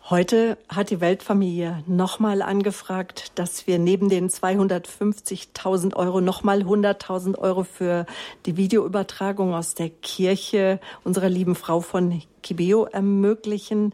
Heute 0.10 0.58
hat 0.68 0.90
die 0.90 1.02
Weltfamilie 1.02 1.84
nochmal 1.86 2.42
angefragt, 2.42 3.32
dass 3.36 3.68
wir 3.68 3.78
neben 3.78 4.10
den 4.10 4.30
250.000 4.30 5.96
Euro 5.96 6.20
nochmal 6.20 6.64
100.000 6.64 7.38
Euro 7.38 7.64
für 7.64 8.08
die 8.48 8.58
Videoübertragung 8.58 9.54
aus 9.54 9.76
der 9.76 9.92
Kirche 9.92 10.80
unserer 11.04 11.30
lieben 11.30 11.54
Frau 11.54 11.80
von 11.82 12.24
Kibeo 12.42 12.86
ermöglichen. 12.86 13.94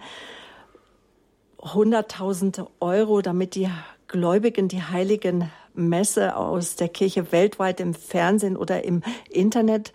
100.000 1.60 2.66
Euro, 2.80 3.22
damit 3.22 3.56
die 3.56 3.70
Gläubigen 4.08 4.70
die 4.70 4.84
heiligen 4.84 5.52
Messe 5.74 6.38
aus 6.38 6.78
der 6.78 6.88
Kirche 6.88 7.34
weltweit 7.34 7.82
im 7.82 7.94
Fernsehen 7.94 8.56
oder 8.56 8.86
im 8.86 9.04
Internet 9.30 9.92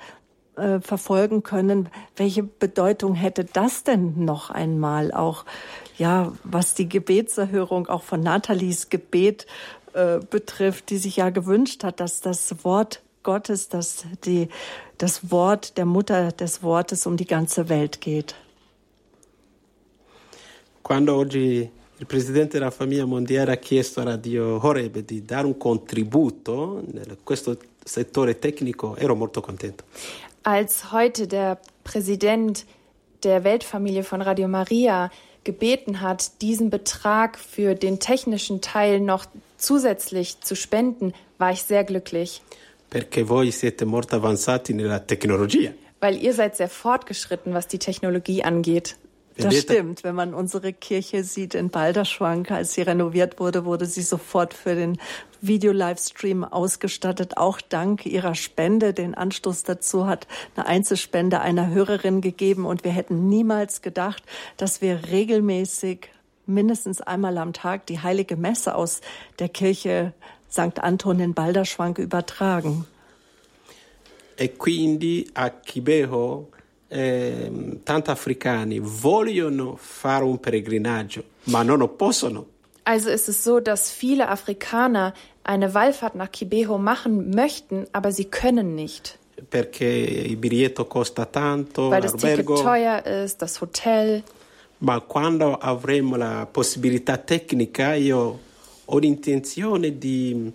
äh, 0.56 0.80
verfolgen 0.80 1.42
können. 1.42 1.88
Welche 2.16 2.42
Bedeutung 2.42 3.14
hätte 3.14 3.46
das 3.46 3.84
denn 3.84 4.26
noch 4.26 4.50
einmal 4.50 5.12
auch, 5.12 5.46
ja, 6.00 6.32
was 6.42 6.74
die 6.74 6.88
Gebetserhörung 6.88 7.86
auch 7.86 8.02
von 8.02 8.20
Nathalies 8.22 8.88
Gebet 8.88 9.46
äh, 9.92 10.18
betrifft, 10.18 10.88
die 10.88 10.96
sich 10.96 11.16
ja 11.16 11.28
gewünscht 11.28 11.84
hat, 11.84 12.00
dass 12.00 12.20
das 12.22 12.64
Wort 12.64 13.02
Gottes, 13.22 13.68
dass 13.68 14.06
die, 14.24 14.48
das 14.96 15.30
Wort 15.30 15.76
der 15.76 15.84
Mutter 15.84 16.32
des 16.32 16.62
Wortes 16.62 17.06
um 17.06 17.18
die 17.18 17.26
ganze 17.26 17.68
Welt 17.68 18.00
geht? 18.00 18.34
Quando 20.82 21.16
oggi 21.16 21.70
il 21.98 22.06
presidente 22.06 22.58
della 22.58 22.70
famiglia 22.70 23.04
mondiale 23.04 23.52
ha 23.52 23.56
chiesto 23.56 24.00
a 24.00 24.04
Radio 24.04 24.58
Horeb 24.64 25.00
di 25.00 25.22
dare 25.22 25.46
un 25.46 25.58
contributo 25.58 26.82
in 26.92 27.18
questo 27.22 27.58
settore 27.84 28.38
tecnico, 28.38 28.96
ero 28.96 29.14
molto 29.14 29.42
contento. 29.42 29.84
Als 30.42 30.90
heute 30.92 31.26
der 31.26 31.58
Präsident 31.84 32.64
der 33.22 33.44
Weltfamilie 33.44 34.02
von 34.02 34.22
Radio 34.22 34.48
Maria 34.48 35.10
gebeten 35.44 36.00
hat, 36.00 36.42
diesen 36.42 36.70
Betrag 36.70 37.38
für 37.38 37.74
den 37.74 37.98
technischen 37.98 38.60
Teil 38.60 39.00
noch 39.00 39.26
zusätzlich 39.56 40.40
zu 40.40 40.54
spenden, 40.54 41.14
war 41.38 41.52
ich 41.52 41.62
sehr 41.62 41.84
glücklich. 41.84 42.42
Perché 42.90 43.28
voi 43.28 43.50
siete 43.52 43.86
molto 43.86 44.16
avanzati 44.16 44.74
nella 44.74 44.98
tecnologia. 44.98 45.72
Weil 46.00 46.16
ihr 46.16 46.34
seid 46.34 46.56
sehr 46.56 46.68
fortgeschritten, 46.68 47.54
was 47.54 47.68
die 47.68 47.78
Technologie 47.78 48.42
angeht. 48.42 48.96
Das 49.42 49.58
stimmt. 49.58 50.04
Wenn 50.04 50.14
man 50.14 50.34
unsere 50.34 50.72
Kirche 50.72 51.24
sieht 51.24 51.54
in 51.54 51.70
Balderschwank, 51.70 52.50
als 52.50 52.74
sie 52.74 52.82
renoviert 52.82 53.40
wurde, 53.40 53.64
wurde 53.64 53.86
sie 53.86 54.02
sofort 54.02 54.54
für 54.54 54.74
den 54.74 54.98
Video-Livestream 55.40 56.44
ausgestattet. 56.44 57.36
Auch 57.36 57.60
dank 57.60 58.06
ihrer 58.06 58.34
Spende. 58.34 58.92
Den 58.92 59.14
Anstoß 59.14 59.64
dazu 59.64 60.06
hat 60.06 60.26
eine 60.54 60.66
Einzelspende 60.66 61.40
einer 61.40 61.70
Hörerin 61.70 62.20
gegeben. 62.20 62.66
Und 62.66 62.84
wir 62.84 62.92
hätten 62.92 63.28
niemals 63.28 63.82
gedacht, 63.82 64.22
dass 64.56 64.80
wir 64.80 65.08
regelmäßig 65.10 66.08
mindestens 66.46 67.00
einmal 67.00 67.38
am 67.38 67.52
Tag 67.52 67.86
die 67.86 68.00
heilige 68.00 68.36
Messe 68.36 68.74
aus 68.74 69.00
der 69.38 69.48
Kirche 69.48 70.12
St. 70.50 70.80
Anton 70.80 71.20
in 71.20 71.34
Balderschwank 71.34 71.98
übertragen. 71.98 72.86
E 74.36 74.48
quindi 74.48 75.30
a 75.34 75.50
Kibeho 75.50 76.48
eh, 76.90 77.78
tanti 77.84 78.10
africani 78.10 78.80
vogliono 78.80 79.76
fare 79.78 80.24
un 80.24 80.38
pellegrinaggio, 80.40 81.24
ma 81.44 81.62
non 81.62 81.88
possono. 81.96 82.46
Also 82.82 83.10
ist 83.10 83.28
es 83.28 83.44
so, 83.44 83.60
dass 83.60 83.90
viele 83.90 84.28
Afrikaner 84.28 85.14
eine 85.44 85.72
Wallfahrt 85.74 86.14
nach 86.16 86.30
Kibeho 86.30 86.78
machen 86.78 87.30
möchten, 87.30 87.86
aber 87.92 88.10
sie 88.10 88.24
können 88.24 88.74
nicht. 88.74 89.18
Perché 89.48 89.86
il 89.86 90.36
biglietto 90.36 90.84
costa 90.84 91.24
tanto, 91.24 91.90
Weil 91.90 92.02
das 92.02 92.16
Ticket 92.16 92.46
teuer 92.46 93.06
ist, 93.06 93.40
das 93.40 93.60
Hotel. 93.60 94.22
Ma 94.80 95.00
quando 95.00 95.54
avremo 95.54 96.16
la 96.16 96.46
possibilità 96.50 97.16
tecnica, 97.16 97.94
io 97.94 98.38
ho 98.84 98.98
l'intenzione 98.98 99.96
di 99.96 100.52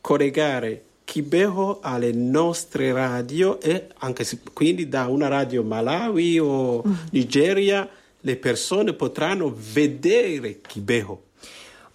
collegare 0.00 0.85
Kibeho 1.06 1.78
alle 1.82 2.12
nostre 2.12 2.92
radio 2.92 3.60
e 3.60 3.86
anche 3.98 4.24
se, 4.24 4.40
quindi 4.52 4.88
da 4.88 5.06
una 5.06 5.28
radio 5.28 5.62
Malawi 5.62 6.38
o 6.40 6.82
Nigeria 7.12 7.88
le 8.20 8.36
persone 8.36 8.92
potranno 8.92 9.54
vedere 9.54 10.60
Kibeho. 10.60 11.22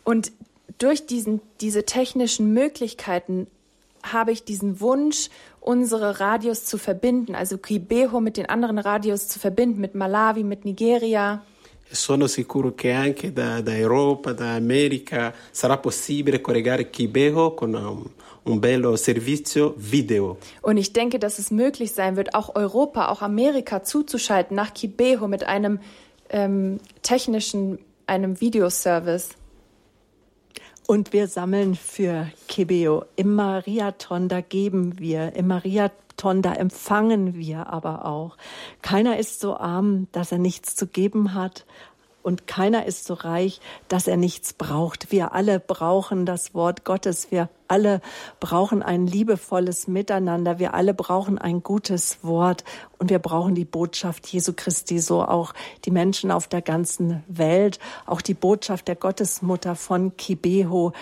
Und 0.03 0.31
durch 0.77 1.05
diesen, 1.05 1.41
diese 1.59 1.83
technischen 1.83 2.53
Möglichkeiten 2.53 3.47
habe 4.01 4.31
ich 4.31 4.45
diesen 4.45 4.79
Wunsch, 4.79 5.29
unsere 5.59 6.21
Radios 6.21 6.65
zu 6.65 6.77
verbinden, 6.77 7.35
also 7.35 7.57
Kibeho 7.57 8.21
mit 8.21 8.37
den 8.37 8.47
anderen 8.47 8.79
Radios 8.79 9.27
zu 9.27 9.39
verbinden, 9.39 9.81
mit 9.81 9.93
Malawi, 9.93 10.43
mit 10.43 10.63
Nigeria. 10.63 11.43
Sono 11.91 12.27
sicuro 12.27 12.73
che 12.73 12.93
anche 12.93 13.33
da, 13.33 13.59
da 13.59 13.75
Europa, 13.75 14.31
da 14.31 14.55
America 14.55 15.33
sarà 15.51 15.77
possibile 15.77 16.39
collegare 16.39 16.89
Kibeho 16.89 17.53
con 17.53 17.73
un, 17.73 18.09
un 18.45 18.59
bello 18.59 18.95
servizio 18.95 19.73
video. 19.77 20.37
Und 20.61 20.77
ich 20.77 20.93
denke, 20.93 21.19
dass 21.19 21.39
es 21.39 21.51
möglich 21.51 21.93
sein 21.93 22.15
wird, 22.15 22.33
auch 22.33 22.55
Europa, 22.55 23.09
auch 23.09 23.21
Amerika 23.21 23.83
zuzuschalten 23.83 24.55
nach 24.55 24.73
Kibeho 24.73 25.27
mit 25.27 25.43
einem 25.43 25.79
ähm, 26.29 26.79
technischen, 27.01 27.79
einem 28.07 28.41
Videoservice. 28.41 29.29
Und 30.87 31.13
wir 31.13 31.27
sammeln 31.27 31.75
für 31.75 32.27
Kibeo. 32.47 33.05
Im 33.15 33.35
Mariathon, 33.35 34.27
da 34.27 34.41
geben 34.41 34.99
wir. 34.99 35.35
Im 35.35 35.47
Mariathon, 35.47 36.41
da 36.41 36.53
empfangen 36.53 37.35
wir 37.35 37.67
aber 37.67 38.05
auch. 38.05 38.35
Keiner 38.81 39.17
ist 39.17 39.39
so 39.39 39.55
arm, 39.55 40.07
dass 40.11 40.31
er 40.31 40.39
nichts 40.39 40.75
zu 40.75 40.87
geben 40.87 41.33
hat. 41.33 41.65
Und 42.23 42.47
keiner 42.47 42.85
ist 42.85 43.05
so 43.05 43.13
reich, 43.13 43.59
dass 43.87 44.07
er 44.07 44.17
nichts 44.17 44.53
braucht. 44.53 45.11
Wir 45.11 45.33
alle 45.33 45.59
brauchen 45.59 46.25
das 46.25 46.53
Wort 46.53 46.83
Gottes. 46.83 47.31
Wir 47.31 47.49
alle 47.67 48.01
brauchen 48.39 48.83
ein 48.83 49.07
liebevolles 49.07 49.87
Miteinander. 49.87 50.59
Wir 50.59 50.73
alle 50.73 50.93
brauchen 50.93 51.37
ein 51.37 51.63
gutes 51.63 52.23
Wort. 52.23 52.63
Und 52.99 53.09
wir 53.09 53.19
brauchen 53.19 53.55
die 53.55 53.65
Botschaft 53.65 54.27
Jesu 54.27 54.53
Christi, 54.55 54.99
so 54.99 55.23
auch 55.23 55.53
die 55.85 55.91
Menschen 55.91 56.31
auf 56.31 56.47
der 56.47 56.61
ganzen 56.61 57.23
Welt, 57.27 57.79
auch 58.05 58.21
die 58.21 58.33
Botschaft 58.33 58.87
der 58.87 58.95
Gottesmutter 58.95 59.75
von 59.75 60.15
Kibeho. 60.17 60.93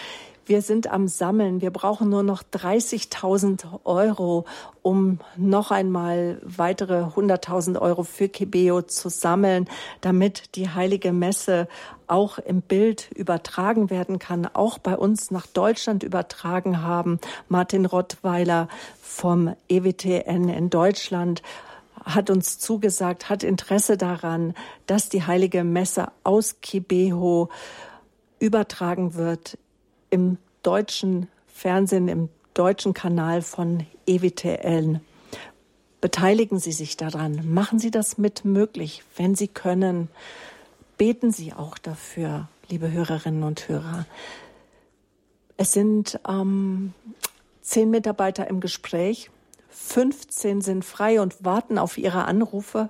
Wir 0.50 0.64
sind 0.64 0.92
am 0.92 1.08
Sammeln. 1.08 1.62
Wir 1.62 1.70
brauchen 1.70 2.10
nur 2.10 2.24
noch 2.24 2.42
30.000 2.42 3.86
Euro, 3.86 4.46
um 4.82 5.20
noch 5.38 5.70
einmal 5.70 6.42
weitere 6.42 7.04
100.000 7.04 7.80
Euro 7.80 8.02
für 8.02 8.30
Kibeo 8.30 8.82
zu 8.82 9.10
sammeln, 9.10 9.70
damit 10.02 10.56
die 10.56 10.68
heilige 10.68 11.12
Messe 11.14 11.68
auch 12.08 12.40
im 12.40 12.62
Bild 12.62 13.12
übertragen 13.12 13.92
werden 13.92 14.18
kann, 14.18 14.48
auch 14.48 14.80
bei 14.80 14.98
uns 14.98 15.30
nach 15.30 15.46
Deutschland 15.46 16.02
übertragen 16.02 16.82
haben. 16.82 17.20
Martin 17.48 17.86
Rottweiler 17.86 18.70
vom 19.04 19.54
EWTN 19.68 20.50
in 20.50 20.72
Deutschland 20.72 21.44
hat 22.04 22.32
uns 22.32 22.58
zugesagt, 22.58 23.30
hat 23.30 23.44
Interesse 23.44 23.98
daran, 23.98 24.56
dass 24.88 25.10
die 25.10 25.28
heilige 25.28 25.64
Messe 25.64 26.08
aus 26.24 26.60
Kibeho 26.62 27.50
übertragen 28.40 29.14
wird 29.14 29.60
im 30.10 30.38
deutschen 30.64 31.28
Fernsehen, 31.48 32.08
im 32.08 32.30
deutschen 32.54 32.94
Kanal 32.94 33.42
von 33.42 33.86
EWTN. 34.06 35.02
Beteiligen 36.02 36.60
Sie 36.60 36.72
sich 36.72 36.98
daran. 36.98 37.42
Machen 37.54 37.80
Sie 37.80 37.92
das 37.92 38.18
mit 38.18 38.46
möglich, 38.46 39.04
wenn 39.18 39.36
Sie 39.36 39.48
können. 39.48 40.10
Beten 40.98 41.32
Sie 41.32 41.54
auch 41.54 41.78
dafür, 41.78 42.48
liebe 42.70 42.92
Hörerinnen 42.92 43.44
und 43.44 43.68
Hörer. 43.68 44.06
Es 45.58 45.74
sind 45.74 46.20
ähm, 46.28 46.94
zehn 47.62 47.90
Mitarbeiter 47.90 48.48
im 48.48 48.62
Gespräch. 48.62 49.30
15 49.70 50.62
sind 50.62 50.86
frei 50.86 51.22
und 51.22 51.44
warten 51.44 51.78
auf 51.78 51.98
ihre 51.98 52.26
Anrufe, 52.26 52.90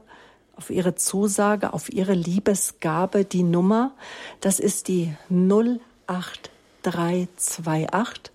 auf 0.56 0.70
ihre 0.70 0.96
Zusage, 0.96 1.74
auf 1.74 1.92
ihre 1.92 2.14
Liebesgabe. 2.14 3.26
Die 3.26 3.44
Nummer, 3.44 3.94
das 4.40 4.60
ist 4.60 4.88
die 4.88 5.16
08 5.30 6.52
328 6.84 8.32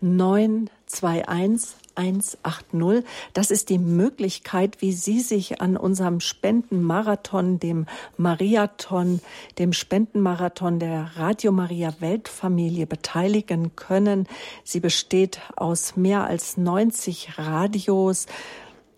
921 0.00 1.84
180. 1.94 3.04
Das 3.32 3.50
ist 3.50 3.68
die 3.68 3.78
Möglichkeit, 3.78 4.80
wie 4.80 4.92
Sie 4.92 5.20
sich 5.20 5.60
an 5.60 5.76
unserem 5.76 6.20
Spendenmarathon, 6.20 7.58
dem 7.58 7.86
Mariathon, 8.16 9.20
dem 9.58 9.72
Spendenmarathon 9.72 10.78
der 10.78 11.12
Radio 11.16 11.52
Maria 11.52 11.94
Weltfamilie 12.00 12.86
beteiligen 12.86 13.76
können. 13.76 14.26
Sie 14.64 14.80
besteht 14.80 15.40
aus 15.56 15.96
mehr 15.96 16.24
als 16.24 16.56
90 16.56 17.38
Radios. 17.38 18.26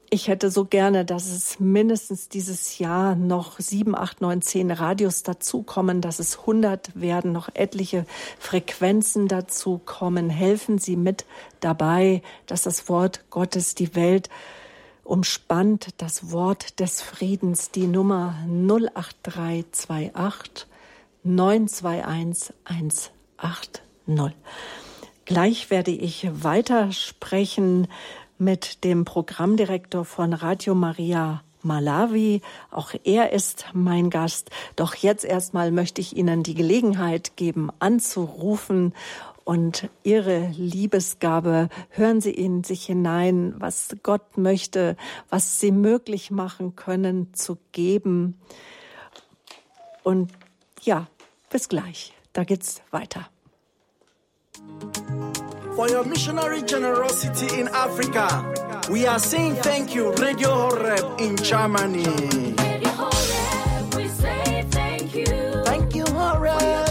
Ich 0.09 0.29
hätte 0.29 0.53
so 0.53 0.65
gerne, 0.65 1.05
dass 1.05 1.27
es 1.27 1.59
mindestens 1.59 2.29
dieses 2.29 2.79
Jahr 2.79 3.17
noch 3.17 3.59
sieben, 3.59 3.97
acht, 3.97 4.21
neun, 4.21 4.41
zehn 4.41 4.71
Radios 4.71 5.25
dazukommen, 5.25 6.01
dass 6.01 6.21
es 6.21 6.39
100 6.41 7.01
werden, 7.01 7.33
noch 7.33 7.49
etliche 7.55 8.07
Frequenzen 8.39 9.27
dazukommen. 9.27 10.31
Helfen 10.31 10.79
Sie 10.79 10.97
mit 10.97 11.25
dabei, 11.59 12.23
dass 12.47 12.63
das 12.63 12.89
Wort 12.89 13.25
Gottes 13.31 13.75
die 13.75 13.97
Welt 13.97 14.31
umspannt, 15.03 15.89
das 15.97 16.31
Wort 16.31 16.79
des 16.79 17.03
Friedens, 17.03 17.73
die 17.73 17.89
Nummer 17.89 18.37
08328 18.47 20.67
921 21.25 22.55
180. 22.65 23.83
Gleich 25.25 25.71
werde 25.71 25.91
ich 25.91 26.29
weitersprechen 26.31 27.89
mit 28.39 28.85
dem 28.85 29.05
Programmdirektor 29.05 30.05
von 30.05 30.33
Radio 30.33 30.75
Maria 30.75 31.43
Malawi. 31.63 32.41
Auch 32.71 32.93
er 33.05 33.33
ist 33.33 33.67
mein 33.73 34.11
Gast. 34.11 34.51
Doch 34.77 34.95
jetzt 34.95 35.25
erstmal 35.25 35.73
möchte 35.73 36.01
ich 36.01 36.17
Ihnen 36.17 36.43
die 36.43 36.55
Gelegenheit 36.55 37.37
geben, 37.37 37.71
anzurufen 37.79 38.95
und 39.45 39.89
Ihre 40.03 40.49
Liebesgabe. 40.57 41.69
Hören 41.91 42.21
Sie 42.21 42.33
in 42.33 42.65
sich 42.65 42.87
hinein, 42.87 43.55
was 43.59 43.97
Gott 44.03 44.39
möchte, 44.39 44.97
was 45.29 45.61
Sie 45.61 45.73
möglich 45.73 46.31
machen 46.31 46.77
können 46.77 47.33
zu 47.35 47.59
geben. 47.73 48.39
Und 50.03 50.33
ja, 50.83 51.07
bis 51.51 51.69
gleich. 51.69 52.13
Da 52.33 52.45
geht's 52.45 52.83
weiter. 52.91 53.29
For 55.77 55.91
your 55.91 56.05
missionary 56.05 56.63
generosity 56.63 57.61
in 57.61 57.69
Africa. 57.69 58.27
We 58.91 59.07
are 59.07 59.19
saying 59.19 59.57
thank 59.57 59.95
you, 59.95 60.11
Radio 60.13 60.49
Horeb 60.49 61.21
in 61.21 61.37
Germany. 61.37 62.07
Radio 62.57 62.93
Horeb, 62.97 63.95
we 63.95 64.09
say 64.09 64.65
thank 64.71 65.15
you. 65.15 65.27
Thank 65.65 65.95
you, 65.95 66.05
Horeb. 66.07 66.87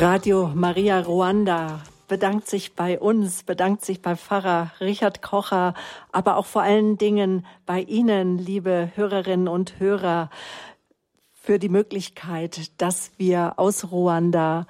Radio 0.00 0.46
Maria 0.54 1.00
Ruanda 1.00 1.80
bedankt 2.06 2.48
sich 2.48 2.76
bei 2.76 3.00
uns, 3.00 3.42
bedankt 3.42 3.84
sich 3.84 4.00
bei 4.00 4.14
Pfarrer 4.14 4.70
Richard 4.80 5.22
Kocher, 5.22 5.74
aber 6.12 6.36
auch 6.36 6.46
vor 6.46 6.62
allen 6.62 6.98
Dingen 6.98 7.44
bei 7.66 7.80
Ihnen, 7.80 8.38
liebe 8.38 8.92
Hörerinnen 8.94 9.48
und 9.48 9.80
Hörer, 9.80 10.30
für 11.34 11.58
die 11.58 11.68
Möglichkeit, 11.68 12.70
dass 12.80 13.10
wir 13.16 13.54
aus 13.56 13.90
Ruanda 13.90 14.66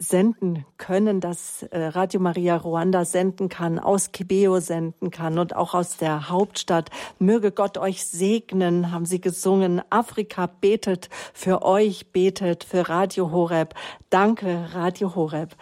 senden 0.00 0.64
können, 0.78 1.20
dass 1.20 1.62
äh, 1.64 1.78
Radio 1.78 2.20
Maria 2.20 2.56
Ruanda 2.56 3.04
senden 3.04 3.50
kann, 3.50 3.78
aus 3.78 4.12
Kibeo 4.12 4.58
senden 4.58 5.10
kann 5.10 5.38
und 5.38 5.54
auch 5.54 5.74
aus 5.74 5.98
der 5.98 6.30
Hauptstadt. 6.30 6.90
Möge 7.18 7.52
Gott 7.52 7.76
euch 7.76 8.06
segnen, 8.06 8.90
haben 8.92 9.04
sie 9.04 9.20
gesungen. 9.20 9.82
Afrika 9.90 10.46
betet 10.46 11.10
für 11.34 11.62
euch, 11.62 12.12
betet 12.12 12.64
für 12.64 12.88
Radio 12.88 13.30
Horeb. 13.30 13.74
Danke, 14.08 14.70
Radio 14.72 15.14
Horeb. 15.14 15.54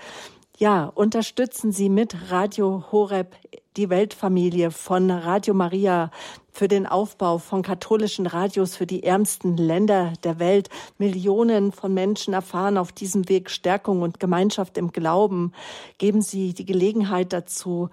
Ja, 0.56 0.84
unterstützen 0.86 1.70
Sie 1.70 1.88
mit 1.88 2.30
Radio 2.30 2.84
Horeb 2.90 3.36
die 3.78 3.90
Weltfamilie 3.90 4.72
von 4.72 5.08
Radio 5.08 5.54
Maria 5.54 6.10
für 6.50 6.66
den 6.66 6.84
Aufbau 6.86 7.38
von 7.38 7.62
katholischen 7.62 8.26
Radios 8.26 8.74
für 8.74 8.86
die 8.86 9.04
ärmsten 9.04 9.56
Länder 9.56 10.14
der 10.24 10.40
Welt. 10.40 10.68
Millionen 10.98 11.70
von 11.70 11.94
Menschen 11.94 12.34
erfahren 12.34 12.76
auf 12.76 12.90
diesem 12.90 13.28
Weg 13.28 13.48
Stärkung 13.50 14.02
und 14.02 14.18
Gemeinschaft 14.18 14.76
im 14.78 14.90
Glauben. 14.90 15.52
Geben 15.98 16.22
Sie 16.22 16.54
die 16.54 16.66
Gelegenheit 16.66 17.32
dazu, 17.32 17.88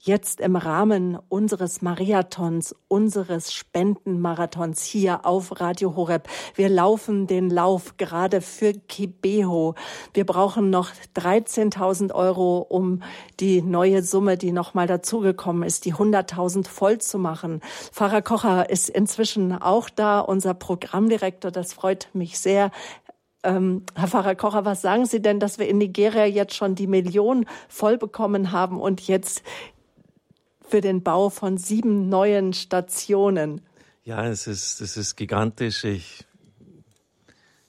jetzt 0.00 0.40
im 0.40 0.56
Rahmen 0.56 1.18
unseres 1.28 1.82
Mariathons, 1.82 2.74
unseres 2.88 3.52
Spendenmarathons 3.52 4.82
hier 4.82 5.26
auf 5.26 5.60
Radio 5.60 5.96
Horeb. 5.96 6.28
Wir 6.54 6.68
laufen 6.68 7.26
den 7.26 7.50
Lauf 7.50 7.96
gerade 7.96 8.40
für 8.40 8.72
Kibeho. 8.72 9.74
Wir 10.14 10.24
brauchen 10.24 10.70
noch 10.70 10.90
13.000 11.16 12.14
Euro, 12.14 12.58
um 12.58 13.02
die 13.40 13.60
neue 13.60 14.02
Summe, 14.02 14.36
die 14.36 14.52
nochmal 14.52 14.86
dazugekommen 14.86 15.62
ist, 15.64 15.84
die 15.84 15.94
100.000 15.94 16.68
voll 16.68 16.98
zu 16.98 17.18
machen. 17.18 17.60
Pfarrer 17.92 18.22
Kocher 18.22 18.70
ist 18.70 18.88
inzwischen 18.88 19.52
auch 19.52 19.90
da, 19.90 20.20
unser 20.20 20.54
Programmdirektor. 20.54 21.50
Das 21.50 21.72
freut 21.72 22.08
mich 22.12 22.38
sehr. 22.38 22.70
Ähm, 23.44 23.84
Herr 23.94 24.08
Pfarrer 24.08 24.34
Kocher, 24.34 24.64
was 24.64 24.82
sagen 24.82 25.06
Sie 25.06 25.22
denn, 25.22 25.38
dass 25.38 25.58
wir 25.58 25.68
in 25.68 25.78
Nigeria 25.78 26.24
jetzt 26.24 26.54
schon 26.54 26.74
die 26.74 26.88
Million 26.88 27.46
voll 27.68 27.96
bekommen 27.96 28.52
haben 28.52 28.80
und 28.80 29.06
jetzt 29.06 29.42
für 30.68 30.80
den 30.80 31.02
Bau 31.02 31.30
von 31.30 31.58
sieben 31.58 32.08
neuen 32.08 32.52
Stationen. 32.52 33.60
Ja, 34.04 34.26
es 34.26 34.46
ist, 34.46 34.80
es 34.80 34.96
ist 34.96 35.16
gigantisch. 35.16 35.84
Ich, 35.84 36.24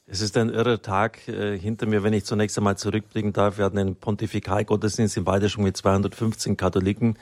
es 0.07 0.21
ist 0.21 0.37
ein 0.37 0.49
irrer 0.49 0.81
Tag 0.81 1.27
äh, 1.27 1.57
hinter 1.57 1.85
mir, 1.85 2.03
wenn 2.03 2.13
ich 2.13 2.25
zunächst 2.25 2.57
einmal 2.57 2.77
zurückblicken 2.77 3.33
darf. 3.33 3.57
Wir 3.57 3.65
hatten 3.65 3.77
einen 3.77 3.95
Pontifikalgottesdienst 3.95 5.17
in 5.17 5.25
Weideshung 5.25 5.63
mit 5.63 5.77
215 5.77 6.57
Katholiken. 6.57 7.17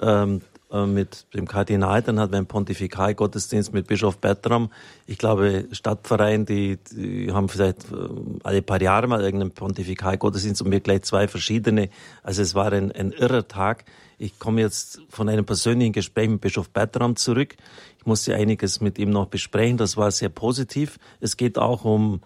Ähm, 0.00 0.40
äh, 0.74 0.86
mit 0.86 1.32
dem 1.34 1.46
Kardinal, 1.46 2.02
dann 2.02 2.18
hatten 2.18 2.32
wir 2.32 2.38
einen 2.38 2.46
Pontifikalgottesdienst 2.46 3.72
mit 3.72 3.86
Bischof 3.86 4.18
Bertram. 4.18 4.70
Ich 5.06 5.18
glaube, 5.18 5.68
Stadtverein, 5.70 6.46
die, 6.46 6.78
die 6.90 7.30
haben 7.32 7.48
vielleicht 7.48 7.92
äh, 7.92 8.08
alle 8.42 8.60
paar 8.60 8.82
Jahre 8.82 9.06
mal 9.06 9.22
irgendeinen 9.22 9.52
Pontifikalgottesdienst 9.52 10.62
und 10.62 10.72
wir 10.72 10.80
gleich 10.80 11.02
zwei 11.02 11.28
verschiedene. 11.28 11.90
Also 12.24 12.42
es 12.42 12.56
war 12.56 12.72
ein, 12.72 12.90
ein 12.90 13.12
irrer 13.12 13.46
Tag. 13.46 13.84
Ich 14.18 14.40
komme 14.40 14.62
jetzt 14.62 15.00
von 15.10 15.28
einem 15.28 15.44
persönlichen 15.44 15.92
Gespräch 15.92 16.28
mit 16.28 16.40
Bischof 16.40 16.70
Bertram 16.70 17.14
zurück. 17.14 17.54
Ich 17.98 18.06
musste 18.06 18.34
einiges 18.34 18.80
mit 18.80 18.98
ihm 18.98 19.10
noch 19.10 19.26
besprechen. 19.26 19.76
Das 19.76 19.96
war 19.96 20.10
sehr 20.10 20.28
positiv. 20.28 20.98
Es 21.20 21.36
geht 21.36 21.56
auch 21.56 21.84
um 21.84 22.20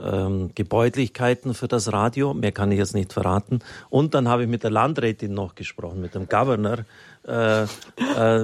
ähm, 0.00 0.50
Gebäudlichkeiten 0.54 1.54
für 1.54 1.68
das 1.68 1.92
Radio. 1.92 2.34
Mehr 2.34 2.52
kann 2.52 2.72
ich 2.72 2.78
jetzt 2.78 2.94
nicht 2.94 3.12
verraten. 3.12 3.60
Und 3.90 4.14
dann 4.14 4.28
habe 4.28 4.44
ich 4.44 4.48
mit 4.48 4.62
der 4.62 4.70
Landrätin 4.70 5.34
noch 5.34 5.54
gesprochen, 5.54 6.00
mit 6.00 6.14
dem 6.14 6.28
Governor, 6.28 6.84
äh, 7.26 7.62
äh, 7.62 7.68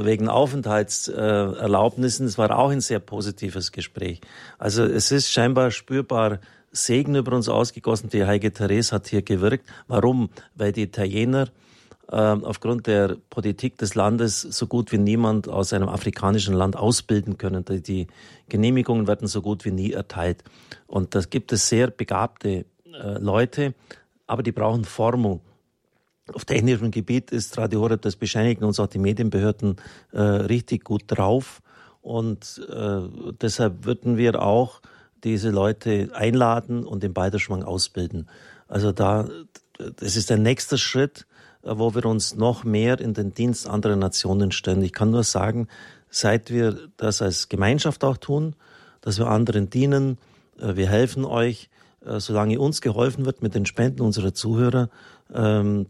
wegen 0.05 0.29
Aufenthaltserlaubnissen. 0.29 2.27
Es 2.27 2.39
war 2.39 2.57
auch 2.57 2.71
ein 2.71 2.81
sehr 2.81 3.01
positives 3.01 3.73
Gespräch. 3.73 4.21
Also 4.59 4.85
es 4.85 5.11
ist 5.11 5.31
scheinbar 5.31 5.71
spürbar 5.71 6.39
Segen 6.71 7.15
über 7.15 7.33
uns 7.33 7.49
ausgegossen. 7.49 8.11
Die 8.11 8.25
Heilige 8.25 8.53
Therese 8.53 8.95
hat 8.95 9.09
hier 9.09 9.23
gewirkt. 9.23 9.67
Warum? 9.87 10.31
Weil 10.55 10.73
die 10.73 10.83
Italiener 10.83 11.49
aufgrund 12.11 12.87
der 12.87 13.17
Politik 13.29 13.77
des 13.77 13.95
Landes 13.95 14.41
so 14.41 14.67
gut 14.67 14.93
wie 14.93 14.99
niemand 14.99 15.49
aus 15.49 15.75
einem 15.75 15.91
afrikanischen 15.91 16.55
Land 16.55 16.75
ausbilden 16.75 17.37
können. 17.37 17.65
Die 17.69 18.07
Genehmigungen 18.49 19.07
werden 19.07 19.29
so 19.29 19.43
gut 19.43 19.67
wie 19.67 19.73
nie 19.73 19.93
erteilt. 19.93 20.43
Und 20.87 21.15
da 21.15 21.21
gibt 21.21 21.53
es 21.53 21.69
sehr 21.69 21.89
begabte 21.89 22.65
äh, 22.87 23.19
Leute, 23.19 23.75
aber 24.27 24.43
die 24.43 24.53
brauchen 24.53 24.85
Formung. 24.85 25.41
Auf 26.33 26.45
technischem 26.45 26.91
Gebiet 26.91 27.31
ist 27.31 27.57
Radio 27.59 27.81
Horeb, 27.81 28.03
das 28.03 28.17
bescheinigen 28.17 28.65
uns 28.65 28.81
auch 28.81 28.87
die 28.87 28.99
Medienbehörden 28.99 29.77
äh, 30.13 30.21
richtig 30.21 30.85
gut 30.85 31.03
drauf. 31.07 31.61
Und 32.01 32.67
äh, 32.71 33.01
deshalb 33.41 33.85
würden 33.85 34.17
wir 34.17 34.43
auch 34.43 34.81
diese 35.25 35.51
Leute 35.51 36.11
einladen 36.15 36.85
und 36.85 37.03
den 37.03 37.13
Beiderschwang 37.13 37.63
ausbilden. 37.63 38.29
Also 38.67 38.93
da, 38.93 39.29
das 39.79 40.17
ist 40.17 40.31
der 40.31 40.39
nächste 40.39 40.79
Schritt 40.79 41.27
wo 41.77 41.95
wir 41.95 42.07
uns 42.07 42.37
noch 42.37 42.65
mehr 42.65 43.01
in 43.01 43.15
den 43.15 43.35
Dienst 43.35 43.69
anderer 43.69 43.97
Nationen 43.97 44.53
stellen. 44.53 44.83
Ich 44.83 44.93
kann 44.93 45.11
nur 45.11 45.25
sagen, 45.25 45.69
seit 46.11 46.51
wir 46.51 46.79
das 46.97 47.23
als 47.23 47.49
Gemeinschaft 47.49 48.05
auch 48.05 48.17
tun, 48.17 48.55
dass 49.01 49.19
wir 49.19 49.29
anderen 49.29 49.71
dienen, 49.71 50.19
äh, 50.59 50.77
wir 50.77 50.89
helfen 50.89 51.25
euch, 51.25 51.69
äh, 52.05 52.21
solange 52.21 52.59
uns 52.59 52.81
geholfen 52.81 53.27
wird 53.27 53.43
mit 53.43 53.55
den 53.55 53.67
Spenden 53.67 54.03
unserer 54.03 54.35
Zuhörer, 54.35 54.89
ähm, 55.33 55.87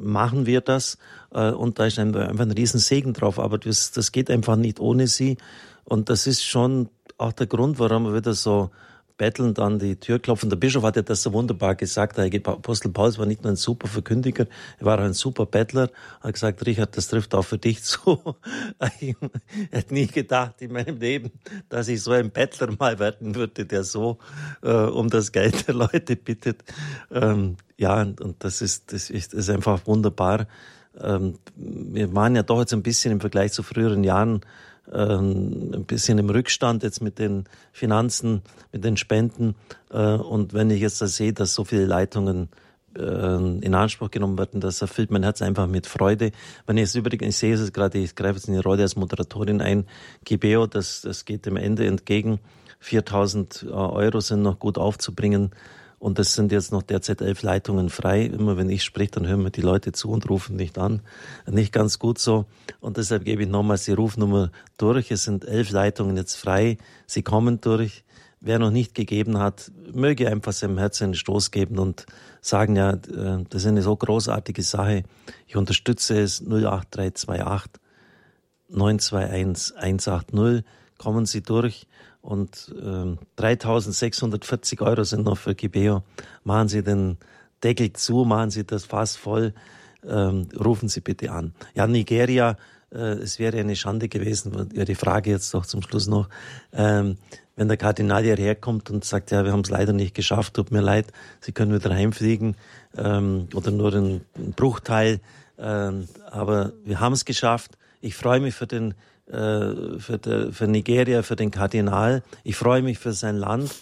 machen 0.00 0.46
wir 0.46 0.62
das 0.62 0.96
und 1.30 1.78
da 1.78 1.84
ist 1.84 1.98
einfach 1.98 2.30
ein 2.30 2.50
Riesensegen 2.52 3.12
drauf, 3.12 3.38
aber 3.38 3.58
das, 3.58 3.92
das 3.92 4.10
geht 4.10 4.30
einfach 4.30 4.56
nicht 4.56 4.80
ohne 4.80 5.08
sie 5.08 5.36
und 5.84 6.08
das 6.08 6.26
ist 6.26 6.42
schon 6.42 6.88
auch 7.18 7.32
der 7.32 7.46
Grund, 7.46 7.78
warum 7.78 8.04
wir 8.04 8.14
wieder 8.14 8.32
so 8.32 8.70
bettelnd 9.16 9.58
an 9.58 9.78
die 9.78 9.96
Tür 9.96 10.18
klopfen. 10.18 10.50
Der 10.50 10.56
Bischof 10.56 10.82
hat 10.82 10.96
ja 10.96 11.02
das 11.02 11.22
so 11.22 11.32
wunderbar 11.32 11.74
gesagt. 11.74 12.18
Der 12.18 12.26
Apostel 12.46 12.90
Paulus 12.90 13.18
war 13.18 13.26
nicht 13.26 13.42
nur 13.42 13.52
ein 13.52 13.56
super 13.56 13.88
Verkündiger, 13.88 14.46
er 14.78 14.86
war 14.86 14.98
auch 14.98 15.04
ein 15.04 15.14
super 15.14 15.46
Bettler. 15.46 15.90
Er 16.20 16.28
hat 16.28 16.34
gesagt, 16.34 16.66
Richard, 16.66 16.96
das 16.96 17.08
trifft 17.08 17.34
auch 17.34 17.42
für 17.44 17.58
dich 17.58 17.82
zu. 17.84 18.36
er 18.78 19.78
hat 19.78 19.90
nie 19.90 20.06
gedacht 20.06 20.60
in 20.60 20.72
meinem 20.72 20.98
Leben, 20.98 21.30
dass 21.68 21.88
ich 21.88 22.02
so 22.02 22.12
ein 22.12 22.30
Bettler 22.30 22.74
mal 22.78 22.98
werden 22.98 23.34
würde, 23.34 23.64
der 23.64 23.84
so 23.84 24.18
äh, 24.62 24.70
um 24.70 25.08
das 25.08 25.32
Geld 25.32 25.66
der 25.68 25.74
Leute 25.74 26.16
bittet. 26.16 26.64
Ähm, 27.10 27.56
ja, 27.76 28.00
und, 28.00 28.20
und 28.20 28.44
das 28.44 28.62
ist, 28.62 28.92
das 28.92 29.10
ist, 29.10 29.32
das 29.32 29.40
ist 29.40 29.50
einfach 29.50 29.86
wunderbar. 29.86 30.46
Ähm, 30.98 31.38
wir 31.56 32.14
waren 32.14 32.36
ja 32.36 32.42
doch 32.42 32.60
jetzt 32.60 32.72
ein 32.72 32.82
bisschen 32.82 33.12
im 33.12 33.20
Vergleich 33.20 33.52
zu 33.52 33.62
früheren 33.62 34.04
Jahren 34.04 34.40
ähm, 34.92 35.72
ein 35.74 35.84
bisschen 35.84 36.18
im 36.18 36.30
Rückstand 36.30 36.82
jetzt 36.82 37.02
mit 37.02 37.18
den 37.18 37.44
Finanzen, 37.72 38.42
mit 38.72 38.84
den 38.84 38.96
Spenden. 38.96 39.54
Äh, 39.90 40.14
und 40.14 40.54
wenn 40.54 40.70
ich 40.70 40.80
jetzt 40.80 41.00
da 41.00 41.06
sehe, 41.06 41.32
dass 41.32 41.54
so 41.54 41.64
viele 41.64 41.86
Leitungen 41.86 42.48
äh, 42.96 43.36
in 43.36 43.74
Anspruch 43.74 44.10
genommen 44.10 44.38
werden, 44.38 44.60
das 44.60 44.80
erfüllt 44.80 45.10
mein 45.10 45.22
Herz 45.22 45.42
einfach 45.42 45.66
mit 45.66 45.86
Freude. 45.86 46.32
Wenn 46.66 46.76
ich 46.76 46.84
es 46.84 46.94
übrigens, 46.94 47.34
ich 47.34 47.36
sehe 47.38 47.54
es 47.54 47.72
gerade, 47.72 47.98
ich 47.98 48.14
greife 48.14 48.36
jetzt 48.36 48.48
in 48.48 48.54
die 48.54 48.60
Rolle 48.60 48.82
als 48.82 48.96
Moderatorin 48.96 49.60
ein, 49.60 49.86
Gibeo, 50.24 50.66
das, 50.66 51.02
das 51.02 51.24
geht 51.24 51.46
dem 51.46 51.56
Ende 51.56 51.86
entgegen. 51.86 52.40
4000 52.80 53.66
äh, 53.68 53.72
Euro 53.72 54.20
sind 54.20 54.42
noch 54.42 54.58
gut 54.58 54.78
aufzubringen. 54.78 55.50
Und 56.06 56.20
es 56.20 56.34
sind 56.34 56.52
jetzt 56.52 56.70
noch 56.70 56.84
derzeit 56.84 57.20
elf 57.20 57.42
Leitungen 57.42 57.90
frei. 57.90 58.26
Immer 58.26 58.56
wenn 58.56 58.70
ich 58.70 58.84
spreche, 58.84 59.10
dann 59.10 59.26
hören 59.26 59.42
mir 59.42 59.50
die 59.50 59.60
Leute 59.60 59.90
zu 59.90 60.10
und 60.10 60.30
rufen 60.30 60.54
nicht 60.54 60.78
an. 60.78 61.02
Nicht 61.50 61.72
ganz 61.72 61.98
gut 61.98 62.20
so. 62.20 62.46
Und 62.78 62.96
deshalb 62.96 63.24
gebe 63.24 63.42
ich 63.42 63.48
nochmals 63.48 63.86
die 63.86 63.92
Rufnummer 63.92 64.52
durch. 64.78 65.10
Es 65.10 65.24
sind 65.24 65.44
elf 65.44 65.72
Leitungen 65.72 66.16
jetzt 66.16 66.36
frei. 66.36 66.78
Sie 67.08 67.24
kommen 67.24 67.60
durch. 67.60 68.04
Wer 68.38 68.60
noch 68.60 68.70
nicht 68.70 68.94
gegeben 68.94 69.38
hat, 69.38 69.72
möge 69.92 70.30
einfach 70.30 70.52
seinem 70.52 70.78
Herzen 70.78 71.06
einen 71.06 71.14
Stoß 71.14 71.50
geben 71.50 71.80
und 71.80 72.06
sagen, 72.40 72.76
ja, 72.76 72.90
äh, 72.92 73.44
das 73.50 73.62
ist 73.62 73.66
eine 73.66 73.82
so 73.82 73.96
großartige 73.96 74.62
Sache. 74.62 75.02
Ich 75.48 75.56
unterstütze 75.56 76.20
es 76.20 76.40
08328 76.40 77.82
921 78.68 79.76
180. 79.76 80.64
Kommen 80.98 81.26
Sie 81.26 81.42
durch 81.42 81.88
und 82.26 82.74
ähm, 82.82 83.18
3.640 83.38 84.82
Euro 84.82 85.04
sind 85.04 85.24
noch 85.24 85.38
für 85.38 85.54
Gibeo. 85.54 86.02
Machen 86.42 86.68
Sie 86.68 86.82
den 86.82 87.18
Deckel 87.62 87.92
zu, 87.92 88.24
machen 88.24 88.50
Sie 88.50 88.64
das 88.64 88.84
Fass 88.84 89.16
voll, 89.16 89.54
ähm, 90.04 90.48
rufen 90.58 90.88
Sie 90.88 91.00
bitte 91.00 91.30
an. 91.30 91.54
Ja, 91.74 91.86
Nigeria, 91.86 92.56
äh, 92.92 92.98
es 92.98 93.38
wäre 93.38 93.58
eine 93.58 93.76
Schande 93.76 94.08
gewesen, 94.08 94.70
Ihre 94.74 94.96
Frage 94.96 95.30
jetzt 95.30 95.54
doch 95.54 95.66
zum 95.66 95.82
Schluss 95.82 96.08
noch, 96.08 96.28
ähm, 96.72 97.16
wenn 97.54 97.68
der 97.68 97.76
Kardinal 97.76 98.24
hierher 98.24 98.56
kommt 98.56 98.90
und 98.90 99.04
sagt, 99.04 99.30
ja, 99.30 99.44
wir 99.44 99.52
haben 99.52 99.60
es 99.60 99.70
leider 99.70 99.92
nicht 99.92 100.14
geschafft, 100.14 100.54
tut 100.54 100.72
mir 100.72 100.82
leid, 100.82 101.06
Sie 101.40 101.52
können 101.52 101.72
wieder 101.72 101.94
heimfliegen 101.94 102.56
ähm, 102.98 103.46
oder 103.54 103.70
nur 103.70 103.94
einen 103.94 104.20
Bruchteil, 104.56 105.20
ähm, 105.58 106.08
aber 106.28 106.72
wir 106.84 106.98
haben 106.98 107.12
es 107.12 107.24
geschafft. 107.24 107.78
Ich 108.00 108.16
freue 108.16 108.40
mich 108.40 108.54
für 108.54 108.66
den 108.66 108.94
äh, 109.26 109.98
für, 109.98 110.18
de, 110.18 110.52
für 110.52 110.66
Nigeria, 110.66 111.22
für 111.22 111.36
den 111.36 111.50
Kardinal. 111.50 112.22
Ich 112.44 112.56
freue 112.56 112.82
mich 112.82 112.98
für 112.98 113.12
sein 113.12 113.36
Land. 113.36 113.74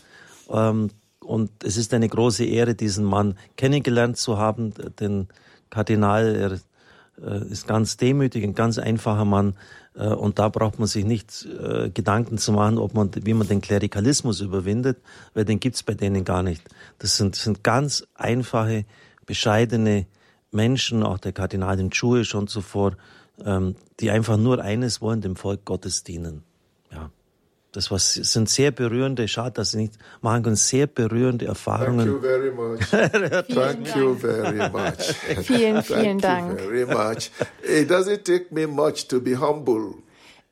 Ähm, 0.51 0.91
und 1.21 1.51
es 1.63 1.77
ist 1.77 1.95
eine 1.95 2.09
große 2.09 2.45
Ehre, 2.45 2.75
diesen 2.75 3.05
Mann 3.05 3.37
kennengelernt 3.57 4.17
zu 4.17 4.39
haben. 4.39 4.75
Den 5.01 5.29
Kardinal, 5.71 6.37
er 6.37 6.61
äh, 7.23 7.47
ist 7.49 7.67
ganz 7.67 7.97
demütig, 7.97 8.45
ein 8.45 8.55
ganz 8.55 8.79
einfacher 8.79 9.25
Mann. 9.25 9.57
Äh, 9.95 10.09
und 10.09 10.39
da 10.39 10.49
braucht 10.49 10.79
man 10.79 10.89
sich 10.89 11.05
nicht 11.05 11.47
äh, 11.47 11.91
Gedanken 11.91 12.39
zu 12.39 12.53
machen, 12.53 12.79
ob 12.79 12.95
man, 12.95 13.11
wie 13.15 13.35
man 13.35 13.47
den 13.47 13.61
Klerikalismus 13.61 14.41
überwindet, 14.41 14.99
weil 15.35 15.45
den 15.45 15.61
gibt's 15.61 15.83
bei 15.83 15.95
denen 15.95 16.25
gar 16.25 16.43
nicht. 16.43 16.63
Das 16.99 17.17
sind, 17.17 17.37
sind 17.37 17.63
ganz 17.63 18.07
einfache, 18.15 18.85
bescheidene 19.27 20.07
Menschen, 20.51 21.03
auch 21.03 21.19
der 21.19 21.33
Kardinal 21.33 21.79
in 21.81 21.93
Schuhe 21.93 22.25
schon 22.25 22.47
zuvor, 22.47 22.97
ähm, 23.45 23.77
die 24.01 24.11
einfach 24.11 24.37
nur 24.37 24.61
eines 24.63 25.01
wollen, 25.01 25.21
dem 25.21 25.37
Volk 25.37 25.65
Gottes 25.65 26.03
dienen. 26.05 26.43
Ja. 26.93 27.11
Das 27.73 27.91
was, 27.91 28.15
sind 28.15 28.49
sehr 28.49 28.71
berührende, 28.71 29.27
schade, 29.27 29.53
dass 29.53 29.73
sie 29.73 29.79
nicht 29.79 29.95
machen 30.21 30.45
können, 30.45 30.57
sehr 30.57 30.87
berührende 30.87 31.47
Thank 31.47 31.57
Erfahrungen. 31.57 32.07
you 32.07 32.21
very 32.21 32.51
much. 32.53 32.81
Thank 32.89 33.97
you 33.97 34.15
very 34.15 34.71
much. 34.71 35.01
Vielen, 35.43 35.83
vielen 35.83 36.21
Thank 36.21 36.23
Dank. 36.23 36.61
you 36.61 36.69
very 36.69 36.87
much. 36.87 37.31
It 37.65 37.91
doesn't 37.91 38.25
take 38.25 38.47
me 38.53 38.67
much 38.69 39.09
to 39.09 39.21
be 39.21 39.37
humble. 39.37 39.95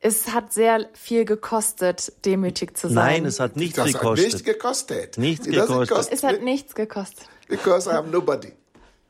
Es 0.00 0.32
hat 0.34 0.52
sehr 0.52 0.88
viel 0.94 1.24
gekostet, 1.24 2.12
demütig 2.24 2.76
zu 2.76 2.88
sein. 2.88 2.94
Nein, 3.22 3.24
es 3.26 3.38
hat 3.38 3.52
It 3.52 3.56
nichts 3.58 3.78
has 3.78 3.86
nichts 3.86 4.00
gekostet. 4.00 4.44
gekostet. 4.44 5.18
Nichts 5.18 5.46
It 5.46 5.54
doesn't 5.54 5.78
gekostet. 5.86 6.12
es 6.14 6.22
hat 6.24 6.42
nichts 6.42 6.74
gekostet, 6.74 7.28
because 7.48 7.88
I 7.88 7.92
am 7.92 8.10
nobody. 8.10 8.48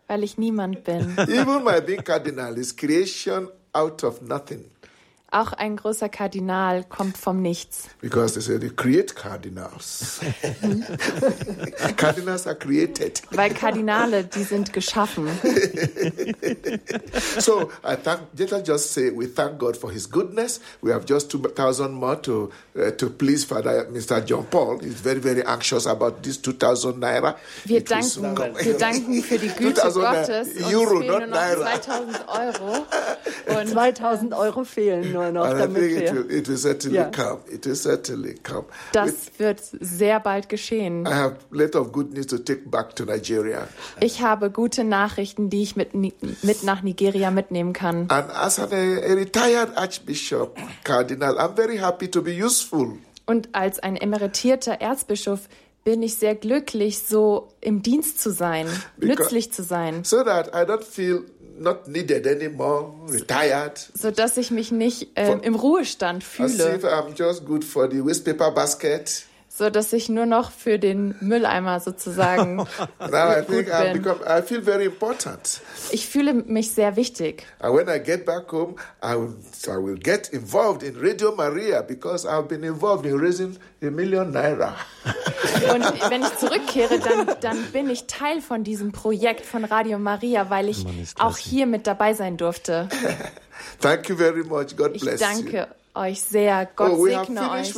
weil 0.06 0.22
ich 0.22 0.36
niemand 0.36 0.84
bin. 0.84 1.16
Even 1.16 1.64
my 1.64 1.80
being 1.80 2.04
cardinal 2.04 2.58
is 2.58 2.76
creation 2.76 3.48
out 3.74 4.04
of 4.04 4.22
nothing. 4.22 4.71
Auch 5.35 5.55
ein 5.55 5.76
großer 5.76 6.11
Kardinal 6.11 6.85
kommt 6.85 7.16
vom 7.16 7.41
Nichts. 7.41 7.89
Because 8.03 8.35
they 8.35 8.43
say 8.43 8.59
they 8.59 8.68
create 8.68 9.14
cardinals. 9.16 10.20
cardinals 11.97 12.47
are 12.47 12.55
created. 12.55 13.22
Weil 13.30 13.55
Kardinale, 13.55 14.24
die 14.24 14.45
sind 14.45 14.72
geschaffen. 14.74 15.28
So 17.39 17.70
I 17.85 17.97
thank. 17.97 18.20
Let 18.39 18.53
us 18.53 18.62
just 18.66 18.93
say 18.93 19.11
we 19.11 19.26
thank 19.26 19.59
God 19.59 19.76
for 19.76 19.91
His 19.91 20.07
goodness. 20.11 20.61
We 20.83 20.93
have 20.93 21.07
just 21.07 21.30
two 21.30 21.39
thousand 21.39 21.93
more 21.95 22.16
to 22.22 22.51
uh, 22.76 22.91
to 22.93 23.09
please 23.11 23.45
Father 23.45 23.87
Mr. 23.91 24.24
John 24.24 24.45
Paul. 24.51 24.80
He's 24.80 25.01
very 25.01 25.20
very 25.20 25.43
anxious 25.45 25.87
about 25.87 26.22
this 26.22 26.37
two 26.39 26.53
thousand 26.53 27.01
naira. 27.03 27.37
Wir 27.64 27.78
It 27.78 27.91
danken, 27.91 28.55
wir 28.59 28.74
danken 28.78 29.22
für 29.22 29.39
die 29.39 29.49
Güte 29.57 29.80
2000 29.80 30.05
Gottes. 30.05 30.49
Uns 30.57 30.74
Euro, 30.74 30.99
fehlen 30.99 31.07
nur 31.07 31.20
noch 31.20 31.26
Naira. 31.28 31.80
2000 31.80 32.28
Euro. 32.28 32.87
Und 33.61 33.68
2000 33.68 34.35
Euro 34.35 34.64
fehlen 34.64 35.12
nur 35.30 35.44
noch, 35.46 35.58
damit 35.58 35.82
it 35.82 36.12
will, 36.12 36.30
it 36.30 36.48
will 36.48 36.56
certainly 36.56 36.96
Yeah. 36.98 37.10
come. 37.10 37.38
It 37.50 37.64
will 37.66 37.76
certainly 37.76 38.34
come. 38.42 38.64
das 38.92 39.30
wird 39.38 39.60
sehr 39.80 40.18
bald 40.20 40.48
geschehen. 40.48 41.06
I 41.06 41.10
have 41.12 41.36
a 41.52 41.54
lot 41.54 41.76
of 41.76 41.92
good 41.92 42.12
news 42.12 42.26
to 42.28 42.38
take 42.38 42.68
back 42.70 42.96
to 42.96 43.04
Nigeria. 43.04 43.68
Ich 44.00 44.22
habe 44.22 44.50
gute 44.50 44.84
Nachrichten, 44.84 45.50
die 45.50 45.62
ich 45.62 45.76
mit, 45.76 45.94
mit 45.94 46.62
nach 46.64 46.82
Nigeria 46.82 47.30
mitnehmen 47.30 47.72
kann. 47.72 48.06
And 48.08 48.30
as 48.34 48.58
an, 48.58 48.68
a 48.72 49.12
retired 49.14 49.76
Archbishop, 49.76 50.56
Cardinal, 50.84 51.38
I'm 51.38 51.54
very 51.54 51.78
happy 51.78 52.08
to 52.10 52.22
be 52.22 52.32
useful. 52.42 52.98
Und 53.26 53.50
als 53.52 53.78
ein 53.78 53.96
emeritierter 53.96 54.80
Erzbischof 54.80 55.48
bin 55.84 56.00
ich 56.02 56.14
sehr 56.16 56.34
glücklich, 56.36 57.00
so 57.00 57.48
im 57.60 57.82
Dienst 57.82 58.20
zu 58.20 58.30
sein, 58.30 58.66
Because- 58.98 59.22
nützlich 59.22 59.52
zu 59.52 59.62
sein, 59.64 60.04
so 60.04 60.22
that 60.22 60.48
I 60.48 60.58
don't 60.70 60.82
feel 60.84 61.24
not 61.59 61.88
needed 61.88 62.26
anymore, 62.26 62.92
retired, 63.09 63.78
so 63.94 64.11
dass 64.11 64.36
ich 64.36 64.50
mich 64.50 64.72
nicht 64.72 65.09
ähm, 65.16 65.40
im 65.42 65.55
Ruhestand 65.55 66.24
as 66.38 66.55
if 66.55 66.80
fühle, 66.80 66.92
I'm 66.92 67.14
just 67.16 67.44
good 67.44 67.64
for 67.64 67.88
the 67.90 68.05
wastepaper 68.05 68.50
basket. 68.50 69.24
So 69.55 69.68
dass 69.68 69.92
ich 69.92 70.09
nur 70.09 70.24
noch 70.26 70.50
für 70.50 70.78
den 70.78 71.14
Mülleimer 71.20 71.78
sozusagen 71.80 72.57
Now 72.57 72.66
I 73.32 73.42
gut 73.44 73.46
think 73.48 73.68
I 73.68 73.92
bin. 73.92 74.03
become, 74.03 74.20
I 74.26 74.40
feel 74.42 74.62
very 74.62 74.86
important. 74.86 75.61
Ich 75.90 76.09
fühle 76.09 76.32
mich 76.32 76.72
sehr 76.72 76.96
wichtig. 76.96 77.44
And 77.61 77.74
when 77.76 77.88
I 77.88 77.98
get 78.03 78.24
back 78.24 78.50
home, 78.50 78.76
I 79.05 79.14
will, 79.14 79.34
I 79.66 79.76
will 79.76 79.98
get 79.98 80.28
involved 80.30 80.82
in 80.82 80.96
Radio 80.98 81.34
Maria 81.34 81.82
because 81.82 82.26
I've 82.26 82.48
been 82.48 82.64
involved 82.64 83.05
in 83.05 83.18
raising 83.20 83.57
a 83.82 83.90
million 83.90 84.32
naira. 84.32 84.74
Und 85.74 85.84
wenn 86.11 86.22
ich 86.22 86.36
zurückkehre, 86.38 86.98
dann, 86.98 87.36
dann 87.40 87.62
bin 87.72 87.90
ich 87.90 88.07
Teil 88.07 88.40
von 88.40 88.64
diesem 88.64 88.90
Projekt 88.92 89.44
von 89.46 89.64
Radio 89.64 89.98
Maria, 89.98 90.48
weil 90.50 90.68
ich 90.68 90.84
auch 91.18 91.36
hier 91.36 91.66
mit 91.66 91.86
dabei 91.86 92.14
sein 92.14 92.36
durfte. 92.36 92.88
Thank 93.80 94.09
you 94.09 94.16
very 94.16 94.44
much. 94.44 94.76
God 94.76 94.92
Ich 94.94 95.03
bless 95.03 95.20
you. 95.20 95.26
danke 95.26 95.68
euch 95.94 96.22
sehr. 96.22 96.68
Gott 96.74 96.92
Oh, 96.92 97.05
segne 97.05 97.50
euch. 97.50 97.72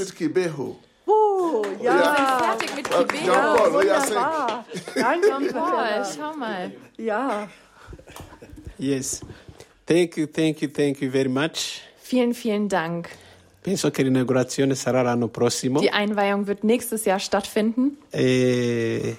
Uh, 1.07 1.63
ja, 1.83 2.39
Fertig 2.39 2.77
mit 2.77 2.89
Kibea. 2.89 3.55
Paul, 3.57 3.73
what 3.73 3.85
you 3.85 3.93
are 3.93 4.01
saying? 4.01 4.15
wunderbar. 4.15 4.65
Danke, 4.95 5.53
Paul, 5.53 6.05
schau 6.05 6.37
mal. 6.37 6.73
Ja, 6.97 7.49
Yes. 8.79 9.21
Thank 9.87 10.17
you, 10.17 10.27
thank 10.27 10.63
you, 10.63 10.69
thank 10.69 11.01
you 11.01 11.11
very 11.11 11.29
much. 11.29 11.81
Vielen, 12.03 12.35
vielen 12.35 12.69
Dank. 12.69 13.09
Penso 13.63 13.91
che 13.91 14.03
l'inaugurazione 14.03 14.75
sarà 14.75 15.03
l'anno 15.03 15.29
prossimo. 15.29 15.81
Die 15.81 15.91
Einweihung 15.91 16.47
wird 16.47 16.65
nächstes 16.65 17.05
Jahr 17.05 17.19
stattfinden. 17.19 17.97
E 18.11 19.17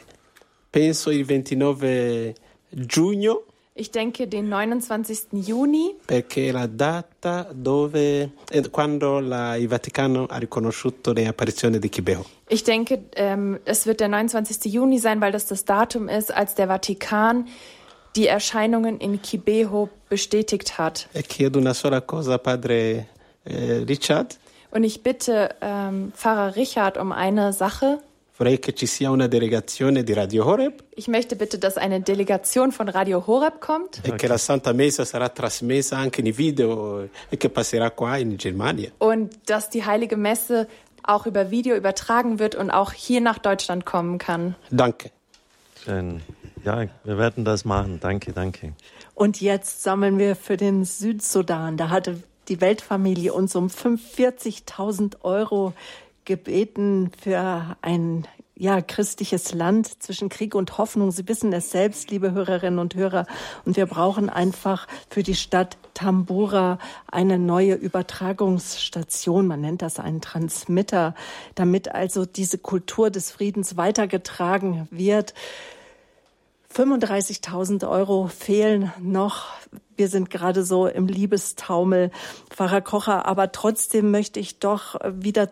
penso 0.69 1.09
il 1.09 1.25
29 1.25 2.35
giugno 2.69 3.43
Ich 3.77 3.91
denke 3.91 4.25
den 4.29 4.47
29. 4.47 5.33
Juni, 5.45 5.95
perché 6.07 6.49
la 6.53 6.65
data 6.65 7.45
dove 7.53 8.31
eh, 8.49 8.69
quando 8.69 9.19
la- 9.19 9.57
il 9.57 9.67
Vaticano 9.67 10.27
ha 10.29 10.37
riconosciuto 10.37 11.11
le 11.11 11.27
apparizioni 11.27 11.77
di 11.77 11.89
Chibeo. 11.89 12.23
ich 12.47 12.63
denke, 12.63 13.03
ähm, 13.17 13.59
es 13.65 13.85
wird 13.85 13.99
der 13.99 14.07
29. 14.07 14.71
Juni 14.71 14.97
sein, 14.97 15.19
weil 15.19 15.33
das 15.33 15.45
das 15.47 15.65
Datum 15.65 16.07
ist, 16.07 16.33
als 16.33 16.55
der 16.55 16.67
Vatikan 16.67 17.49
die 18.15 18.27
Erscheinungen 18.27 18.97
in 19.01 19.21
Kibeho 19.21 19.89
bestätigt 20.07 20.77
hat. 20.77 21.09
E 21.13 21.21
chiedo 21.23 21.59
una 21.59 21.73
sola 21.73 21.99
cosa 21.99 22.37
padre 22.37 23.07
eh, 23.43 23.83
Richard. 23.89 24.37
Und 24.71 24.85
ich 24.85 25.03
bitte 25.03 25.49
ähm, 25.59 26.13
Pfarrer 26.15 26.55
Richard 26.55 26.97
um 26.97 27.11
eine 27.11 27.51
Sache. 27.51 27.99
Vorrei 28.37 28.59
che 28.59 28.73
ci 28.73 28.85
sia 28.85 29.11
una 29.11 29.27
delegazione 29.27 30.03
di 30.03 30.11
Radio 30.13 30.45
Horeb 30.45 30.83
Ich 30.95 31.07
möchte 31.07 31.37
bitte, 31.37 31.57
dass 31.57 31.77
eine 31.77 32.01
Delegation 32.01 32.71
von 32.73 32.89
Radio 32.89 33.23
Horeb 33.25 33.61
kommt 33.61 34.01
e 34.03 34.13
che 34.15 34.27
la 34.27 34.37
Santa 34.37 34.73
Messa 34.73 35.05
sarà 35.05 35.29
trasmessa 35.29 35.97
anche 35.97 36.19
in 36.21 36.35
video 36.35 37.07
e 37.29 37.37
che 37.37 37.49
passerà 37.49 37.91
qua 37.91 38.17
in 38.17 38.35
Germania. 38.35 38.89
und 38.97 39.33
dass 39.45 39.69
die 39.69 39.85
Heilige 39.85 40.17
Messe 40.17 40.67
auch 41.03 41.25
über 41.25 41.49
Video 41.49 41.75
übertragen 41.77 42.37
wird 42.39 42.55
und 42.55 42.71
auch 42.71 42.91
hier 42.91 43.21
nach 43.21 43.37
Deutschland 43.37 43.85
kommen 43.85 44.17
kann. 44.17 44.55
Danke. 44.69 45.11
Schön. 45.83 46.21
Ja, 46.65 46.87
wir 47.03 47.17
werden 47.17 47.45
das 47.45 47.63
machen. 47.63 47.99
Danke, 48.01 48.33
danke. 48.33 48.73
Und 49.13 49.39
jetzt 49.39 49.83
sammeln 49.83 50.17
wir 50.17 50.35
für 50.35 50.57
den 50.57 50.83
Südsudan. 50.83 51.77
Da 51.77 51.89
hatte 51.89 52.21
die 52.49 52.59
Weltfamilie 52.59 53.31
uns 53.31 53.55
um 53.55 53.67
45.000 53.67 55.21
Euro 55.21 55.73
gebeten 56.25 57.11
für 57.21 57.77
ein 57.81 58.27
ja, 58.57 58.81
christliches 58.81 59.53
Land 59.53 60.01
zwischen 60.01 60.29
Krieg 60.29 60.55
und 60.55 60.77
Hoffnung. 60.77 61.11
Sie 61.11 61.27
wissen 61.27 61.51
es 61.51 61.71
selbst, 61.71 62.09
liebe 62.09 62.31
Hörerinnen 62.31 62.79
und 62.79 62.95
Hörer. 62.95 63.25
Und 63.65 63.75
wir 63.75 63.85
brauchen 63.85 64.29
einfach 64.29 64.87
für 65.09 65.23
die 65.23 65.35
Stadt 65.35 65.77
Tambura 65.93 66.79
eine 67.11 67.37
neue 67.37 67.73
Übertragungsstation. 67.73 69.47
Man 69.47 69.61
nennt 69.61 69.81
das 69.81 69.99
einen 69.99 70.21
Transmitter, 70.21 71.15
damit 71.55 71.89
also 71.93 72.25
diese 72.25 72.57
Kultur 72.57 73.09
des 73.09 73.31
Friedens 73.31 73.75
weitergetragen 73.75 74.87
wird. 74.89 75.33
35.000 76.73 77.89
Euro 77.89 78.27
fehlen 78.27 78.91
noch. 78.99 79.47
Wir 79.95 80.09
sind 80.09 80.29
gerade 80.29 80.65
so 80.65 80.87
im 80.87 81.07
Liebestaumel, 81.07 82.11
Pfarrer 82.49 82.81
Kocher. 82.81 83.25
Aber 83.25 83.53
trotzdem 83.53 84.11
möchte 84.11 84.41
ich 84.41 84.59
doch 84.59 84.95
wieder 85.05 85.51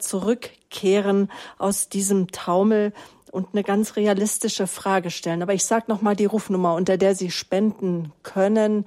zurückkehren 0.74 1.30
aus 1.58 1.90
diesem 1.90 2.32
Taumel 2.32 2.94
und 3.32 3.48
eine 3.54 3.64
ganz 3.64 3.96
realistische 3.96 4.68
Frage 4.68 5.10
stellen. 5.12 5.42
Aber 5.42 5.54
ich 5.54 5.64
sage 5.66 5.86
noch 5.88 6.02
mal 6.02 6.16
die 6.16 6.26
Rufnummer, 6.26 6.76
unter 6.76 6.98
der 6.98 7.16
Sie 7.16 7.32
spenden 7.32 8.12
können. 8.22 8.86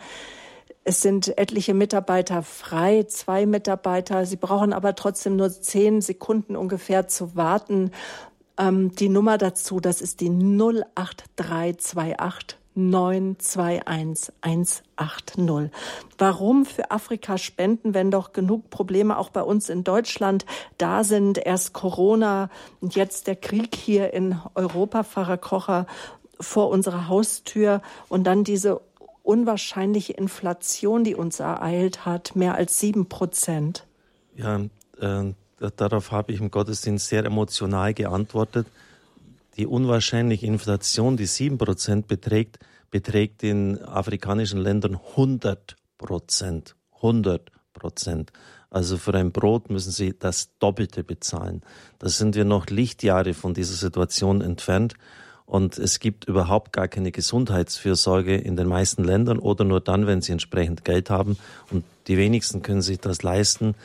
Es 0.85 1.03
sind 1.03 1.37
etliche 1.37 1.75
Mitarbeiter 1.75 2.45
frei, 2.45 3.03
zwei 3.05 3.45
Mitarbeiter. 3.45 4.25
Sie 4.25 4.37
brauchen 4.37 4.73
aber 4.73 4.95
trotzdem 4.95 5.35
nur 5.37 5.51
zehn 5.51 6.01
Sekunden 6.01 6.55
ungefähr 6.55 7.09
zu 7.09 7.35
warten. 7.35 7.91
Ähm, 8.57 8.95
die 8.95 9.09
Nummer 9.09 9.37
dazu, 9.37 9.81
das 9.81 10.01
ist 10.01 10.21
die 10.21 10.31
08328 10.31 12.57
921 12.77 14.33
180. 14.43 15.71
Warum 16.19 16.67
für 16.67 16.91
Afrika 16.91 17.39
spenden, 17.39 17.95
wenn 17.95 18.11
doch 18.11 18.33
genug 18.33 18.71
Probleme 18.71 19.19
auch 19.19 19.31
bei 19.31 19.43
uns 19.43 19.69
in 19.69 19.83
Deutschland 19.83 20.47
da 20.79 21.03
sind? 21.03 21.39
Erst 21.39 21.73
Corona 21.73 22.51
und 22.81 22.95
jetzt 22.95 23.27
der 23.27 23.37
Krieg 23.37 23.75
hier 23.75 24.13
in 24.13 24.39
Europa, 24.55 25.03
Pfarrer 25.05 25.39
Kocher, 25.39 25.87
vor 26.39 26.69
unserer 26.69 27.09
Haustür 27.09 27.81
und 28.09 28.25
dann 28.25 28.45
diese 28.45 28.81
unwahrscheinliche 29.23 30.13
Inflation, 30.13 31.03
die 31.03 31.15
uns 31.15 31.41
ereilt 31.41 32.05
hat, 32.07 32.37
mehr 32.37 32.55
als 32.55 32.79
sieben 32.79 33.09
Prozent. 33.09 33.85
Ja, 34.37 34.61
äh, 35.01 35.33
darauf 35.77 36.13
habe 36.13 36.33
ich 36.33 36.41
im 36.41 36.51
Gottesdienst 36.51 37.09
sehr 37.09 37.25
emotional 37.25 37.95
geantwortet. 37.95 38.67
Die 39.57 39.67
unwahrscheinliche 39.67 40.47
Inflation, 40.47 41.17
die 41.17 41.27
sieben 41.27 41.59
Prozent 41.59 42.09
beträgt, 42.09 42.59
beträgt 42.91 43.43
in 43.43 43.83
afrikanischen 43.83 44.61
Ländern 44.61 44.99
100 45.13 45.77
Prozent. 45.99 46.77
100 46.97 47.51
Prozent. 47.73 48.33
Also 48.71 48.99
für 48.99 49.15
ein 49.15 49.33
Brot 49.33 49.71
müssen 49.71 49.93
sie 49.93 50.19
das 50.19 50.51
Doppelte 50.59 51.05
bezahlen. 51.05 51.63
Da 51.99 52.09
sind 52.09 52.35
wir 52.35 52.45
noch 52.45 52.67
Lichtjahre 52.67 53.33
von 53.33 53.55
dieser 53.55 53.75
Situation 53.75 54.41
entfernt. 54.41 54.95
Und 55.47 55.79
es 55.79 56.01
gibt 56.01 56.25
überhaupt 56.25 56.73
gar 56.73 56.89
keine 56.89 57.13
Gesundheitsfürsorge 57.13 58.37
in 58.37 58.57
den 58.57 58.67
meisten 58.67 59.05
Ländern 59.05 59.39
oder 59.39 59.65
nur 59.65 59.81
dann, 59.81 60.07
wenn 60.07 60.21
sie 60.21 60.33
entsprechend 60.33 60.85
Geld 60.85 61.09
haben. 61.09 61.39
Und 61.71 61.85
die 62.09 62.19
wenigsten 62.19 62.63
können 62.63 62.83
sich 62.83 62.99
das 62.99 63.23
leisten. 63.23 63.77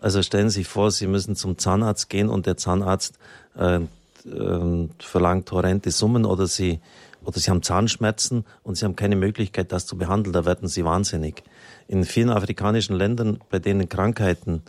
Also 0.00 0.22
stellen 0.22 0.48
Sie 0.48 0.60
sich 0.60 0.68
vor, 0.68 0.92
Sie 0.92 1.08
müssen 1.08 1.34
zum 1.34 1.58
Zahnarzt 1.58 2.08
gehen 2.08 2.28
und 2.28 2.46
der 2.46 2.56
Zahnarzt 2.56 3.18
äh, 3.56 3.80
äh, 4.26 4.88
verlangt 4.98 5.50
horrende 5.52 5.90
Summen 5.90 6.24
oder 6.24 6.46
Sie 6.46 6.80
oder 7.24 7.38
Sie 7.40 7.50
haben 7.50 7.62
Zahnschmerzen 7.62 8.44
und 8.62 8.76
Sie 8.76 8.84
haben 8.84 8.96
keine 8.96 9.16
Möglichkeit, 9.16 9.72
das 9.72 9.86
zu 9.86 9.98
behandeln. 9.98 10.32
Da 10.32 10.44
werden 10.44 10.68
Sie 10.68 10.84
wahnsinnig. 10.84 11.42
In 11.86 12.04
vielen 12.04 12.30
afrikanischen 12.30 12.96
Ländern, 12.96 13.40
bei 13.50 13.58
denen 13.58 13.88
Krankheiten 13.88 14.62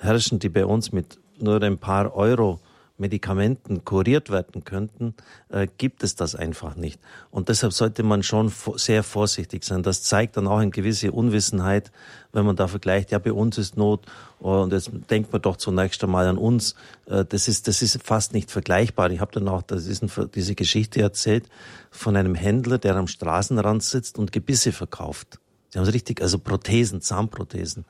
herrschen, 0.00 0.38
die 0.38 0.48
bei 0.48 0.66
uns 0.66 0.92
mit 0.92 1.18
nur 1.38 1.62
ein 1.62 1.78
paar 1.78 2.14
Euro 2.14 2.60
Medikamenten 2.96 3.84
kuriert 3.84 4.30
werden 4.30 4.62
könnten, 4.62 5.14
äh, 5.48 5.66
gibt 5.78 6.04
es 6.04 6.14
das 6.14 6.36
einfach 6.36 6.76
nicht. 6.76 7.00
Und 7.30 7.48
deshalb 7.48 7.72
sollte 7.72 8.04
man 8.04 8.22
schon 8.22 8.52
sehr 8.76 9.02
vorsichtig 9.02 9.64
sein. 9.64 9.82
Das 9.82 10.04
zeigt 10.04 10.36
dann 10.36 10.46
auch 10.46 10.58
eine 10.58 10.70
gewisse 10.70 11.10
Unwissenheit, 11.10 11.90
wenn 12.32 12.46
man 12.46 12.54
da 12.54 12.68
vergleicht, 12.68 13.10
ja, 13.10 13.18
bei 13.18 13.32
uns 13.32 13.58
ist 13.58 13.76
Not 13.76 14.06
und 14.38 14.72
jetzt 14.72 14.90
denkt 15.10 15.32
man 15.32 15.42
doch 15.42 15.56
zunächst 15.56 16.04
einmal 16.04 16.26
an 16.28 16.38
uns. 16.38 16.76
Äh, 17.06 17.24
das 17.24 17.48
ist, 17.48 17.66
das 17.66 17.82
ist 17.82 18.00
fast 18.02 18.32
nicht 18.32 18.50
vergleichbar. 18.50 19.10
Ich 19.10 19.20
habe 19.20 19.32
dann 19.32 19.48
auch 19.48 19.62
das 19.62 19.86
ist 19.86 20.02
ein, 20.02 20.30
diese 20.34 20.54
Geschichte 20.54 21.00
erzählt 21.00 21.48
von 21.90 22.16
einem 22.16 22.36
Händler, 22.36 22.78
der 22.78 22.94
am 22.94 23.08
Straßenrand 23.08 23.82
sitzt 23.82 24.18
und 24.18 24.30
Gebisse 24.30 24.70
verkauft. 24.70 25.40
Sie 25.70 25.80
haben 25.80 25.88
es 25.88 25.94
richtig, 25.94 26.22
also 26.22 26.38
Prothesen, 26.38 27.00
Zahnprothesen. 27.00 27.84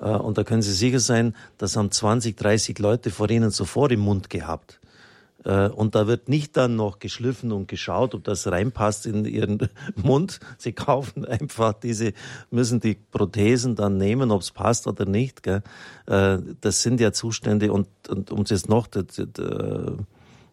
Äh, 0.00 0.10
und 0.10 0.38
da 0.38 0.44
können 0.44 0.62
Sie 0.62 0.72
sicher 0.72 1.00
sein, 1.00 1.34
das 1.58 1.76
haben 1.76 1.90
20, 1.90 2.36
30 2.36 2.78
Leute 2.78 3.10
vor 3.10 3.30
Ihnen 3.30 3.50
sofort 3.50 3.92
im 3.92 4.00
Mund 4.00 4.30
gehabt. 4.30 4.80
Äh, 5.44 5.68
und 5.68 5.94
da 5.94 6.06
wird 6.06 6.28
nicht 6.28 6.56
dann 6.56 6.76
noch 6.76 6.98
geschliffen 6.98 7.52
und 7.52 7.68
geschaut, 7.68 8.14
ob 8.14 8.24
das 8.24 8.46
reinpasst 8.46 9.06
in 9.06 9.24
Ihren 9.24 9.68
Mund. 9.96 10.40
Sie 10.58 10.72
kaufen 10.72 11.24
einfach 11.24 11.72
diese, 11.74 12.12
müssen 12.50 12.80
die 12.80 12.94
Prothesen 12.94 13.76
dann 13.76 13.96
nehmen, 13.96 14.30
ob 14.30 14.42
es 14.42 14.50
passt 14.50 14.86
oder 14.86 15.04
nicht. 15.04 15.42
Gell? 15.42 15.62
Äh, 16.06 16.38
das 16.60 16.82
sind 16.82 17.00
ja 17.00 17.12
Zustände 17.12 17.72
und, 17.72 17.88
und 18.08 18.30
um 18.30 18.42
es 18.42 18.50
jetzt 18.50 18.68
noch 18.68 18.88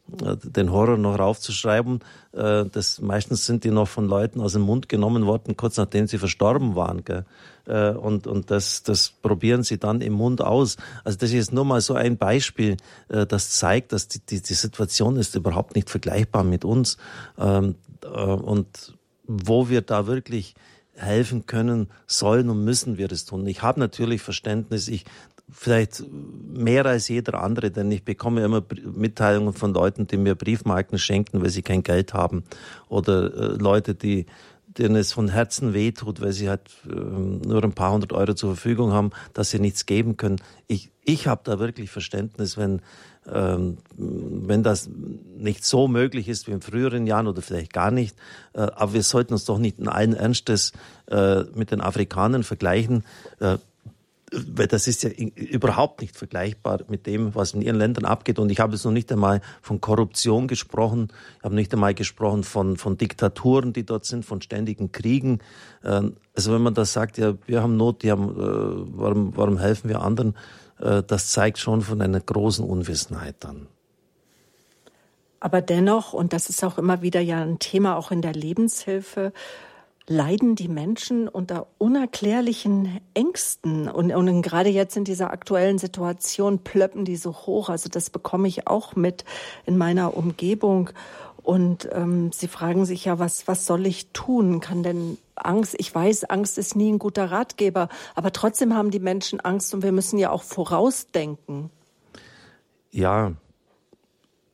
den 0.08 0.72
Horror 0.72 0.98
noch 0.98 1.18
raufzuschreiben. 1.18 2.00
Äh, 2.32 2.66
das 2.66 3.02
meistens 3.02 3.46
sind 3.46 3.64
die 3.64 3.72
noch 3.72 3.88
von 3.88 4.08
Leuten 4.08 4.40
aus 4.40 4.54
dem 4.54 4.62
Mund 4.62 4.88
genommen 4.88 5.26
worden, 5.26 5.58
kurz 5.58 5.78
nachdem 5.78 6.08
sie 6.08 6.18
verstorben 6.18 6.76
waren. 6.76 7.04
Gell? 7.04 7.26
Äh, 7.66 7.90
und 7.92 8.28
und 8.28 8.52
das, 8.52 8.84
das 8.84 9.10
probieren 9.10 9.64
sie 9.64 9.80
dann 9.80 10.02
im 10.02 10.14
Mund 10.14 10.42
aus. 10.42 10.78
Also 11.04 11.18
das 11.18 11.32
ist 11.32 11.52
nur 11.52 11.66
mal 11.66 11.82
so 11.82 11.96
ein 11.96 12.18
Beispiel, 12.18 12.78
äh, 13.10 13.26
das 13.26 13.52
zeigt, 13.52 13.94
dass 13.94 14.08
die, 14.08 14.20
die, 14.20 14.42
die 14.42 14.54
Situation 14.54 15.18
ist 15.18 15.36
überhaupt 15.36 15.76
nicht 15.76 15.90
vergleichbar 15.90 16.44
mit 16.44 16.66
uns. 16.66 16.98
Ähm, 17.38 17.76
und 18.06 18.94
wo 19.24 19.70
wir 19.70 19.82
da 19.82 20.06
wirklich 20.06 20.54
helfen 20.94 21.46
können, 21.46 21.90
sollen 22.08 22.50
und 22.50 22.64
müssen 22.64 22.98
wir 22.98 23.08
das 23.08 23.26
tun. 23.26 23.46
Ich 23.48 23.62
habe 23.62 23.80
natürlich 23.80 24.22
Verständnis, 24.22 24.88
ich 24.88 25.06
vielleicht 25.50 26.04
mehr 26.12 26.86
als 26.86 27.08
jeder 27.08 27.42
andere, 27.42 27.72
denn 27.72 27.92
ich 27.92 28.04
bekomme 28.04 28.44
immer 28.44 28.64
Mitteilungen 28.94 29.54
von 29.54 29.74
Leuten, 29.74 30.08
die 30.08 30.18
mir 30.18 30.36
Briefmarken 30.36 30.98
schenken, 30.98 31.42
weil 31.42 31.50
sie 31.50 31.62
kein 31.62 31.84
Geld 31.84 32.14
haben 32.14 32.44
oder 32.90 33.34
äh, 33.34 33.58
Leute, 33.58 33.96
die 33.96 34.26
denen 34.78 34.96
es 34.96 35.14
von 35.14 35.30
Herzen 35.30 35.74
wehtut, 35.74 36.22
weil 36.22 36.34
sie 36.34 36.50
halt 36.50 36.70
äh, 36.86 36.94
nur 36.94 37.64
ein 37.64 37.74
paar 37.74 37.94
hundert 37.94 38.14
Euro 38.14 38.34
zur 38.34 38.56
Verfügung 38.56 38.92
haben, 38.92 39.12
dass 39.34 39.50
sie 39.50 39.60
nichts 39.60 39.86
geben 39.86 40.18
können. 40.18 40.38
Ich, 40.68 40.92
ich 41.04 41.28
habe 41.28 41.42
da 41.44 41.60
wirklich 41.60 41.90
Verständnis, 41.90 42.58
wenn, 42.58 42.82
ähm, 43.32 43.78
wenn 43.96 44.64
das 44.64 44.90
nicht 45.38 45.64
so 45.64 45.88
möglich 45.88 46.28
ist 46.28 46.48
wie 46.48 46.52
in 46.52 46.62
früheren 46.62 47.08
Jahren 47.08 47.28
oder 47.28 47.42
vielleicht 47.42 47.72
gar 47.72 47.92
nicht. 47.92 48.18
Äh, 48.54 48.62
aber 48.62 48.94
wir 48.94 49.04
sollten 49.04 49.34
uns 49.34 49.46
doch 49.46 49.60
nicht 49.60 49.80
in 49.80 49.88
allen 49.88 50.14
Ernstes 50.14 50.74
äh, 51.08 51.44
mit 51.56 51.72
den 51.72 51.80
Afrikanern 51.80 52.44
vergleichen. 52.44 53.06
Äh, 53.40 53.58
weil 54.48 54.68
das 54.68 54.88
ist 54.88 55.04
ja 55.04 55.10
überhaupt 55.10 56.02
nicht 56.02 56.16
vergleichbar 56.16 56.82
mit 56.88 57.06
dem, 57.06 57.36
was 57.36 57.54
in 57.54 57.62
ihren 57.62 57.78
Ländern 57.78 58.06
abgeht. 58.06 58.40
Und 58.40 58.52
ich 58.52 58.60
habe 58.60 58.74
jetzt 58.74 58.86
noch 58.86 58.92
nicht 58.92 59.12
einmal 59.12 59.42
von 59.62 59.82
Korruption 59.82 60.48
gesprochen, 60.48 61.10
ich 61.38 61.44
habe 61.44 61.56
nicht 61.56 61.74
einmal 61.74 61.94
gesprochen 61.94 62.44
von, 62.44 62.78
von 62.78 62.98
Diktaturen, 62.98 63.74
die 63.74 63.86
dort 63.86 64.06
sind, 64.06 64.26
von 64.26 64.42
ständigen 64.42 64.92
Kriegen. 64.92 65.40
Ähm, 65.84 66.18
also 66.36 66.54
wenn 66.54 66.62
man 66.62 66.74
da 66.74 66.86
sagt, 66.86 67.18
ja, 67.18 67.34
wir 67.46 67.62
haben 67.62 67.78
Not, 67.78 68.04
die 68.04 68.12
haben, 68.12 68.30
äh, 68.30 68.98
warum, 68.98 69.36
warum 69.36 69.58
helfen 69.58 69.90
wir 69.90 70.02
anderen, 70.02 70.36
äh, 70.80 71.04
das 71.04 71.30
zeigt 71.30 71.58
schon 71.58 71.82
von 71.82 72.02
einer 72.02 72.20
großen 72.20 72.66
Unwissenheit 72.66 73.36
dann. 73.40 73.68
Aber 75.40 75.62
dennoch, 75.62 76.14
und 76.14 76.34
das 76.34 76.50
ist 76.50 76.64
auch 76.64 76.78
immer 76.78 77.02
wieder 77.02 77.22
ja 77.22 77.42
ein 77.42 77.60
Thema 77.60 77.98
auch 77.98 78.12
in 78.12 78.22
der 78.22 78.34
Lebenshilfe, 78.34 79.32
leiden 80.08 80.56
die 80.56 80.68
Menschen 80.68 81.28
unter 81.28 81.68
unerklärlichen 81.78 83.00
Ängsten. 83.14 83.88
Und, 83.90 84.14
und 84.14 84.42
gerade 84.42 84.70
jetzt 84.70 84.96
in 84.98 85.04
dieser 85.04 85.32
aktuellen 85.32 85.80
Situation 85.80 86.60
plöppen 86.60 87.06
die 87.06 87.16
so 87.16 87.34
hoch. 87.34 87.70
Also 87.70 87.90
das 87.90 88.10
bekomme 88.10 88.48
ich 88.48 88.68
auch 88.68 88.96
mit 88.96 89.26
in 89.66 89.78
meiner 89.78 90.16
Umgebung. 90.16 90.92
Und 91.42 91.90
ähm, 91.92 92.32
sie 92.32 92.48
fragen 92.48 92.86
sich 92.86 93.06
ja, 93.06 93.20
was, 93.20 93.48
was 93.48 93.66
soll 93.66 93.86
ich 93.86 94.08
tun? 94.12 94.62
Kann 94.62 94.84
denn 94.84 95.18
Angst, 95.36 95.76
ich 95.78 95.94
weiß, 95.94 96.26
Angst 96.26 96.58
ist 96.58 96.76
nie 96.76 96.92
ein 96.92 97.00
guter 97.00 97.30
Ratgeber, 97.30 97.90
aber 98.16 98.32
trotzdem 98.32 98.74
haben 98.74 98.90
die 98.90 99.00
Menschen 99.00 99.40
Angst 99.40 99.74
und 99.74 99.84
wir 99.84 99.92
müssen 99.92 100.18
ja 100.18 100.32
auch 100.32 100.44
vorausdenken. 100.44 101.70
Ja, 102.92 103.34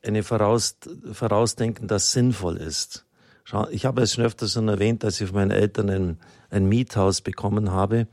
eine 0.03 0.23
Voraus, 0.23 0.77
Vorausdenken, 1.11 1.87
das 1.87 2.11
sinnvoll 2.11 2.57
ist. 2.57 3.05
Ich 3.71 3.85
habe 3.85 4.01
es 4.01 4.13
schon 4.13 4.23
öfters 4.23 4.53
schon 4.53 4.67
erwähnt, 4.67 5.03
dass 5.03 5.19
ich 5.19 5.27
von 5.27 5.35
meinen 5.35 5.51
Eltern 5.51 5.89
ein, 5.89 6.17
ein 6.49 6.65
Miethaus 6.67 7.21
bekommen 7.21 7.71
habe, 7.71 8.07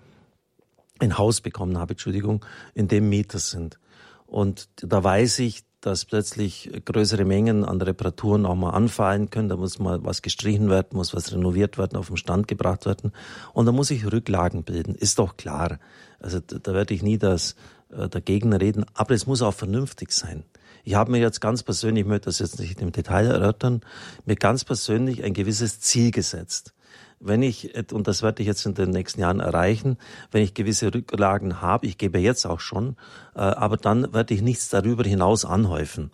ein 0.99 1.16
Haus 1.18 1.41
bekommen 1.41 1.78
habe, 1.78 1.93
Entschuldigung, 1.93 2.45
in 2.74 2.89
dem 2.89 3.09
Mieter 3.09 3.39
sind. 3.39 3.78
Und 4.26 4.68
da 4.82 5.03
weiß 5.03 5.39
ich, 5.41 5.62
dass 5.80 6.05
plötzlich 6.05 6.70
größere 6.84 7.24
Mengen 7.24 7.64
an 7.64 7.80
Reparaturen 7.80 8.47
auch 8.47 8.57
mal 8.57 8.70
anfallen 8.70 9.30
können. 9.30 9.49
Da 9.49 9.57
muss 9.57 9.78
mal 9.78 10.05
was 10.05 10.22
gestrichen 10.22 10.68
werden, 10.68 10.97
muss 10.97 11.14
was 11.14 11.32
renoviert 11.32 11.78
werden, 11.78 11.97
auf 11.97 12.09
den 12.09 12.16
Stand 12.16 12.49
gebracht 12.49 12.84
werden. 12.84 13.12
Und 13.53 13.66
da 13.66 13.72
muss 13.72 13.91
ich 13.91 14.11
Rücklagen 14.11 14.64
bilden, 14.64 14.95
ist 14.95 15.18
doch 15.18 15.36
klar. 15.36 15.78
Also 16.18 16.41
da 16.41 16.74
werde 16.74 16.95
ich 16.95 17.03
nie 17.03 17.16
das 17.16 17.55
äh, 17.91 18.09
dagegen 18.09 18.53
reden, 18.53 18.84
aber 18.95 19.14
es 19.14 19.26
muss 19.26 19.41
auch 19.41 19.55
vernünftig 19.55 20.11
sein. 20.11 20.45
Ich 20.89 20.95
habe 20.95 21.11
mir 21.11 21.18
jetzt 21.18 21.43
ganz 21.43 21.62
persönlich, 21.62 22.05
ich 22.05 22.09
möchte 22.09 22.30
das 22.30 22.39
jetzt 22.39 22.59
nicht 22.59 22.80
im 22.80 22.93
Detail 22.93 23.26
erörtern, 23.26 23.82
mir 24.24 24.36
ganz 24.36 24.64
persönlich 24.64 25.22
ein 25.22 25.34
gewisses 25.34 25.80
Ziel 25.80 26.12
gesetzt. 26.12 26.72
Wenn 27.20 27.43
ich, 27.43 27.74
und 27.93 28.09
das 28.09 28.22
werde 28.22 28.41
ich 28.41 28.47
jetzt 28.47 28.64
in 28.64 28.72
den 28.72 28.89
nächsten 28.89 29.20
Jahren 29.20 29.41
erreichen, 29.41 29.99
wenn 30.30 30.43
ich 30.43 30.55
gewisse 30.55 30.95
Rücklagen 30.95 31.61
habe, 31.61 31.86
ich 31.86 31.99
gebe 31.99 32.18
jetzt 32.20 32.47
auch 32.47 32.61
schon, 32.61 32.97
äh, 33.34 33.41
aber 33.41 33.76
dann 33.76 34.14
werde 34.14 34.32
ich 34.32 34.41
nichts 34.41 34.70
darüber 34.70 35.05
hinaus 35.05 35.45
anhäufen. 35.45 36.11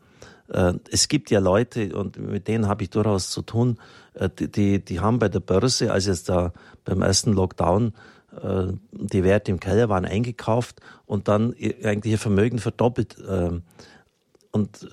Äh, 0.49 0.72
es 0.91 1.07
gibt 1.07 1.31
ja 1.31 1.39
Leute, 1.39 1.95
und 1.95 2.18
mit 2.18 2.49
denen 2.49 2.66
habe 2.66 2.83
ich 2.83 2.91
durchaus 2.91 3.31
zu 3.31 3.43
tun, 3.43 3.79
äh, 4.14 4.29
die, 4.29 4.85
die 4.85 4.99
haben 4.99 5.20
bei 5.20 5.29
der 5.29 5.39
Börse, 5.39 5.93
als 5.93 6.07
jetzt 6.07 6.29
da 6.29 6.53
beim 6.85 7.01
ersten 7.01 7.33
Lockdown 7.33 7.93
die 8.91 9.22
Werte 9.22 9.53
im 9.53 9.61
Keller 9.61 9.89
waren, 9.89 10.05
eingekauft 10.05 10.81
und 11.07 11.29
dann 11.29 11.55
eigentlich 11.85 12.14
ihr 12.14 12.18
Vermögen 12.18 12.59
verdoppelt. 12.59 13.16
Und, 14.55 14.86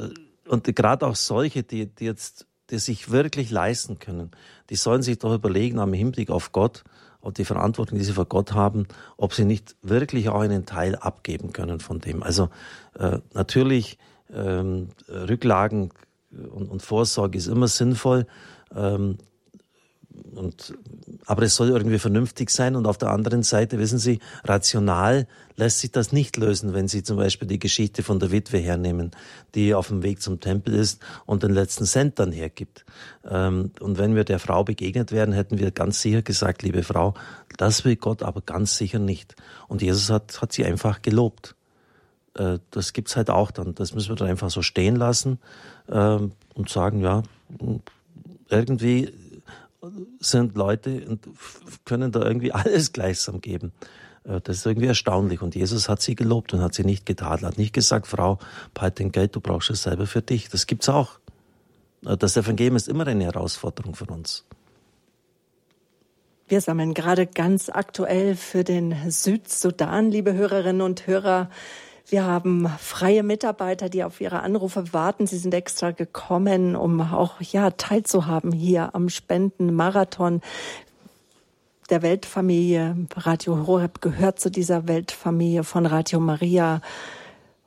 und 0.47 0.76
gerade 0.76 1.05
auch 1.05 1.16
solche, 1.16 1.62
die, 1.62 1.86
die 1.86 2.05
jetzt 2.05 2.47
die 2.72 2.80
sich 2.80 3.12
wirklich 3.12 3.51
leisten 3.51 3.99
können, 3.99 4.32
die 4.70 4.76
sollen 4.76 5.03
sich 5.03 5.20
doch 5.20 5.36
überlegen, 5.36 5.78
am 5.78 5.93
Hinblick 5.93 6.32
auf 6.32 6.51
Gott, 6.51 6.84
auf 7.20 7.34
die 7.34 7.45
Verantwortung, 7.45 7.99
die 7.99 8.03
sie 8.03 8.14
vor 8.14 8.26
Gott 8.26 8.53
haben, 8.53 8.88
ob 9.18 9.34
sie 9.34 9.45
nicht 9.45 9.76
wirklich 9.84 10.30
auch 10.30 10.39
einen 10.39 10.66
Teil 10.66 10.95
abgeben 10.95 11.53
können 11.53 11.80
von 11.80 11.99
dem. 11.99 12.24
Also 12.24 12.49
äh, 12.97 13.20
natürlich 13.34 13.99
ähm, 14.34 14.89
Rücklagen 15.07 15.91
und, 16.32 16.72
und, 16.72 16.82
Vorsorge 16.82 17.38
ist 17.38 17.47
immer 17.47 17.68
sinnvoll. 17.68 18.26
Ähm, 18.74 19.18
und, 20.36 20.74
aber 21.26 21.43
es 21.43 21.55
soll 21.55 21.69
irgendwie 21.69 21.99
vernünftig 21.99 22.49
sein 22.49 22.76
und 22.76 22.86
auf 22.86 22.97
der 22.97 23.09
anderen 23.09 23.43
Seite, 23.43 23.80
wissen 23.80 23.99
Sie, 23.99 24.19
rational 24.43 25.28
lässt 25.55 25.80
sich 25.80 25.91
das 25.91 26.11
nicht 26.11 26.38
lösen, 26.38 26.74
wenn 26.74 26.88
Sie 26.88 27.03
zum 27.03 27.17
Beispiel 27.17 27.47
die 27.47 27.59
Geschichte 27.59 28.03
von 28.03 28.19
der 28.19 28.32
Witwe 28.32 28.57
hernehmen, 28.57 29.11
die 29.53 29.74
auf 29.74 29.89
dem 29.89 30.03
Weg 30.03 30.22
zum 30.22 30.39
Tempel 30.39 30.74
ist 30.74 31.01
und 31.26 31.43
den 31.43 31.51
letzten 31.51 31.86
Cent 31.86 32.19
dann 32.19 32.32
hergibt. 32.32 32.86
Ähm, 33.30 33.72
und 33.80 33.97
wenn 33.97 34.15
wir 34.15 34.24
der 34.24 34.39
Frau 34.39 34.63
begegnet 34.63 35.11
wären, 35.11 35.34
hätten 35.34 35.59
wir 35.59 35.72
ganz 35.72 36.01
sicher 36.01 36.22
gesagt, 36.22 36.63
liebe 36.63 36.84
Frau, 36.84 37.13
das 37.57 37.86
will 37.86 37.95
Gott 37.95 38.24
aber 38.24 38.41
ganz 38.41 38.78
sicher 38.78 38.99
nicht. 38.99 39.36
Und 39.67 39.82
Jesus 39.82 40.09
hat, 40.09 40.41
hat 40.41 40.53
sie 40.53 40.65
einfach 40.65 41.01
gelobt 41.01 41.55
äh, 42.36 42.59
das 42.72 42.93
gibt's 42.93 43.15
halt 43.15 43.30
auch 43.30 43.51
dann. 43.51 43.76
Das 43.76 43.93
müssen 43.93 44.09
wir 44.09 44.15
dann 44.15 44.30
einfach 44.30 44.49
so 44.49 44.61
stehen 44.61 44.95
lassen 44.95 45.39
ähm, 45.89 46.32
und 46.55 46.69
sagen, 46.69 47.01
ja, 47.01 47.24
irgendwie 48.49 49.11
sind 50.20 50.56
Leute 50.56 51.06
und 51.08 51.28
können 51.86 52.12
da 52.12 52.22
irgendwie 52.22 52.52
alles 52.54 52.94
gleichsam 52.94 53.42
geben. 53.42 53.72
Äh, 54.24 54.42
das 54.42 54.58
ist 54.58 54.66
irgendwie 54.66 54.88
erstaunlich. 54.88 55.42
Und 55.42 55.56
Jesus 55.56 55.90
hat 55.90 56.02
sie 56.02 56.16
gelobt 56.16 56.54
und 56.54 56.62
hat 56.62 56.74
sie 56.74 56.84
nicht 56.84 57.06
getan. 57.06 57.42
Hat 57.42 57.58
nicht 57.58 57.74
gesagt, 57.74 58.08
Frau, 58.08 58.40
behalt 58.74 59.00
dein 59.00 59.12
Geld, 59.12 59.36
du 59.36 59.42
brauchst 59.42 59.70
es 59.70 59.84
selber 59.84 60.08
für 60.08 60.22
dich. 60.22 60.50
Das 60.50 60.68
gibt's 60.68 60.90
auch. 60.90 61.20
Äh, 62.06 62.18
das 62.18 62.38
Evangelium 62.38 62.76
ist 62.76 62.88
immer 62.88 63.08
eine 63.08 63.26
Herausforderung 63.26 63.96
für 63.96 64.06
uns. 64.06 64.46
Wir 66.48 66.60
sammeln 66.60 66.94
gerade 66.94 67.28
ganz 67.28 67.70
aktuell 67.70 68.36
für 68.36 68.66
den 68.66 69.10
Südsudan, 69.10 70.12
liebe 70.12 70.34
Hörerinnen 70.34 70.82
und 70.82 71.08
Hörer, 71.08 71.50
wir 72.08 72.26
haben 72.26 72.68
freie 72.80 73.24
Mitarbeiter, 73.24 73.89
die 73.89 74.04
auf 74.04 74.20
ihre 74.22 74.41
Anrufe 74.41 74.93
warten. 74.93 75.28
Sie 75.28 75.38
sind 75.38 75.54
extra 75.54 75.91
gekommen, 75.91 76.76
um 76.76 77.02
auch 77.02 77.39
ja 77.41 77.72
teilzuhaben 77.72 78.52
hier 78.52 78.95
am 78.95 79.10
Spendenmarathon 79.10 80.41
der 81.89 82.02
Weltfamilie. 82.02 82.95
Radio 83.16 83.68
Horeb 83.68 84.02
gehört 84.02 84.39
zu 84.39 84.49
dieser 84.49 84.88
Weltfamilie 84.88 85.64
von 85.64 85.86
Radio 85.86 86.20
Maria. 86.20 86.82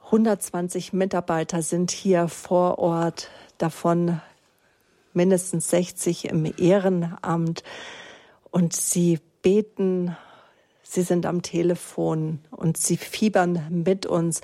120 0.07 0.93
Mitarbeiter 0.93 1.62
sind 1.62 1.91
hier 1.91 2.28
vor 2.28 2.78
Ort, 2.78 3.30
davon 3.59 4.20
mindestens 5.12 5.70
60 5.70 6.26
im 6.26 6.53
Ehrenamt. 6.57 7.62
Und 8.51 8.74
sie 8.74 9.20
beten 9.43 10.16
Sie 10.95 11.03
sind 11.03 11.26
am 11.26 11.42
Telefon 11.42 12.38
und 12.53 12.76
Sie 12.76 12.97
fiebern 12.97 13.66
mit 13.68 14.07
uns 14.07 14.42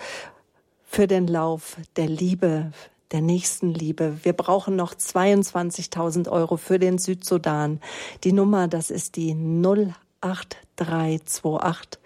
für 0.83 1.07
den 1.07 1.29
Lauf 1.29 1.77
der 1.95 2.09
Liebe, 2.09 2.73
der 3.13 3.21
nächsten 3.21 3.73
Liebe. 3.73 4.19
Wir 4.25 4.33
brauchen 4.33 4.75
noch 4.75 4.95
22.000 4.95 6.29
Euro 6.29 6.57
für 6.57 6.81
den 6.81 6.99
Südsudan. 6.99 7.81
Die 8.25 8.33
Nummer, 8.33 8.67
das 8.67 8.91
ist 8.91 9.15
die 9.15 9.33
08328 9.33 12.01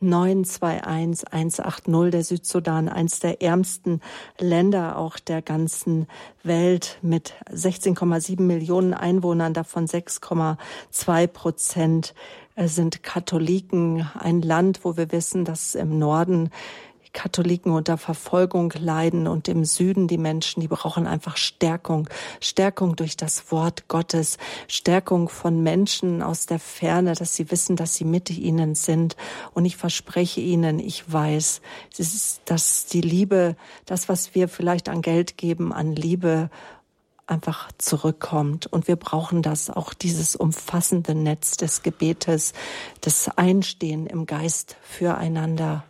921 0.00 1.32
180 1.32 2.10
der 2.10 2.24
Südsudan, 2.24 2.88
eins 2.88 3.20
der 3.20 3.42
ärmsten 3.42 4.00
Länder 4.38 4.98
auch 4.98 5.18
der 5.18 5.40
ganzen 5.40 6.08
Welt 6.42 6.98
mit 7.00 7.34
16,7 7.50 8.42
Millionen 8.42 8.92
Einwohnern, 8.92 9.54
davon 9.54 9.86
6,2 9.86 11.26
Prozent 11.28 12.14
sind 12.56 13.02
Katholiken, 13.02 14.08
ein 14.18 14.42
Land, 14.42 14.84
wo 14.84 14.96
wir 14.96 15.12
wissen, 15.12 15.44
dass 15.44 15.74
im 15.74 15.98
Norden 15.98 16.50
Katholiken 17.14 17.72
unter 17.72 17.96
Verfolgung 17.96 18.74
leiden 18.78 19.26
und 19.26 19.48
im 19.48 19.64
Süden 19.64 20.08
die 20.08 20.18
Menschen, 20.18 20.60
die 20.60 20.68
brauchen 20.68 21.06
einfach 21.06 21.38
Stärkung, 21.38 22.10
Stärkung 22.40 22.96
durch 22.96 23.16
das 23.16 23.50
Wort 23.50 23.88
Gottes, 23.88 24.36
Stärkung 24.68 25.30
von 25.30 25.62
Menschen 25.62 26.20
aus 26.20 26.44
der 26.44 26.58
Ferne, 26.58 27.14
dass 27.14 27.34
sie 27.34 27.50
wissen, 27.50 27.76
dass 27.76 27.94
sie 27.94 28.04
mit 28.04 28.28
ihnen 28.30 28.74
sind. 28.74 29.16
Und 29.54 29.64
ich 29.64 29.76
verspreche 29.76 30.40
ihnen, 30.40 30.78
ich 30.78 31.10
weiß, 31.10 31.62
dass 32.44 32.86
die 32.86 33.00
Liebe, 33.00 33.56
das, 33.86 34.08
was 34.08 34.34
wir 34.34 34.48
vielleicht 34.48 34.90
an 34.90 35.00
Geld 35.00 35.38
geben, 35.38 35.72
an 35.72 35.94
Liebe 35.94 36.50
einfach 37.26 37.70
zurückkommt. 37.78 38.66
Und 38.66 38.88
wir 38.88 38.96
brauchen 38.96 39.42
das, 39.42 39.70
auch 39.70 39.94
dieses 39.94 40.36
umfassende 40.36 41.14
Netz 41.14 41.56
des 41.56 41.82
Gebetes, 41.82 42.52
das 43.00 43.30
Einstehen 43.36 44.06
im 44.06 44.26
Geist 44.26 44.76
füreinander. 44.82 45.84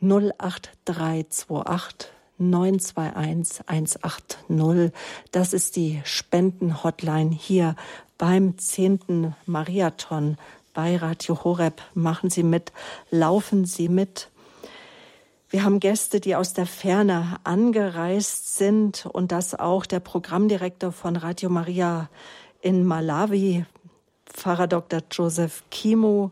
08328 0.00 2.10
921 2.38 3.68
180. 3.68 4.92
Das 5.30 5.52
ist 5.52 5.76
die 5.76 6.00
Spendenhotline 6.04 7.30
hier 7.30 7.76
beim 8.18 8.58
10. 8.58 9.36
Mariathon 9.46 10.38
bei 10.74 10.96
Radio 10.96 11.44
Horeb. 11.44 11.80
Machen 11.94 12.30
Sie 12.30 12.42
mit, 12.42 12.72
laufen 13.10 13.64
Sie 13.64 13.88
mit. 13.88 14.31
Wir 15.52 15.64
haben 15.64 15.80
Gäste, 15.80 16.18
die 16.18 16.34
aus 16.34 16.54
der 16.54 16.64
Ferne 16.64 17.36
angereist 17.44 18.56
sind 18.56 19.04
und 19.04 19.32
das 19.32 19.54
auch 19.54 19.84
der 19.84 20.00
Programmdirektor 20.00 20.92
von 20.92 21.14
Radio 21.14 21.50
Maria 21.50 22.08
in 22.62 22.86
Malawi, 22.86 23.66
Pfarrer 24.24 24.66
Dr. 24.66 25.02
Joseph 25.10 25.62
Kimo. 25.70 26.30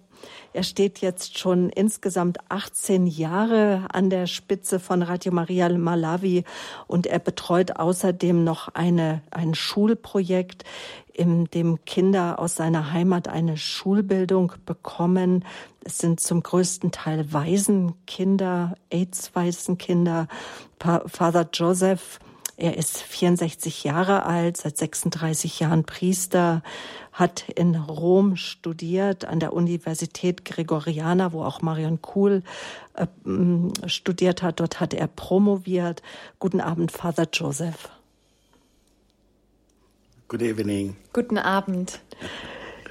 Er 0.52 0.62
steht 0.62 0.98
jetzt 0.98 1.38
schon 1.38 1.70
insgesamt 1.70 2.38
18 2.48 3.06
Jahre 3.06 3.86
an 3.92 4.10
der 4.10 4.26
Spitze 4.26 4.80
von 4.80 5.02
Radio 5.02 5.32
Maria 5.32 5.68
Malawi 5.68 6.44
und 6.86 7.06
er 7.06 7.20
betreut 7.20 7.76
außerdem 7.76 8.42
noch 8.42 8.68
eine, 8.68 9.22
ein 9.30 9.54
Schulprojekt, 9.54 10.64
in 11.12 11.44
dem 11.46 11.84
Kinder 11.84 12.38
aus 12.38 12.54
seiner 12.54 12.92
Heimat 12.92 13.28
eine 13.28 13.58
Schulbildung 13.58 14.52
bekommen. 14.64 15.44
Es 15.84 15.98
sind 15.98 16.18
zum 16.20 16.42
größten 16.42 16.92
Teil 16.92 17.32
Waisenkinder, 17.32 18.74
AIDS-Waisenkinder. 18.90 20.28
Father 20.78 21.48
Joseph, 21.52 22.20
er 22.60 22.76
ist 22.76 22.98
64 22.98 23.84
Jahre 23.84 24.26
alt, 24.26 24.58
seit 24.58 24.76
36 24.76 25.60
Jahren 25.60 25.84
Priester, 25.84 26.62
hat 27.12 27.48
in 27.48 27.74
Rom 27.74 28.36
studiert, 28.36 29.24
an 29.24 29.40
der 29.40 29.52
Universität 29.52 30.44
Gregoriana, 30.44 31.32
wo 31.32 31.42
auch 31.42 31.62
Marion 31.62 32.02
Kuhl 32.02 32.42
äh, 32.94 33.06
studiert 33.88 34.42
hat. 34.42 34.60
Dort 34.60 34.80
hat 34.80 34.94
er 34.94 35.06
promoviert. 35.06 36.02
Guten 36.38 36.60
Abend, 36.60 36.92
Father 36.92 37.26
Joseph. 37.32 37.88
Good 40.28 40.42
evening. 40.42 40.96
Guten 41.12 41.38
Abend. 41.38 42.00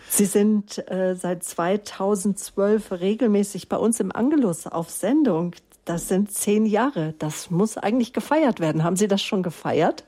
Sie 0.09 0.25
sind 0.25 0.79
äh, 0.89 1.15
seit 1.15 1.43
2012 1.43 2.91
regelmäßig 2.91 3.69
bei 3.69 3.77
uns 3.77 3.99
im 3.99 4.11
Angelus 4.11 4.67
auf 4.67 4.89
Sendung. 4.89 5.53
Das 5.89 6.07
sind 6.07 6.31
zehn 6.31 6.67
Jahre. 6.67 7.15
Das 7.17 7.49
muss 7.49 7.75
eigentlich 7.75 8.13
gefeiert 8.13 8.59
werden. 8.59 8.83
Haben 8.83 8.95
Sie 8.95 9.07
das 9.07 9.23
schon 9.23 9.41
gefeiert? 9.41 10.03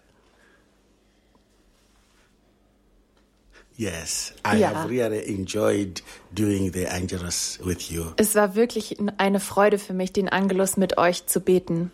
Yes, 3.78 4.36
I 4.46 4.58
Ja. 4.60 4.76
have 4.76 4.90
really 4.90 5.24
enjoyed 5.26 6.04
doing 6.32 6.72
the 6.72 6.88
Angelus 6.88 7.60
with 7.64 7.90
you. 7.90 8.04
Es 8.18 8.36
war 8.36 8.54
wirklich 8.54 8.98
eine 9.18 9.40
Freude 9.40 9.80
für 9.80 9.94
mich, 9.94 10.14
den 10.14 10.30
Angelus 10.30 10.78
mit 10.78 11.00
euch 11.00 11.26
zu 11.26 11.40
beten. 11.40 11.92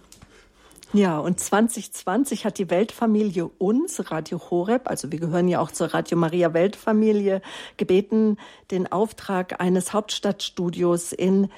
Ja, 0.91 1.17
und 1.19 1.39
2020 1.39 2.43
hat 2.43 2.57
die 2.57 2.69
Weltfamilie 2.69 3.45
uns, 3.57 4.11
Radio 4.11 4.41
Horeb, 4.49 4.89
also 4.89 5.13
wir 5.13 5.19
gehören 5.19 5.47
ja 5.47 5.61
auch 5.61 5.71
zur 5.71 5.93
Radio 5.93 6.17
Maria 6.17 6.53
Weltfamilie, 6.53 7.41
gebeten, 7.77 8.37
den 8.69 8.91
Auftrag 8.91 9.61
eines 9.61 9.93
Hauptstadtstudios 9.93 11.13
in 11.13 11.49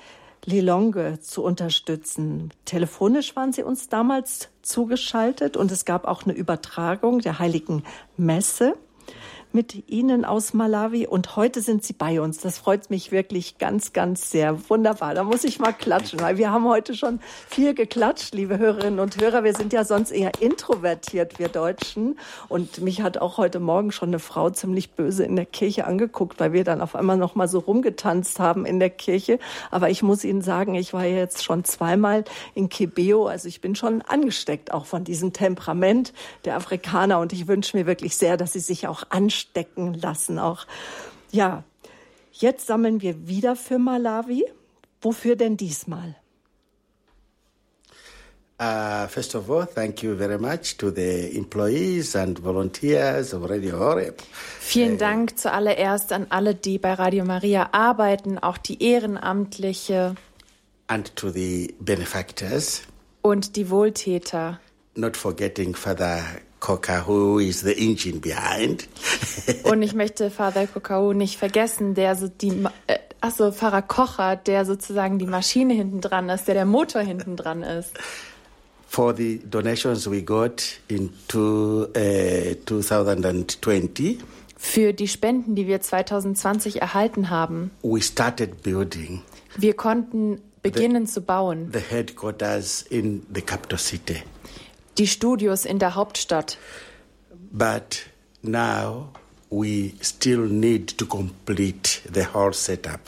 Lilonge 0.46 1.20
zu 1.20 1.44
unterstützen. 1.44 2.52
Telefonisch 2.66 3.36
waren 3.36 3.54
Sie 3.54 3.64
uns 3.64 3.90
damals 3.90 4.50
zugeschaltet 4.62 5.58
und 5.58 5.72
es 5.72 5.86
gab 5.86 6.06
auch 6.06 6.24
eine 6.24 6.34
Übertragung 6.34 7.20
der 7.20 7.40
Heiligen 7.40 7.84
Messe 8.18 8.76
mit 9.52 9.90
Ihnen 9.90 10.26
aus 10.26 10.54
Malawi 10.54 11.08
und 11.08 11.36
heute 11.36 11.62
sind 11.62 11.84
Sie 11.84 11.94
bei 11.94 12.22
uns. 12.22 12.38
Das 12.38 12.60
freut 12.60 12.92
mich 12.92 13.12
wirklich 13.12 13.58
ganz, 13.58 13.94
ganz 13.94 14.30
sehr. 14.30 14.70
Wunderbar. 14.70 15.16
Da 15.16 15.24
muss 15.24 15.44
ich 15.44 15.60
mal 15.60 15.72
klatschen, 15.72 16.20
weil 16.20 16.38
wir 16.38 16.52
haben 16.52 16.68
heute 16.68 16.94
schon 16.94 17.20
viel 17.48 17.74
geklatscht, 17.74 18.36
liebe 18.36 18.60
Hörerinnen 18.60 19.00
und 19.00 19.20
Hörer. 19.20 19.44
Wir 19.44 19.56
sind 19.56 19.74
ja 19.74 19.84
sonst 19.84 20.12
eher 20.12 20.32
introvertiert, 20.40 21.40
wir 21.40 21.50
Deutschen. 21.50 22.20
Und 22.48 22.82
mich 22.82 23.02
hat 23.02 23.18
auch 23.18 23.38
heute 23.38 23.60
Morgen 23.60 23.92
schon 23.92 24.10
eine 24.10 24.20
Frau 24.20 24.52
ziemlich 24.52 24.92
böse 24.92 25.24
in 25.24 25.36
der 25.36 25.48
Kirche 25.48 25.88
angeguckt, 25.88 26.40
weil 26.40 26.54
wir 26.54 26.64
dann 26.64 26.82
auf 26.82 26.96
einmal 26.96 27.18
noch 27.18 27.34
mal 27.34 27.48
so 27.48 27.58
rumgetanzt 27.58 28.40
haben 28.40 28.66
in 28.66 28.80
der 28.80 28.92
Kirche. 28.92 29.40
Aber 29.72 29.90
ich 29.90 30.04
muss 30.04 30.24
Ihnen 30.24 30.44
sagen, 30.44 30.76
ich 30.76 30.94
war 30.94 31.06
jetzt 31.06 31.44
schon 31.44 31.64
zweimal 31.64 32.24
in 32.54 32.70
Kibeo. 32.70 33.26
Also 33.26 33.48
ich 33.48 33.62
bin 33.62 33.76
schon 33.76 34.04
angesteckt 34.04 34.72
auch 34.72 34.86
von 34.86 35.04
diesem 35.04 35.34
Temperament 35.34 36.14
der 36.46 36.56
Afrikaner. 36.56 37.20
Und 37.20 37.34
ich 37.34 37.48
wünsche 37.48 37.76
mir 37.76 37.88
wirklich 37.88 38.16
sehr, 38.16 38.38
dass 38.38 38.54
sie 38.54 38.60
sich 38.60 38.88
auch 38.88 39.04
anstecken 39.40 39.94
lassen. 39.94 40.40
Auch 40.40 40.66
ja, 41.32 41.64
jetzt 42.32 42.68
sammeln 42.68 43.02
wir 43.02 43.28
wieder 43.28 43.56
für 43.56 43.80
Malawi. 43.80 44.46
Wofür 45.02 45.36
denn 45.36 45.56
diesmal? 45.56 46.16
Uh, 48.62 49.08
first 49.08 49.36
of 49.36 49.50
all, 49.50 49.66
thank 49.66 50.04
you 50.04 50.18
very 50.18 50.38
much 50.38 50.76
to 50.78 50.92
the 50.92 51.34
employees 51.38 52.14
and 52.14 52.44
volunteers 52.44 53.34
of 53.34 53.50
Radio 53.50 53.80
Horeb. 53.80 54.22
Vielen 54.60 54.98
Dank 54.98 55.40
zuallererst 55.40 56.12
an 56.12 56.28
alle, 56.30 56.56
die 56.56 56.78
bei 56.78 56.94
Radio 56.94 57.24
Maria 57.24 57.70
arbeiten, 57.72 58.38
auch 58.38 58.58
die 58.58 58.84
Ehrenamtliche 58.84 60.16
and 60.88 61.16
to 61.16 61.30
the 61.30 61.74
benefactors, 61.80 62.82
und 63.22 63.56
die 63.56 63.70
Wohltäter. 63.70 64.60
not 64.96 65.16
forgetting 65.16 65.74
Father 65.74 66.22
Who 66.62 67.40
is 67.40 67.62
the 67.62 67.72
engine 67.74 68.20
behind. 68.20 68.88
Und 69.64 69.82
ich 69.82 69.94
möchte 69.94 70.30
Father 70.30 70.68
Kokau 70.68 71.14
nicht 71.14 71.38
vergessen, 71.38 71.96
der 71.96 72.16
so 72.16 72.28
die, 72.28 72.66
äh, 72.88 73.00
achso, 73.22 73.52
Pfarrer 73.52 73.82
Kocher, 73.82 74.36
der 74.36 74.66
sozusagen 74.66 75.20
die 75.20 75.26
Maschine 75.26 75.74
hinten 75.74 76.02
dran 76.02 76.30
ist, 76.30 76.48
der 76.48 76.56
der 76.56 76.66
Motor 76.66 77.02
hinten 77.02 77.36
dran 77.36 77.64
ist. 77.64 77.92
for 78.92 79.16
the 79.16 79.40
donations 79.48 80.10
we 80.10 80.24
got 80.24 80.64
in 80.88 81.12
two, 81.28 81.86
uh, 81.96 82.56
2020, 82.66 84.18
Für 84.58 84.94
die 84.94 85.08
Spenden, 85.08 85.56
die 85.56 85.68
wir 85.68 85.80
2020 85.80 86.82
erhalten 86.82 87.30
haben. 87.30 87.72
we 87.84 88.02
started 88.02 88.64
building 88.64 89.22
Wir 89.58 89.76
konnten 89.76 90.42
beginnen 90.64 91.08
zu 91.08 91.22
bauen. 91.22 91.70
the 91.72 91.80
headquarters 91.80 92.82
in 92.90 93.26
the 93.34 93.42
capital 93.42 93.78
city. 93.78 94.18
Die 95.00 95.08
Studios 95.08 95.66
in 95.66 95.80
der 95.80 95.96
Hauptstadt. 95.96 96.58
But 97.52 98.02
now 98.42 99.10
we 99.50 99.94
still 100.02 100.46
need 100.46 100.98
to 100.98 101.06
complete 101.06 102.02
the 102.14 102.26
whole 102.34 102.54
setup. 102.54 103.00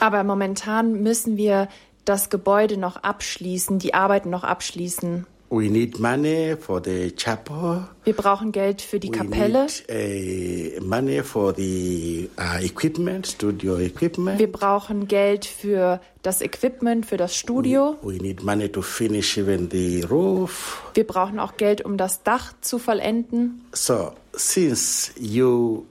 Aber 0.00 0.24
momentan 0.24 1.02
müssen 1.02 1.36
wir 1.36 1.68
das 2.04 2.30
Gebäude 2.30 2.76
noch 2.76 2.96
abschließen, 2.96 3.78
die 3.78 3.94
Arbeiten 3.94 4.30
noch 4.30 4.44
abschließen. 4.44 5.26
We 5.54 5.68
need 5.68 5.98
money 6.00 6.56
for 6.58 6.80
the 6.82 7.14
chapel. 7.14 7.86
Wir 8.04 8.14
brauchen 8.14 8.52
Geld 8.52 8.80
für 8.80 8.98
die 8.98 9.10
We 9.10 9.18
Kapelle. 9.18 9.66
need 9.66 10.80
money 10.80 11.22
for 11.22 11.54
the 11.54 12.30
equipment, 12.62 13.26
studio 13.26 13.78
equipment. 13.78 14.38
Wir 14.38 14.50
brauchen 14.50 15.08
Geld 15.08 15.44
für 15.44 16.00
das 16.22 16.40
Equipment, 16.40 17.04
für 17.04 17.18
das 17.18 17.36
Studio. 17.36 17.98
We 18.00 18.14
need 18.14 18.42
money 18.42 18.70
to 18.70 18.80
finish 18.80 19.36
even 19.36 19.68
the 19.70 20.00
roof. 20.04 20.80
Wir 20.94 21.06
brauchen 21.06 21.38
auch 21.38 21.58
Geld, 21.58 21.84
um 21.84 21.98
das 21.98 22.22
Dach 22.22 22.54
zu 22.62 22.78
vollenden. 22.78 23.62
So, 23.74 24.12
since 24.32 25.12
you 25.20 25.84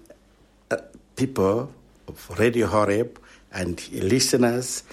uh, 0.74 0.78
people 1.16 1.68
of 2.08 2.40
Radio 2.40 2.72
Horeb 2.72 3.20
and 3.52 3.80
listeners 3.92 4.86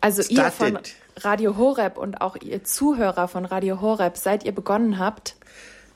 Also 0.00 0.22
ihr 0.28 0.50
von. 0.50 0.80
Radio 1.16 1.56
Horeb 1.56 1.98
und 1.98 2.20
auch 2.20 2.36
ihr 2.36 2.64
Zuhörer 2.64 3.28
von 3.28 3.44
Radio 3.44 3.80
Horeb, 3.80 4.16
seit 4.16 4.44
ihr 4.44 4.52
begonnen 4.52 4.98
habt, 4.98 5.36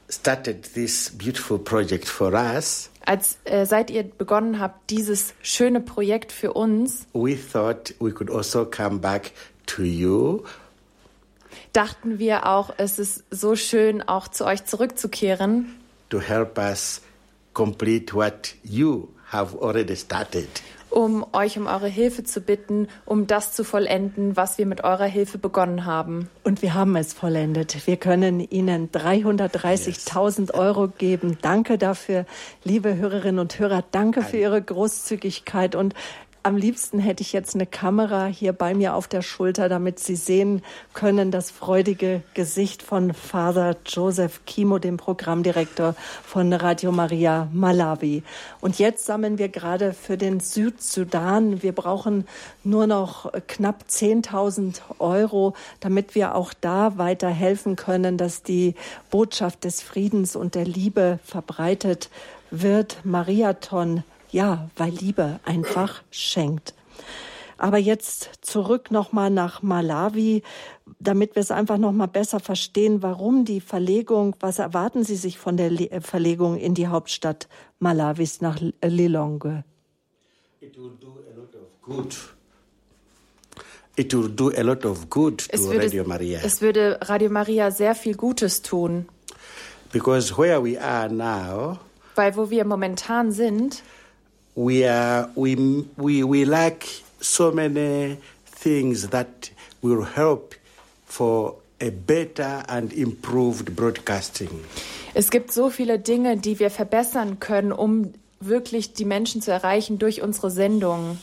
started 0.09 0.73
this 0.75 1.11
beautiful 1.11 1.59
project 1.59 2.09
for 2.09 2.33
us, 2.33 2.91
als 3.05 3.39
äh, 3.45 3.67
seit 3.67 3.91
ihr 3.91 4.05
begonnen 4.05 4.61
habt, 4.61 4.91
dieses 4.91 5.35
schöne 5.43 5.81
Projekt 5.81 6.33
für 6.33 6.53
uns, 6.53 7.07
we 7.13 7.37
thought 7.37 7.95
we 7.99 8.13
could 8.13 8.31
also 8.31 8.65
come 8.65 8.99
back 8.99 9.33
to 9.67 9.83
you. 9.83 10.43
dachten 11.73 12.19
wir 12.19 12.47
auch, 12.47 12.73
es 12.77 12.99
ist 12.99 13.25
so 13.31 13.57
schön, 13.57 14.03
auch 14.03 14.29
zu 14.29 14.45
euch 14.45 14.65
zurückzukehren, 14.65 15.75
to 16.09 16.21
help 16.21 16.59
us 16.59 17.01
complete 17.53 18.15
what 18.15 18.55
you 18.63 19.09
have 19.33 19.59
already 19.61 19.97
started. 19.97 20.49
Um 20.97 21.27
euch 21.35 21.59
um 21.59 21.67
eure 21.67 21.89
Hilfe 21.89 22.25
zu 22.25 22.41
bitten, 22.41 22.89
um 23.05 23.27
das 23.27 23.53
zu 23.53 23.65
vollenden, 23.65 24.35
was 24.35 24.57
wir 24.57 24.65
mit 24.65 24.83
eurer 24.83 25.05
Hilfe 25.05 25.37
begonnen 25.37 25.85
haben. 25.85 26.31
Und 26.43 26.63
wir 26.63 26.73
haben 26.73 26.97
es 26.97 27.13
vollendet. 27.13 27.87
Wir 27.87 27.99
können 27.99 28.41
Ihnen 28.41 28.91
330.000 28.91 30.55
Euro 30.55 30.89
geben. 30.89 31.37
Danke 31.43 31.77
dafür, 31.77 32.25
liebe 32.65 32.97
Hörerinnen 32.97 33.41
und 33.41 33.59
Hörer. 33.59 33.85
Danke 33.91 34.23
für 34.23 34.39
Ihre 34.39 34.63
Großzügigkeit. 34.63 35.75
Und 35.75 35.93
am 36.47 36.57
liebsten 36.57 37.01
hätte 37.01 37.23
ich 37.23 37.33
jetzt 37.33 37.57
eine 37.57 37.67
Kamera 37.67 38.27
hier 38.27 38.53
bei 38.53 38.73
mir 38.73 38.95
auf 38.95 39.09
der 39.09 39.23
Schulter, 39.23 39.69
damit 39.69 39.99
Sie 39.99 40.15
sehen 40.15 40.63
können 40.95 41.33
das 41.33 41.51
freudige 41.51 42.23
Gesicht 42.35 42.85
von 42.85 43.15
Father 43.15 43.75
Joseph 43.85 44.43
Kimo, 44.47 44.79
dem 44.79 44.97
Programmdirektor 44.97 45.97
von 46.25 46.53
Radio 46.53 46.93
Maria 46.93 47.49
Malawi. 47.53 48.23
Und 48.61 48.79
jetzt 48.79 49.07
sammeln 49.07 49.39
wir 49.39 49.49
gerade 49.49 49.93
für 49.93 50.17
den 50.17 50.39
Südsudan. 50.39 51.65
Wir 51.65 51.73
brauchen 51.73 52.29
nur 52.63 52.87
noch 52.87 53.33
knapp 53.49 53.87
10.000 53.91 54.83
Euro, 55.01 55.55
damit 55.81 56.15
wir 56.15 56.37
auch 56.37 56.55
da 56.55 56.97
weiter 56.97 57.29
helfen 57.29 57.75
können, 57.75 58.19
dass 58.19 58.45
die 58.45 58.77
Botschaft 59.11 59.65
des 59.65 59.83
Friedens 59.83 60.37
und 60.37 60.55
der 60.55 60.65
Liebe 60.65 61.19
verbreitet 61.25 62.09
wird. 62.53 62.99
Mariathon 63.03 64.05
ja, 64.37 64.69
weil 64.77 64.93
Liebe 64.93 65.41
einfach 65.45 66.03
schenkt. 66.11 66.75
Aber 67.57 67.79
jetzt 67.79 68.29
zurück 68.43 68.91
nochmal 68.91 69.31
nach 69.31 69.63
Malawi, 69.63 70.43
damit 71.01 71.35
wir 71.37 71.41
es 71.41 71.51
einfach 71.51 71.79
nochmal 71.79 72.09
besser 72.09 72.39
verstehen, 72.39 73.03
warum 73.03 73.47
die 73.47 73.63
Verlegung, 73.63 74.37
was 74.41 74.59
erwarten 74.59 75.05
Sie 75.05 75.17
sich 75.17 75.39
von 75.39 75.57
der 75.57 75.71
Le 75.71 75.89
Verlegung 76.03 76.59
in 76.59 76.75
die 76.75 76.89
Hauptstadt 76.89 77.49
Malawis 77.79 78.43
nach 78.43 78.61
Lilongwe? 78.85 79.65
It 80.61 80.77
will 80.77 80.93
do 81.01 81.13
a 81.31 81.35
lot 81.35 81.55
of 81.55 81.81
good. 81.81 82.15
It 83.97 84.13
will 84.13 84.29
do 84.29 84.53
a 84.55 84.61
lot 84.61 84.85
of 84.85 85.09
good 85.09 85.39
to 85.39 85.49
Es 85.51 85.63
würde, 85.63 85.85
Radio 85.87 86.05
Maria. 86.05 86.41
es 86.45 86.61
würde 86.61 86.99
Radio 87.05 87.31
Maria 87.31 87.71
sehr 87.71 87.95
viel 87.95 88.17
Gutes 88.17 88.61
tun, 88.61 89.09
Because 89.93 90.37
where 90.37 90.63
we 90.63 90.79
are 90.79 91.09
now, 91.09 91.79
weil 92.17 92.37
wo 92.37 92.51
wir 92.51 92.67
momentan 92.67 93.33
sind, 93.33 93.83
we 94.57 94.85
are 94.89 95.29
we 95.37 95.55
we 95.97 96.25
we 96.25 96.45
lack 96.45 96.87
so 97.21 97.53
many 97.53 98.17
things 98.47 99.09
that 99.09 99.51
will 99.83 100.03
help 100.03 100.55
for 101.05 101.55
a 101.81 101.91
better 101.91 102.65
and 102.69 102.93
improved 102.93 103.77
broadcasting. 103.77 104.65
es 105.15 105.31
gibt 105.31 105.53
so 105.53 105.71
viele 105.71 105.99
Dinge, 105.99 106.37
die 106.39 106.59
wir 106.59 106.71
verbessern 106.71 107.39
können, 107.39 107.71
um 107.71 108.15
wirklich 108.41 108.95
die 108.95 109.05
Menschen 109.05 109.43
zu 109.43 109.51
erreichen 109.51 109.99
durch 109.99 110.23
unsere 110.23 110.51
Sendung. 110.51 111.19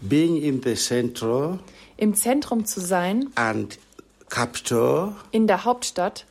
Being 0.00 0.36
in 0.36 0.62
the 0.62 0.74
central 0.74 1.58
Im 1.98 2.14
Zentrum 2.14 2.64
zu 2.64 2.80
sein, 2.80 3.28
and 3.36 3.78
capital, 4.28 5.14
in 5.30 5.46
der 5.46 5.64
Hauptstadt, 5.64 6.24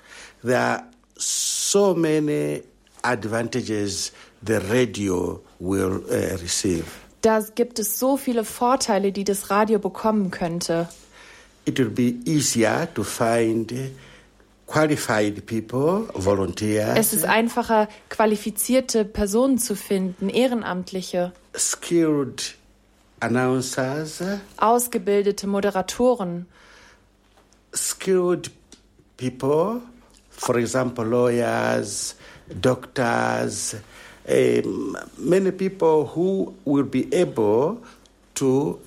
there 0.44 0.60
are 0.60 0.84
so 1.16 1.94
many 1.94 2.64
advantages 3.04 4.12
the 4.46 4.56
radio 4.56 5.40
will 5.62 6.04
uh, 6.10 6.38
receive. 6.42 6.86
da 7.22 7.40
gibt 7.54 7.78
es 7.80 8.00
so 8.00 8.18
viele 8.18 8.44
Vorteile, 8.44 9.12
die 9.12 9.24
das 9.24 9.50
Radio 9.52 9.78
bekommen 9.80 10.32
könnte. 10.32 10.90
It 11.66 11.78
will 11.78 11.90
be 11.90 12.16
easier 12.26 12.92
to 12.96 13.04
find 13.04 13.72
qualified 14.66 15.46
people, 15.46 16.08
volunteers, 16.14 16.98
Es 16.98 17.14
ist 17.14 17.26
einfacher, 17.26 17.88
qualifizierte 18.10 19.06
Personen 19.06 19.60
zu 19.60 19.76
finden, 19.76 20.30
Ehrenamtliche, 20.30 21.34
skilled 21.56 22.56
announcers, 23.20 24.24
ausgebildete 24.58 25.46
Moderatoren, 25.46 26.48
skilled 27.76 28.50
people, 29.18 29.82
for 30.30 30.56
example, 30.56 31.06
lawyers, 31.06 32.16
doctors, 32.62 33.76
um, 34.28 34.98
many 35.18 35.52
people 35.52 36.12
who 36.16 36.54
will 36.66 36.84
be 36.84 37.08
able 37.14 37.78
to 38.36 38.80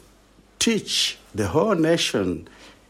teach 0.58 1.18
the 1.34 1.52
whole 1.52 1.74
nation 1.74 2.48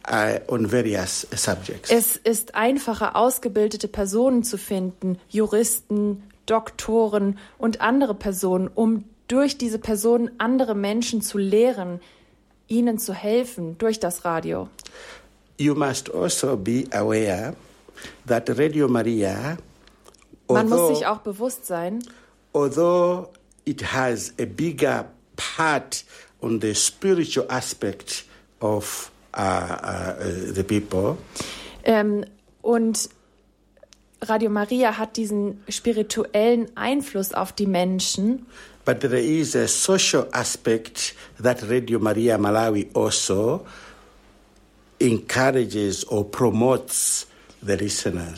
uh, 0.09 0.39
on 0.49 0.67
various 0.67 1.27
subjects. 1.35 1.91
Es 1.91 2.17
ist 2.17 2.55
einfacher, 2.55 3.17
ausgebildete 3.17 3.89
Personen 3.89 4.45
zu 4.45 4.59
finden, 4.59 5.19
Juristen, 5.29 6.23
Doktoren 6.47 7.39
und 7.59 7.81
andere 7.81 8.15
Personen, 8.15 8.69
um 8.75 9.05
durch 9.29 9.57
diese 9.57 9.79
Personen 9.79 10.31
andere 10.39 10.75
Menschen 10.75 11.23
zu 11.23 11.39
lehren, 11.39 12.01
ihnen 12.69 12.99
zu 12.99 13.15
helfen 13.15 13.79
durch 13.79 13.99
das 13.99 14.25
Radio. 14.25 14.69
you 15.59 15.75
must 15.75 16.13
also 16.13 16.57
be 16.57 16.87
aware 16.93 17.55
that 18.27 18.49
Radio 18.59 18.89
Maria, 18.89 19.57
Man 20.49 20.69
muss 20.69 20.99
sich 20.99 21.07
auch 21.07 21.19
bewusst 21.19 21.67
sein, 21.67 22.01
although 22.55 23.31
it 23.67 23.81
has 23.81 24.33
a 24.39 24.47
bigger 24.47 25.07
part 25.37 26.05
on 26.43 26.61
the 26.61 26.75
spiritual 26.75 27.47
aspect 27.51 28.25
of 28.61 29.11
uh, 29.35 29.41
uh, 29.41 30.15
the 30.53 30.65
people, 30.65 31.19
ähm, 31.85 32.25
und 32.63 33.09
Radio 34.23 34.49
Maria 34.49 34.97
hat 34.97 35.17
diesen 35.17 35.63
spirituellen 35.69 36.69
Einfluss 36.77 37.35
auf 37.35 37.53
die 37.53 37.67
Menschen, 37.67 38.47
but 38.85 39.01
there 39.01 39.19
is 39.19 39.55
a 39.55 39.67
social 39.67 40.29
aspect 40.33 41.15
that 41.43 41.63
Radio 41.69 41.99
Maria 41.99 42.39
Malawi 42.39 42.89
also 42.95 43.67
encourages 44.99 46.05
or 46.05 46.31
promotes. 46.31 47.27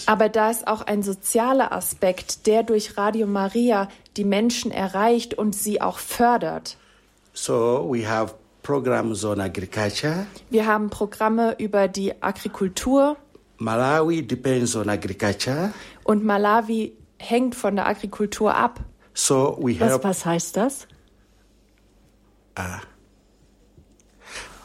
Aber 0.07 0.29
da 0.29 0.51
ist 0.51 0.67
auch 0.69 0.83
ein 0.83 1.03
sozialer 1.03 1.73
Aspekt, 1.73 2.47
der 2.47 2.63
durch 2.63 2.97
Radio 2.97 3.27
Maria 3.27 3.89
die 4.17 4.25
Menschen 4.25 4.71
erreicht 4.71 5.35
und 5.35 5.55
sie 5.55 5.81
auch 5.81 5.99
fördert. 5.99 6.77
So 7.33 7.87
we 7.91 8.09
have 8.09 8.35
programs 8.63 9.25
on 9.25 9.41
agriculture. 9.41 10.27
Wir 10.51 10.67
haben 10.67 10.91
Programme 10.91 11.55
über 11.59 11.89
die 11.89 12.23
Agrikultur 12.23 13.17
Malawi 13.59 14.23
depends 14.27 14.77
on 14.77 14.89
agriculture. 14.89 15.73
und 16.05 16.25
Malawi 16.25 16.93
hängt 17.19 17.55
von 17.55 17.77
der 17.77 17.87
Agrikultur 17.87 18.55
ab. 18.55 18.81
So 19.15 19.57
we 19.61 19.79
Was, 19.81 19.89
help. 19.91 20.05
was 20.05 20.27
heißt 20.27 20.57
das? 20.57 20.87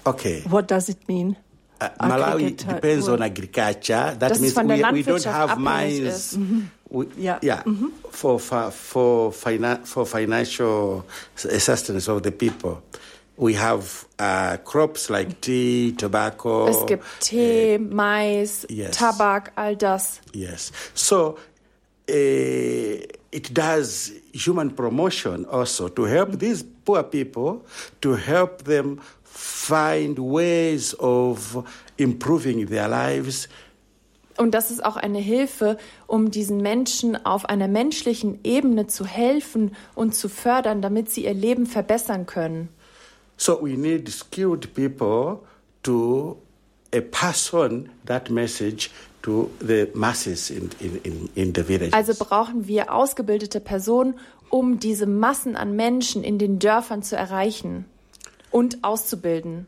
Okay. 0.03 0.43
What 0.49 0.69
does 0.71 0.89
it 0.89 1.07
mean? 1.07 1.35
Uh, 1.81 1.89
Malawi 2.07 2.55
depends 2.55 3.07
on 3.07 3.21
agriculture. 3.23 4.15
That 4.19 4.39
means 4.39 4.55
we, 4.55 4.83
we 4.93 5.01
don't 5.03 5.23
have 5.23 5.57
mines. 5.57 5.99
ist. 5.99 6.39
We, 6.89 7.07
Ja. 7.17 7.39
yeah, 7.41 7.63
for 8.11 8.39
for 8.39 8.69
for, 8.71 9.31
finan- 9.31 9.87
for 9.87 10.05
financial 10.05 11.03
sustenance 11.35 12.07
of 12.07 12.21
the 12.21 12.31
people. 12.31 12.83
We 13.37 13.55
have 13.55 14.05
uh, 14.19 14.57
crops 14.57 15.09
like 15.09 15.41
tea, 15.41 15.93
tobacco. 15.97 16.67
Es 16.67 16.85
gibt 16.85 17.03
Tee, 17.21 17.77
Mais, 17.79 18.65
yes. 18.69 18.95
Tabak, 18.97 19.51
all 19.57 19.73
das. 19.75 20.21
Yes. 20.33 20.71
So 20.93 21.37
uh, 22.09 22.13
it 23.31 23.53
does 23.53 24.11
human 24.33 24.69
promotion 24.71 25.45
also 25.45 25.87
to 25.87 26.03
help 26.03 26.37
these 26.39 26.61
poor 26.85 27.03
people, 27.03 27.65
to 28.01 28.13
help 28.15 28.63
them 28.65 28.99
find 29.41 30.19
ways 30.19 30.97
of 30.99 31.63
improving 31.97 32.67
their 32.67 32.87
lives. 32.87 33.49
Und 34.37 34.51
das 34.51 34.71
ist 34.71 34.83
auch 34.83 34.95
eine 34.95 35.19
Hilfe, 35.19 35.77
um 36.07 36.31
diesen 36.31 36.61
Menschen 36.61 37.25
auf 37.25 37.45
einer 37.45 37.67
menschlichen 37.67 38.39
Ebene 38.43 38.87
zu 38.87 39.05
helfen 39.05 39.75
und 39.93 40.15
zu 40.15 40.29
fördern, 40.29 40.81
damit 40.81 41.09
sie 41.09 41.25
ihr 41.25 41.33
Leben 41.33 41.65
verbessern 41.65 42.25
können. 42.25 42.69
So 43.37 43.59
we 43.61 43.75
need 43.75 44.09
skilled 44.09 44.73
people 44.73 45.39
to 45.83 46.37
uh, 46.95 47.01
pass 47.11 47.53
on 47.53 47.89
that 48.05 48.29
message 48.29 48.91
to 49.23 49.49
the 49.59 49.87
masses 49.93 50.49
in, 50.49 50.69
in, 50.79 50.97
in, 51.03 51.29
in 51.35 51.53
the 51.55 51.67
villages. 51.67 51.93
Also 51.93 52.13
brauchen 52.13 52.67
wir 52.67 52.93
ausgebildete 52.93 53.59
Personen, 53.59 54.15
um 54.49 54.79
diese 54.79 55.07
Massen 55.07 55.55
an 55.55 55.75
Menschen 55.75 56.23
in 56.23 56.37
den 56.37 56.59
Dörfern 56.59 57.03
zu 57.03 57.15
erreichen 57.15 57.85
und 58.51 58.83
auszubilden. 58.83 59.67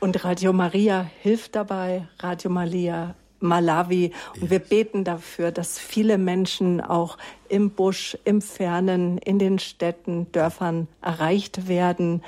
Und 0.00 0.24
Radio 0.24 0.52
Maria 0.52 1.08
hilft 1.22 1.54
dabei, 1.54 2.06
Radio 2.18 2.50
Maria 2.50 3.14
Malawi. 3.40 4.12
Und 4.40 4.50
wir 4.50 4.58
beten 4.58 5.04
dafür, 5.04 5.52
dass 5.52 5.78
viele 5.78 6.18
Menschen 6.18 6.80
auch 6.80 7.16
im 7.48 7.70
Busch, 7.70 8.18
im 8.24 8.42
Fernen, 8.42 9.18
in 9.18 9.38
den 9.38 9.58
Städten, 9.58 10.30
Dörfern 10.32 10.88
erreicht 11.00 11.68
werden. 11.68 12.22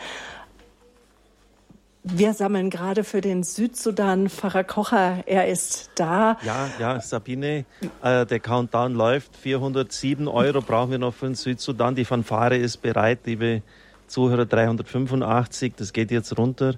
Wir 2.08 2.34
sammeln 2.34 2.70
gerade 2.70 3.02
für 3.02 3.20
den 3.20 3.42
Südsudan 3.42 4.28
Pfarrer 4.28 4.62
Kocher. 4.62 5.24
Er 5.26 5.48
ist 5.48 5.90
da. 5.96 6.38
Ja, 6.44 6.70
ja, 6.78 7.00
Sabine, 7.00 7.64
äh, 8.00 8.24
der 8.24 8.38
Countdown 8.38 8.94
läuft. 8.94 9.34
407 9.34 10.28
Euro 10.28 10.60
brauchen 10.60 10.92
wir 10.92 10.98
noch 10.98 11.14
für 11.14 11.26
den 11.26 11.34
Südsudan. 11.34 11.96
Die 11.96 12.04
Fanfare 12.04 12.56
ist 12.56 12.76
bereit, 12.76 13.20
liebe 13.24 13.62
Zuhörer, 14.06 14.46
385. 14.46 15.74
Das 15.76 15.92
geht 15.92 16.10
jetzt 16.10 16.36
runter. 16.38 16.74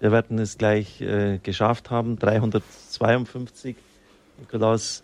Wir 0.00 0.12
werden 0.12 0.38
es 0.38 0.58
gleich 0.58 1.00
äh, 1.00 1.38
geschafft 1.42 1.90
haben. 1.90 2.18
352. 2.18 3.76
Nikolaus 4.38 5.02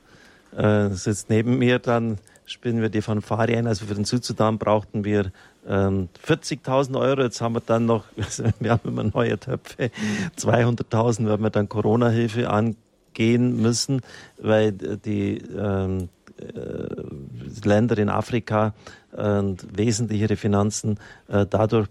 äh, 0.56 0.90
sitzt 0.90 1.30
neben 1.30 1.58
mir. 1.58 1.78
Dann 1.78 2.18
spielen 2.46 2.80
wir 2.80 2.88
die 2.88 3.02
Fanfare 3.02 3.56
ein. 3.56 3.66
Also 3.66 3.86
für 3.86 3.94
den 3.94 4.04
Südsudan 4.04 4.58
brauchten 4.58 5.04
wir 5.04 5.32
ähm, 5.66 6.08
40.000 6.26 6.98
Euro. 6.98 7.22
Jetzt 7.22 7.40
haben 7.40 7.54
wir 7.54 7.62
dann 7.64 7.86
noch, 7.86 8.04
wir 8.60 8.70
haben 8.70 8.88
immer 8.88 9.04
neue 9.04 9.38
Töpfe. 9.38 9.90
200.000 10.38 11.26
werden 11.26 11.42
wir 11.42 11.50
dann 11.50 11.68
Corona-Hilfe 11.68 12.50
angehen 12.50 13.60
müssen, 13.60 14.00
weil 14.38 14.72
die 14.72 15.38
ähm, 15.38 16.08
äh, 16.38 17.66
Länder 17.66 17.98
in 17.98 18.08
Afrika 18.08 18.74
äh, 19.16 19.42
wesentlich 19.72 20.20
ihre 20.20 20.36
Finanzen 20.36 20.98
äh, 21.28 21.46
dadurch 21.48 21.88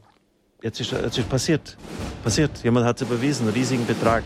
Jetzt 0.64 0.80
ist, 0.80 0.94
jetzt 0.94 1.18
ist 1.18 1.28
passiert. 1.28 1.76
Passiert. 2.24 2.52
Jemand 2.64 2.86
hat 2.86 2.96
es 2.96 3.02
überwiesen, 3.06 3.48
einen 3.48 3.54
riesigen 3.54 3.86
Betrag. 3.86 4.24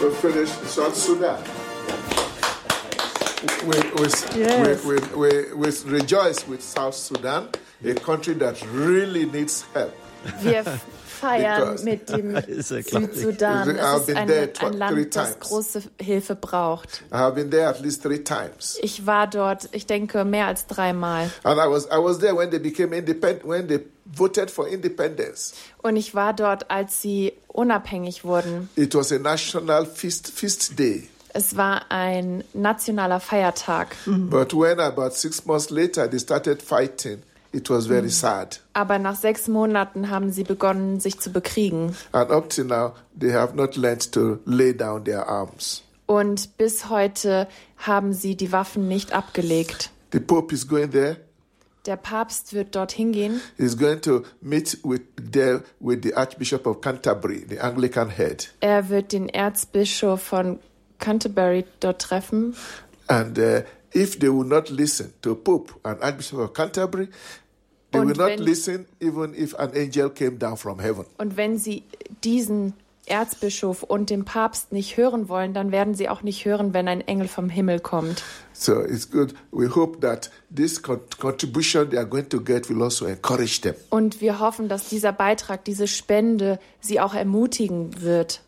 We 0.00 0.08
finished 0.20 0.54
South 0.68 0.94
Sudan. 0.94 1.38
We, 3.66 3.74
we, 3.98 4.08
Yes. 4.38 4.84
we, 4.84 4.94
we, 4.94 5.00
we, 5.16 5.46
we 5.56 5.72
rejoice 5.90 6.46
with 6.46 6.62
South 6.62 6.94
Sudan, 6.94 7.48
a 7.84 7.94
country 7.94 8.34
that 8.38 8.56
really 8.72 9.26
needs 9.26 9.64
help. 9.74 9.92
Wir 10.42 10.64
feiern 11.22 11.78
mit 11.84 12.08
dem. 12.08 12.36
Südsudan. 12.58 13.70
Es 13.70 14.00
ist 14.00 14.06
been 14.06 14.16
ein, 14.16 14.30
ein 14.30 14.52
three 14.52 14.76
Land, 14.76 15.16
das 15.16 15.30
times. 15.30 15.48
große 15.48 15.82
Hilfe 16.00 16.34
braucht. 16.34 17.02
I 17.12 17.16
have 17.16 17.34
been 17.34 17.50
there 17.50 17.68
at 17.68 17.80
least 17.80 18.02
three 18.02 18.18
times. 18.18 18.78
Ich 18.82 19.06
war 19.06 19.26
dort, 19.26 19.68
ich 19.72 19.86
denke, 19.86 20.24
mehr 20.24 20.46
als 20.46 20.66
dreimal. 20.66 21.30
And 21.44 21.58
I 21.58 21.70
was, 21.70 21.86
I 21.86 21.98
was 21.98 22.18
there 22.18 22.36
when 22.36 22.50
they 22.50 22.58
became 22.58 22.96
independent, 22.96 23.48
when 23.48 23.68
they 23.68 23.80
voted 24.04 24.50
for 24.50 24.68
independence. 24.68 25.54
Und 25.82 25.96
ich 25.96 26.14
war 26.14 26.32
dort, 26.34 26.70
als 26.70 27.00
sie 27.00 27.32
unabhängig 27.48 28.24
wurden. 28.24 28.68
It 28.76 28.94
was 28.94 29.12
a 29.12 29.18
national 29.18 29.86
feast, 29.86 30.30
feast 30.30 30.78
day. 30.78 31.08
Es 31.34 31.56
war 31.56 31.90
ein 31.90 32.44
nationaler 32.52 33.18
Feiertag. 33.18 33.96
But 34.04 34.52
when 34.52 34.78
about 34.80 35.12
six 35.14 35.46
months 35.46 35.70
later 35.70 36.06
they 36.10 36.18
started 36.18 36.60
fighting, 36.60 37.22
it 37.52 37.70
was 37.70 37.86
very 37.86 38.10
sad. 38.10 38.60
Aber 38.72 38.98
nach 38.98 39.16
sechs 39.16 39.48
Monaten 39.48 40.10
haben 40.10 40.32
sie 40.32 40.44
begonnen, 40.44 41.00
sich 41.00 41.20
zu 41.20 41.30
bekriegen. 41.30 41.94
And 42.12 42.30
up 42.30 42.50
to 42.50 42.64
now, 42.64 42.94
they 43.18 43.32
have 43.32 43.54
not 43.54 43.76
learned 43.76 44.12
to 44.12 44.38
lay 44.44 44.72
down 44.72 45.04
their 45.04 45.28
arms. 45.28 45.82
Und 46.06 46.56
bis 46.58 46.88
heute 46.88 47.48
haben 47.78 48.12
sie 48.12 48.36
die 48.36 48.52
Waffen 48.52 48.88
nicht 48.88 49.12
abgelegt. 49.12 49.90
The 50.12 50.20
Pope 50.20 50.54
is 50.54 50.68
going 50.68 50.90
there. 50.90 51.16
Der 51.86 51.96
Papst 51.96 52.52
wird 52.52 52.76
dorthin 52.76 53.12
gehen. 53.12 53.40
He's 53.56 53.76
going 53.76 54.00
to 54.02 54.22
meet 54.40 54.78
with 54.84 55.00
there 55.16 55.62
with 55.80 56.00
the 56.02 56.14
Archbishop 56.14 56.66
of 56.66 56.80
Canterbury, 56.80 57.44
the 57.48 57.60
Anglican 57.60 58.08
head. 58.08 58.52
Er 58.60 58.88
wird 58.88 59.12
den 59.12 59.28
Erzbischof 59.28 60.22
von 60.22 60.60
Canterbury 60.98 61.64
dort 61.80 62.00
treffen. 62.00 62.54
And 63.08 63.36
uh, 63.38 63.62
if 63.92 64.18
they 64.18 64.28
will 64.28 64.46
not 64.46 64.70
listen 64.70 65.12
to 65.22 65.34
Pope 65.34 65.74
and 65.82 66.00
Archbishop 66.02 66.38
of 66.38 66.52
Canterbury, 66.54 67.08
they 67.92 68.00
Und 68.00 68.08
will 68.08 68.16
not 68.16 68.26
wenn- 68.28 68.38
listen 68.40 68.86
even 69.00 69.34
if 69.34 69.54
an 69.58 69.70
angel 69.74 70.10
came 70.10 70.32
down 70.38 70.56
from 70.56 70.80
heaven. 70.80 71.04
Und 71.18 71.36
wenn 71.36 71.58
sie 71.58 71.84
diesen 72.24 72.72
Erzbischof 73.06 73.82
und 73.82 74.10
den 74.10 74.24
Papst 74.24 74.70
nicht 74.72 74.96
hören 74.96 75.28
wollen, 75.28 75.54
dann 75.54 75.72
werden 75.72 75.94
sie 75.94 76.08
auch 76.08 76.22
nicht 76.22 76.44
hören, 76.44 76.72
wenn 76.72 76.86
ein 76.86 77.00
Engel 77.00 77.26
vom 77.28 77.48
Himmel 77.48 77.80
kommt. 77.80 78.22
So 78.52 78.80
it's 78.80 79.10
good. 79.10 79.34
We 79.50 79.74
hope 79.74 79.98
that 80.00 80.30
this 80.54 80.80
con- 80.82 81.00
contribution 81.18 81.90
they 81.90 81.98
are 81.98 82.06
going 82.06 82.28
to 82.28 82.40
get 82.40 82.68
will 82.70 82.80
also 82.82 83.06
encourage 83.06 83.60
them. 83.62 83.74
Und 83.90 84.20
wir 84.20 84.38
hoffen, 84.38 84.68
dass 84.68 84.88
dieser 84.88 85.12
Beitrag, 85.12 85.64
diese 85.64 85.88
Spende 85.88 86.60
sie 86.80 87.00
auch 87.00 87.12
ermutigen 87.14 88.00
wird. 88.02 88.40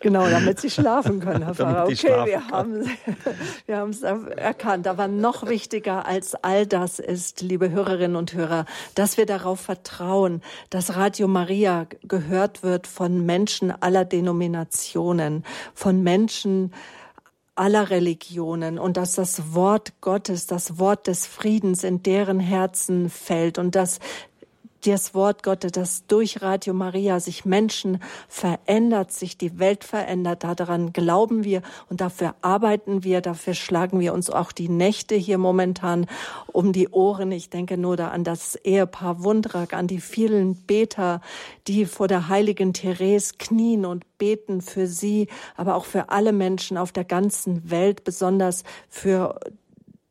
Genau, 0.00 0.28
damit 0.28 0.60
Sie 0.60 0.70
schlafen 0.70 1.20
können, 1.20 1.44
Herr 1.44 1.54
Pfarrer. 1.54 1.84
Okay, 1.84 2.26
wir 2.26 2.48
haben, 2.48 2.84
wir 3.66 3.76
haben 3.76 3.90
es 3.90 4.02
erkannt. 4.02 4.86
Aber 4.86 5.08
noch 5.08 5.46
wichtiger 5.46 6.06
als 6.06 6.34
all 6.34 6.66
das 6.66 6.98
ist, 6.98 7.42
liebe 7.42 7.70
Hörerinnen 7.70 8.16
und 8.16 8.34
Hörer, 8.34 8.64
dass 8.94 9.16
wir 9.16 9.26
darauf 9.26 9.60
vertrauen, 9.60 10.42
dass 10.70 10.96
Radio 10.96 11.28
Maria 11.28 11.86
gehört 12.02 12.62
wird 12.62 12.86
von 12.86 13.24
Menschen 13.24 13.70
aller 13.70 14.04
Denominationen, 14.04 15.44
von 15.74 16.02
Menschen, 16.02 16.72
aller 17.56 17.90
Religionen 17.90 18.78
und 18.78 18.96
dass 18.96 19.14
das 19.14 19.54
Wort 19.54 20.00
Gottes, 20.00 20.46
das 20.46 20.78
Wort 20.78 21.06
des 21.06 21.26
Friedens 21.26 21.84
in 21.84 22.02
deren 22.02 22.40
Herzen 22.40 23.08
fällt 23.10 23.58
und 23.58 23.76
dass 23.76 24.00
das 24.86 25.14
Wort 25.14 25.42
Gottes, 25.42 25.72
das 25.72 26.06
durch 26.06 26.42
Radio 26.42 26.74
Maria 26.74 27.18
sich 27.20 27.44
Menschen 27.44 28.02
verändert, 28.28 29.12
sich 29.12 29.38
die 29.38 29.58
Welt 29.58 29.84
verändert. 29.84 30.44
Daran 30.44 30.92
glauben 30.92 31.44
wir 31.44 31.62
und 31.88 32.00
dafür 32.00 32.34
arbeiten 32.42 33.02
wir, 33.02 33.20
dafür 33.20 33.54
schlagen 33.54 34.00
wir 34.00 34.12
uns 34.12 34.30
auch 34.30 34.52
die 34.52 34.68
Nächte 34.68 35.14
hier 35.14 35.38
momentan 35.38 36.06
um 36.46 36.72
die 36.72 36.88
Ohren. 36.88 37.32
Ich 37.32 37.50
denke 37.50 37.78
nur 37.78 37.96
da 37.96 38.08
an 38.08 38.24
das 38.24 38.56
Ehepaar 38.56 39.24
Wundrak, 39.24 39.72
an 39.72 39.86
die 39.86 40.00
vielen 40.00 40.54
Beter, 40.54 41.20
die 41.66 41.86
vor 41.86 42.08
der 42.08 42.28
heiligen 42.28 42.72
Therese 42.72 43.34
knien 43.38 43.86
und 43.86 44.04
beten 44.18 44.60
für 44.60 44.86
sie, 44.86 45.28
aber 45.56 45.76
auch 45.76 45.86
für 45.86 46.10
alle 46.10 46.32
Menschen 46.32 46.76
auf 46.76 46.92
der 46.92 47.04
ganzen 47.04 47.70
Welt, 47.70 48.04
besonders 48.04 48.64
für 48.88 49.40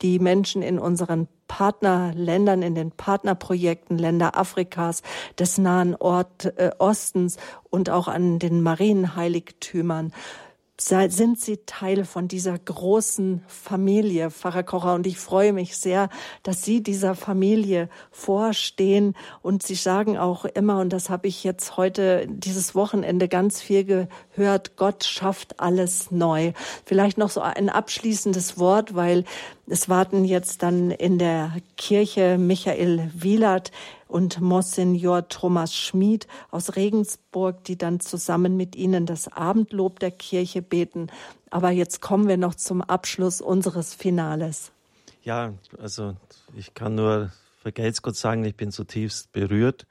die 0.03 0.19
Menschen 0.19 0.61
in 0.61 0.77
unseren 0.77 1.27
Partnerländern, 1.47 2.61
in 2.61 2.75
den 2.75 2.91
Partnerprojekten 2.91 3.97
Länder 3.97 4.37
Afrikas, 4.37 5.01
des 5.39 5.57
Nahen 5.57 5.95
Ort, 5.95 6.45
äh, 6.57 6.71
Ostens 6.77 7.37
und 7.69 7.89
auch 7.89 8.07
an 8.07 8.37
den 8.39 8.61
Marienheiligtümern. 8.61 10.13
Sind 10.81 11.39
Sie 11.39 11.59
Teil 11.67 12.03
von 12.03 12.27
dieser 12.27 12.57
großen 12.57 13.43
Familie, 13.47 14.31
Pfarrer 14.31 14.63
Kocher? 14.63 14.95
Und 14.95 15.05
ich 15.05 15.19
freue 15.19 15.53
mich 15.53 15.77
sehr, 15.77 16.09
dass 16.41 16.63
Sie 16.63 16.81
dieser 16.81 17.13
Familie 17.13 17.89
vorstehen. 18.09 19.15
Und 19.43 19.61
Sie 19.61 19.75
sagen 19.75 20.17
auch 20.17 20.45
immer, 20.45 20.79
und 20.79 20.91
das 20.91 21.11
habe 21.11 21.27
ich 21.27 21.43
jetzt 21.43 21.77
heute, 21.77 22.25
dieses 22.27 22.73
Wochenende 22.73 23.27
ganz 23.27 23.61
viel 23.61 23.85
gehört, 23.85 24.75
Gott 24.75 25.03
schafft 25.03 25.59
alles 25.59 26.09
neu. 26.09 26.53
Vielleicht 26.85 27.19
noch 27.19 27.29
so 27.29 27.41
ein 27.41 27.69
abschließendes 27.69 28.57
Wort, 28.57 28.95
weil 28.95 29.25
es 29.67 29.89
warten 29.89 30.25
jetzt 30.25 30.63
dann 30.63 30.89
in 30.89 31.19
der 31.19 31.51
Kirche 31.77 32.39
Michael 32.39 33.11
Wielert 33.13 33.71
und 34.13 34.39
Monsignor 34.41 35.27
Thomas 35.27 35.75
Schmid 35.75 36.27
aus 36.51 36.75
Regensburg, 36.75 37.63
die 37.63 37.79
dann 37.79 37.99
zusammen 37.99 38.55
mit 38.55 38.75
Ihnen 38.75 39.07
das 39.07 39.27
Abendlob 39.27 39.99
der 39.99 40.11
Kirche 40.11 40.61
beten. 40.61 41.07
Aber 41.49 41.71
jetzt 41.71 41.99
kommen 41.99 42.27
wir 42.27 42.37
noch 42.37 42.53
zum 42.53 42.83
Abschluss 42.83 43.41
unseres 43.41 43.95
Finales. 43.95 44.71
Ja, 45.23 45.53
also 45.79 46.15
ich 46.55 46.75
kann 46.75 46.93
nur 46.93 47.31
vergelt's 47.59 48.03
Gott 48.03 48.15
sagen, 48.15 48.45
ich 48.45 48.55
bin 48.55 48.71
zutiefst 48.71 49.31
berührt. 49.31 49.87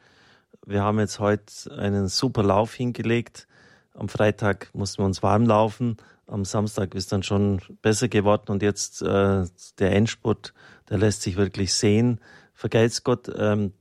Wir 0.64 0.82
haben 0.82 1.00
jetzt 1.00 1.18
heute 1.18 1.76
einen 1.76 2.06
super 2.06 2.44
Lauf 2.44 2.74
hingelegt. 2.74 3.48
Am 3.92 4.08
Freitag 4.08 4.70
mussten 4.72 5.02
wir 5.02 5.06
uns 5.06 5.24
warm 5.24 5.46
laufen. 5.46 5.96
Am 6.28 6.44
Samstag 6.44 6.94
ist 6.94 7.10
dann 7.10 7.24
schon 7.24 7.60
besser 7.82 8.06
geworden 8.06 8.52
und 8.52 8.62
jetzt 8.62 9.02
äh, 9.02 9.46
der 9.80 9.92
Endspurt, 9.92 10.54
der 10.90 10.98
lässt 10.98 11.22
sich 11.22 11.36
wirklich 11.36 11.74
sehen. 11.74 12.20
Vergelt's 12.54 13.02
Gott, 13.02 13.28
ähm, 13.36 13.72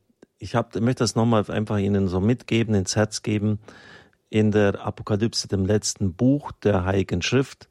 ich, 0.41 0.55
hab, 0.55 0.75
möchte 0.75 1.03
das 1.03 1.15
nochmal 1.15 1.45
einfach 1.49 1.77
Ihnen 1.77 2.07
so 2.07 2.19
mitgeben, 2.19 2.73
ins 2.73 2.95
Herz 2.95 3.21
geben. 3.21 3.59
In 4.29 4.51
der 4.51 4.85
Apokalypse, 4.85 5.47
dem 5.47 5.65
letzten 5.65 6.13
Buch 6.13 6.51
der 6.51 6.83
Heiligen 6.83 7.21
Schrift, 7.21 7.69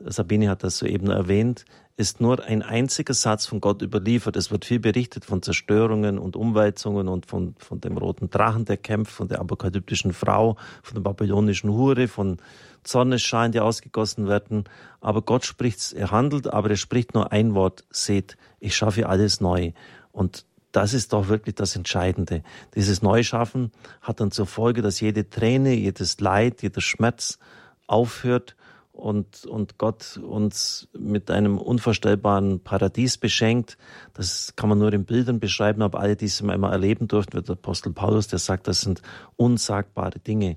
Sabine 0.00 0.48
hat 0.48 0.64
das 0.64 0.78
soeben 0.78 1.10
erwähnt, 1.10 1.64
ist 1.96 2.20
nur 2.20 2.44
ein 2.44 2.62
einziger 2.62 3.14
Satz 3.14 3.46
von 3.46 3.60
Gott 3.60 3.82
überliefert. 3.82 4.36
Es 4.36 4.50
wird 4.50 4.64
viel 4.64 4.78
berichtet 4.80 5.24
von 5.24 5.42
Zerstörungen 5.42 6.18
und 6.18 6.36
Umwälzungen 6.36 7.08
und 7.08 7.26
von, 7.26 7.54
von 7.58 7.80
dem 7.80 7.96
roten 7.96 8.30
Drachen, 8.30 8.64
der 8.64 8.76
kämpft, 8.76 9.12
von 9.12 9.28
der 9.28 9.40
apokalyptischen 9.40 10.12
Frau, 10.12 10.56
von 10.82 10.94
der 10.94 11.02
babylonischen 11.02 11.70
Hure, 11.70 12.08
von 12.08 12.38
Sonnenschein, 12.84 13.52
die 13.52 13.60
ausgegossen 13.60 14.28
werden. 14.28 14.64
Aber 15.00 15.22
Gott 15.22 15.44
spricht, 15.44 15.92
er 15.92 16.10
handelt, 16.10 16.46
aber 16.48 16.70
er 16.70 16.76
spricht 16.76 17.14
nur 17.14 17.32
ein 17.32 17.54
Wort, 17.54 17.84
seht, 17.90 18.36
ich 18.60 18.76
schaffe 18.76 19.08
alles 19.08 19.40
neu. 19.40 19.72
Und 20.12 20.46
das 20.72 20.94
ist 20.94 21.12
doch 21.12 21.28
wirklich 21.28 21.54
das 21.54 21.76
Entscheidende. 21.76 22.42
Dieses 22.74 23.02
Neuschaffen 23.02 23.72
hat 24.02 24.20
dann 24.20 24.30
zur 24.30 24.46
Folge, 24.46 24.82
dass 24.82 25.00
jede 25.00 25.28
Träne, 25.28 25.74
jedes 25.74 26.20
Leid, 26.20 26.62
jeder 26.62 26.80
Schmerz 26.80 27.38
aufhört 27.86 28.54
und, 28.92 29.46
und 29.46 29.78
Gott 29.78 30.18
uns 30.18 30.88
mit 30.92 31.30
einem 31.30 31.56
unvorstellbaren 31.56 32.60
Paradies 32.60 33.16
beschenkt. 33.16 33.78
Das 34.12 34.54
kann 34.56 34.68
man 34.68 34.78
nur 34.78 34.92
in 34.92 35.04
Bildern 35.04 35.40
beschreiben, 35.40 35.82
aber 35.82 36.00
alle, 36.00 36.16
die 36.16 36.26
es 36.26 36.42
einmal 36.42 36.72
erleben 36.72 37.06
durften, 37.06 37.34
wird 37.34 37.48
der 37.48 37.54
Apostel 37.54 37.92
Paulus, 37.92 38.26
der 38.26 38.40
sagt, 38.40 38.66
das 38.66 38.80
sind 38.80 39.00
unsagbare 39.36 40.18
Dinge. 40.18 40.56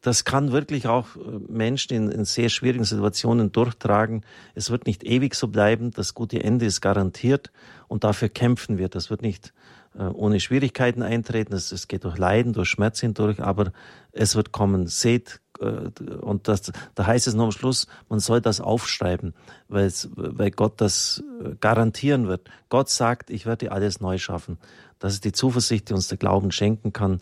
Das 0.00 0.24
kann 0.24 0.52
wirklich 0.52 0.86
auch 0.86 1.16
äh, 1.16 1.20
Menschen 1.48 1.94
in, 1.94 2.10
in 2.10 2.24
sehr 2.24 2.48
schwierigen 2.48 2.84
Situationen 2.84 3.52
durchtragen. 3.52 4.24
Es 4.54 4.70
wird 4.70 4.86
nicht 4.86 5.04
ewig 5.04 5.34
so 5.34 5.48
bleiben. 5.48 5.90
Das 5.90 6.14
gute 6.14 6.42
Ende 6.42 6.66
ist 6.66 6.80
garantiert 6.80 7.52
und 7.88 8.04
dafür 8.04 8.28
kämpfen 8.28 8.78
wir. 8.78 8.88
Das 8.88 9.10
wird 9.10 9.22
nicht 9.22 9.52
äh, 9.94 10.04
ohne 10.04 10.40
Schwierigkeiten 10.40 11.02
eintreten. 11.02 11.54
Es, 11.54 11.72
es 11.72 11.88
geht 11.88 12.04
durch 12.04 12.18
Leiden, 12.18 12.52
durch 12.52 12.68
Schmerz 12.68 13.00
hindurch, 13.00 13.40
aber 13.40 13.72
es 14.12 14.34
wird 14.36 14.52
kommen. 14.52 14.86
Seht, 14.86 15.40
äh, 15.60 15.90
und 16.20 16.48
das, 16.48 16.72
da 16.94 17.06
heißt 17.06 17.26
es 17.26 17.34
noch 17.34 17.44
am 17.44 17.52
Schluss, 17.52 17.86
man 18.08 18.20
soll 18.20 18.40
das 18.40 18.60
aufschreiben, 18.60 19.34
weil 19.68 20.50
Gott 20.50 20.80
das 20.80 21.22
äh, 21.44 21.54
garantieren 21.60 22.26
wird. 22.26 22.48
Gott 22.68 22.88
sagt, 22.88 23.30
ich 23.30 23.46
werde 23.46 23.72
alles 23.72 24.00
neu 24.00 24.18
schaffen. 24.18 24.58
Das 24.98 25.14
ist 25.14 25.24
die 25.24 25.32
Zuversicht, 25.32 25.88
die 25.88 25.94
uns 25.94 26.08
der 26.08 26.18
Glauben 26.18 26.52
schenken 26.52 26.92
kann. 26.92 27.20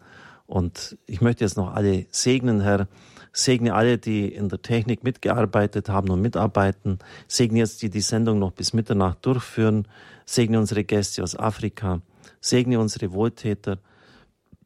Und 0.50 0.98
ich 1.06 1.20
möchte 1.20 1.44
jetzt 1.44 1.56
noch 1.56 1.74
alle 1.74 2.06
segnen, 2.10 2.60
Herr. 2.60 2.88
Segne 3.32 3.72
alle, 3.72 3.98
die 3.98 4.26
in 4.26 4.48
der 4.48 4.60
Technik 4.60 5.04
mitgearbeitet 5.04 5.88
haben 5.88 6.10
und 6.10 6.20
mitarbeiten. 6.20 6.98
Segne 7.28 7.60
jetzt, 7.60 7.82
die 7.82 7.88
die 7.88 8.00
Sendung 8.00 8.40
noch 8.40 8.50
bis 8.50 8.72
Mitternacht 8.72 9.24
durchführen. 9.24 9.86
Segne 10.26 10.58
unsere 10.58 10.82
Gäste 10.82 11.22
aus 11.22 11.36
Afrika. 11.36 12.02
Segne 12.40 12.80
unsere 12.80 13.12
Wohltäter. 13.12 13.78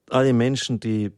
Alle 0.08 0.32
Menschen, 0.32 0.80
die, 0.80 1.12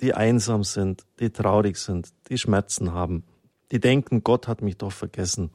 die 0.00 0.14
einsam 0.14 0.62
sind, 0.62 1.04
die 1.18 1.30
traurig 1.30 1.76
sind, 1.76 2.10
die 2.28 2.38
Schmerzen 2.38 2.92
haben. 2.92 3.24
Die 3.72 3.80
denken, 3.80 4.22
Gott 4.22 4.46
hat 4.46 4.62
mich 4.62 4.76
doch 4.76 4.92
vergessen. 4.92 5.50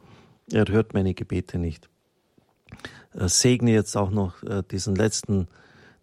Er 0.51 0.65
hört 0.67 0.93
meine 0.93 1.13
Gebete 1.13 1.57
nicht. 1.57 1.87
Äh, 3.13 3.29
Segne 3.29 3.71
jetzt 3.71 3.95
auch 3.95 4.11
noch 4.11 4.43
äh, 4.43 4.61
diesen 4.69 4.93
letzten, 4.93 5.47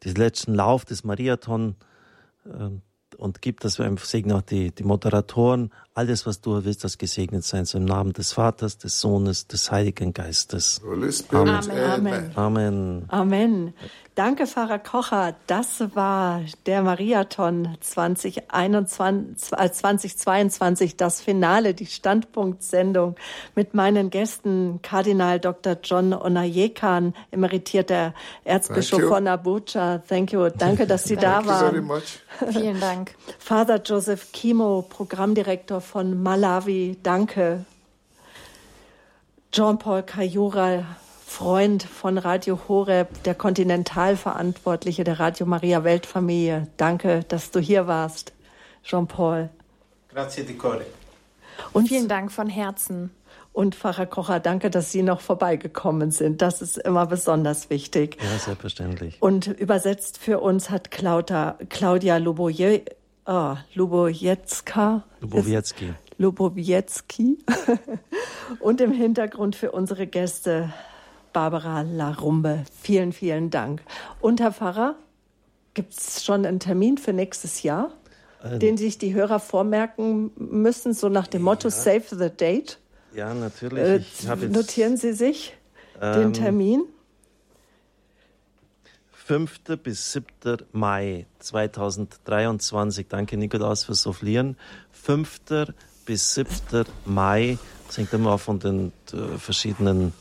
diesen 0.02 0.16
letzten 0.16 0.54
Lauf 0.54 0.86
des 0.86 1.04
Mariathon. 1.04 1.76
Ähm, 2.46 2.82
und 3.18 3.42
gib, 3.42 3.60
dass 3.60 3.78
wir 3.78 3.86
einfach 3.86 4.06
segnen 4.06 4.36
auch 4.36 4.42
die, 4.42 4.74
die 4.74 4.84
Moderatoren, 4.84 5.72
alles, 5.94 6.26
was 6.26 6.40
du 6.40 6.64
willst, 6.64 6.84
das 6.84 6.98
gesegnet 6.98 7.44
sein 7.44 7.64
soll. 7.64 7.82
Im 7.82 7.86
Namen 7.86 8.12
des 8.12 8.32
Vaters, 8.32 8.78
des 8.78 9.00
Sohnes, 9.00 9.46
des 9.46 9.70
Heiligen 9.70 10.12
Geistes. 10.12 10.80
Spirit. 10.82 11.24
Amen. 11.32 12.32
Amen. 12.34 13.04
Amen. 13.08 13.74
Danke, 14.14 14.46
Pfarrer 14.46 14.78
Kocher. 14.78 15.34
Das 15.46 15.82
war 15.94 16.42
der 16.66 16.82
Mariathon 16.82 17.78
2021, 17.80 19.52
äh, 19.56 19.70
2022, 19.70 20.96
das 20.98 21.22
Finale, 21.22 21.72
die 21.72 21.86
Standpunktsendung 21.86 23.16
mit 23.54 23.72
meinen 23.72 24.10
Gästen 24.10 24.80
Kardinal 24.82 25.40
Dr. 25.40 25.78
John 25.82 26.12
Onayekan, 26.12 27.14
emeritierter 27.30 28.12
Erzbischof 28.44 28.98
Thank 28.98 29.02
you. 29.02 29.14
von 29.14 29.28
Abuja. 29.28 29.98
Thank 30.06 30.32
you. 30.32 30.48
Danke, 30.50 30.86
dass 30.86 31.04
Sie 31.04 31.16
da 31.16 31.40
Thank 31.40 31.46
you 31.46 31.52
very 31.52 31.72
waren. 31.76 31.84
much. 31.86 32.20
Vielen 32.50 32.80
Dank. 32.80 33.14
Father 33.38 33.80
Joseph 33.82 34.30
Kimo, 34.32 34.82
Programmdirektor 34.82 35.81
von 35.82 36.22
Malawi. 36.22 36.96
Danke. 37.02 37.66
Jean-Paul 39.52 40.02
Kajura, 40.04 40.86
Freund 41.26 41.82
von 41.82 42.16
Radio 42.16 42.58
Horeb, 42.68 43.22
der 43.24 43.34
Kontinentalverantwortliche 43.34 45.04
der 45.04 45.20
Radio 45.20 45.44
Maria 45.44 45.84
Weltfamilie. 45.84 46.68
Danke, 46.78 47.24
dass 47.28 47.50
du 47.50 47.60
hier 47.60 47.86
warst, 47.86 48.32
Jean-Paul. 48.82 49.50
Grazie 50.08 50.44
di 50.44 50.54
cuore. 50.54 50.86
Und 51.72 51.88
Vielen 51.88 52.08
Dank 52.08 52.32
von 52.32 52.48
Herzen. 52.48 53.10
Und 53.52 53.74
Pfarrer 53.74 54.06
Kocher, 54.06 54.40
danke, 54.40 54.70
dass 54.70 54.92
Sie 54.92 55.02
noch 55.02 55.20
vorbeigekommen 55.20 56.10
sind. 56.10 56.40
Das 56.40 56.62
ist 56.62 56.78
immer 56.78 57.04
besonders 57.04 57.68
wichtig. 57.68 58.16
Ja, 58.22 58.38
selbstverständlich. 58.38 59.20
Und 59.20 59.46
übersetzt 59.46 60.16
für 60.16 60.40
uns 60.40 60.70
hat 60.70 60.90
Claudia, 60.90 61.58
Claudia 61.68 62.16
Luboje, 62.16 62.82
oh, 63.26 63.56
Lubojetska. 63.74 65.04
Lubowiecki. 65.20 65.94
Lubowiecki. 66.18 67.38
Und 68.60 68.80
im 68.80 68.92
Hintergrund 68.92 69.56
für 69.56 69.72
unsere 69.72 70.06
Gäste 70.06 70.72
Barbara 71.32 71.82
Larumbe. 71.82 72.64
Vielen, 72.80 73.12
vielen 73.12 73.50
Dank. 73.50 73.82
Und 74.20 74.40
Herr 74.40 74.52
Pfarrer, 74.52 74.96
gibt 75.74 75.94
es 75.94 76.24
schon 76.24 76.44
einen 76.44 76.60
Termin 76.60 76.98
für 76.98 77.12
nächstes 77.12 77.62
Jahr, 77.62 77.92
den 78.60 78.76
sich 78.76 78.98
die 78.98 79.14
Hörer 79.14 79.38
vormerken 79.38 80.32
müssen, 80.36 80.92
so 80.94 81.08
nach 81.08 81.26
dem 81.28 81.42
Motto 81.42 81.70
Save 81.70 82.02
the 82.10 82.28
Date? 82.28 82.78
Ja, 83.14 83.32
natürlich. 83.34 84.26
Äh, 84.26 84.34
notieren 84.48 84.96
Sie 84.96 85.12
sich 85.12 85.54
den 86.00 86.24
Ähm, 86.24 86.32
Termin. 86.32 86.82
5. 89.24 89.60
bis 89.82 90.12
7. 90.12 90.24
Mai 90.72 91.26
2023. 91.38 93.06
Danke, 93.08 93.36
Nikolaus, 93.36 93.84
fürs 93.84 94.02
Soufflieren. 94.02 94.56
5. 94.92 95.40
bis 96.06 96.34
7. 96.34 96.84
Mai. 97.04 97.58
Das 97.86 97.98
hängt 97.98 98.12
immer 98.12 98.38
von 98.38 98.58
den 98.58 98.92
äh, 99.12 99.38
verschiedenen 99.38 100.12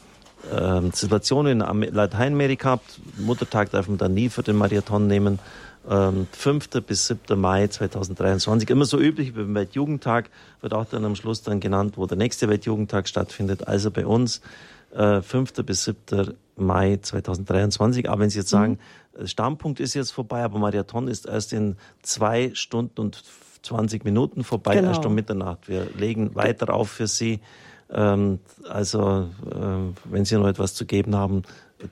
ähm, 0.52 0.92
Situationen 0.94 1.54
in 1.54 1.62
Am- 1.62 1.82
Lateinamerika 1.82 2.74
ab. 2.74 2.84
Muttertag 3.18 3.72
darf 3.72 3.88
man 3.88 3.98
dann 3.98 4.14
nie 4.14 4.30
für 4.30 4.44
den 4.44 4.56
Marathon 4.56 5.08
nehmen. 5.08 5.40
Ähm, 5.90 6.28
5. 6.32 6.70
bis 6.86 7.08
7. 7.08 7.40
Mai 7.40 7.68
2023. 7.68 8.70
Immer 8.70 8.86
so 8.86 9.00
üblich, 9.00 9.34
beim 9.34 9.56
Weltjugendtag 9.56 10.30
wird 10.62 10.74
auch 10.76 10.86
dann 10.86 11.06
am 11.06 11.16
Schluss 11.16 11.42
dann 11.42 11.60
genannt, 11.60 11.94
wo 11.98 12.06
der 12.06 12.18
nächste 12.18 12.48
Weltjugendtag 12.50 13.08
stattfindet. 13.08 13.68
Also 13.68 13.90
bei 13.90 14.06
uns 14.06 14.42
äh, 14.94 15.22
5. 15.22 15.54
bis 15.66 15.86
7. 15.86 16.36
Mai 16.62 17.00
2023. 17.02 18.10
Aber 18.10 18.22
wenn 18.22 18.30
Sie 18.30 18.40
jetzt 18.40 18.50
sagen, 18.50 18.80
äh, 19.18 19.28
Stammpunkt 19.28 19.80
ist 19.80 19.94
jetzt 19.94 20.12
vorbei, 20.12 20.44
aber 20.44 20.60
Marathon 20.60 21.08
ist 21.08 21.26
erst 21.28 21.54
in 21.54 21.76
zwei 22.02 22.52
Stunden 22.54 23.02
und 23.02 23.24
20 23.64 24.06
Minuten 24.06 24.44
vorbei, 24.44 24.76
Genau. 24.76 24.90
erst 24.90 25.06
um 25.06 25.14
Mitternacht. 25.14 25.68
Wir 25.68 25.88
legen 25.98 26.36
weiter 26.36 26.74
auf 26.74 26.90
für 26.90 27.08
Sie. 27.08 27.40
Ähm, 27.90 28.40
also, 28.70 29.28
äh, 29.52 29.56
wenn 30.06 30.26
Sie 30.26 30.36
noch 30.36 30.48
etwas 30.48 30.74
zu 30.74 30.86
geben 30.86 31.16
haben, 31.16 31.44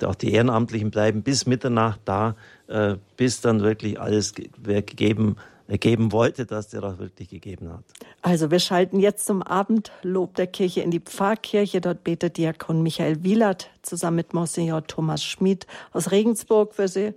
auch 0.04 0.16
die 0.16 0.32
Ehrenamtlichen 0.32 0.92
bleiben 0.92 1.24
bis 1.24 1.46
Mitternacht 1.46 2.00
da, 2.06 2.36
äh, 2.68 2.96
bis 3.18 3.42
dann 3.42 3.62
wirklich 3.62 4.00
alles 4.00 4.34
ge 4.34 4.50
gegeben, 4.64 5.36
äh, 5.38 5.49
geben 5.78 6.12
wollte, 6.12 6.46
dass 6.46 6.70
der 6.70 6.84
auch 6.84 6.98
wirklich 6.98 7.30
gegeben 7.30 7.72
hat. 7.72 7.84
Also 8.22 8.50
wir 8.52 8.60
schalten 8.60 9.00
jetzt 9.00 9.26
zum 9.26 9.44
Abendlob 9.44 10.36
der 10.36 10.48
Kirche 10.48 10.82
in 10.82 10.92
die 10.92 11.00
Pfarrkirche. 11.00 11.82
Dort 11.82 12.04
betet 12.04 12.38
Diakon 12.38 12.82
Michael 12.82 13.24
Wielert 13.24 13.70
zusammen 13.82 14.18
mit 14.18 14.34
Monsignor 14.34 14.86
Thomas 14.88 15.24
Schmid 15.24 15.68
aus 15.94 16.12
Regensburg 16.12 16.74
für 16.74 16.88
Sie. 16.88 17.14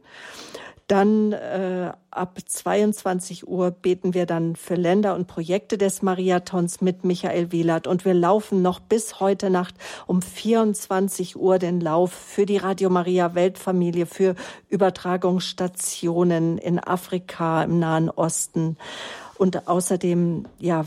Dann 0.92 1.32
äh, 1.32 1.90
ab 2.10 2.38
22 2.44 3.48
Uhr 3.48 3.70
beten 3.70 4.12
wir 4.12 4.26
dann 4.26 4.56
für 4.56 4.74
Länder 4.74 5.14
und 5.14 5.26
Projekte 5.26 5.78
des 5.78 6.02
Mariathons 6.02 6.82
mit 6.82 7.02
Michael 7.02 7.50
Wielert. 7.50 7.86
Und 7.86 8.04
wir 8.04 8.12
laufen 8.12 8.60
noch 8.60 8.78
bis 8.78 9.18
heute 9.18 9.48
Nacht 9.48 9.74
um 10.06 10.20
24 10.20 11.36
Uhr 11.36 11.58
den 11.58 11.80
Lauf 11.80 12.12
für 12.12 12.44
die 12.44 12.58
Radio 12.58 12.90
Maria 12.90 13.34
Weltfamilie, 13.34 14.04
für 14.04 14.34
Übertragungsstationen 14.68 16.58
in 16.58 16.78
Afrika, 16.78 17.62
im 17.62 17.78
Nahen 17.78 18.10
Osten 18.10 18.76
und 19.38 19.68
außerdem 19.68 20.44
ja 20.58 20.84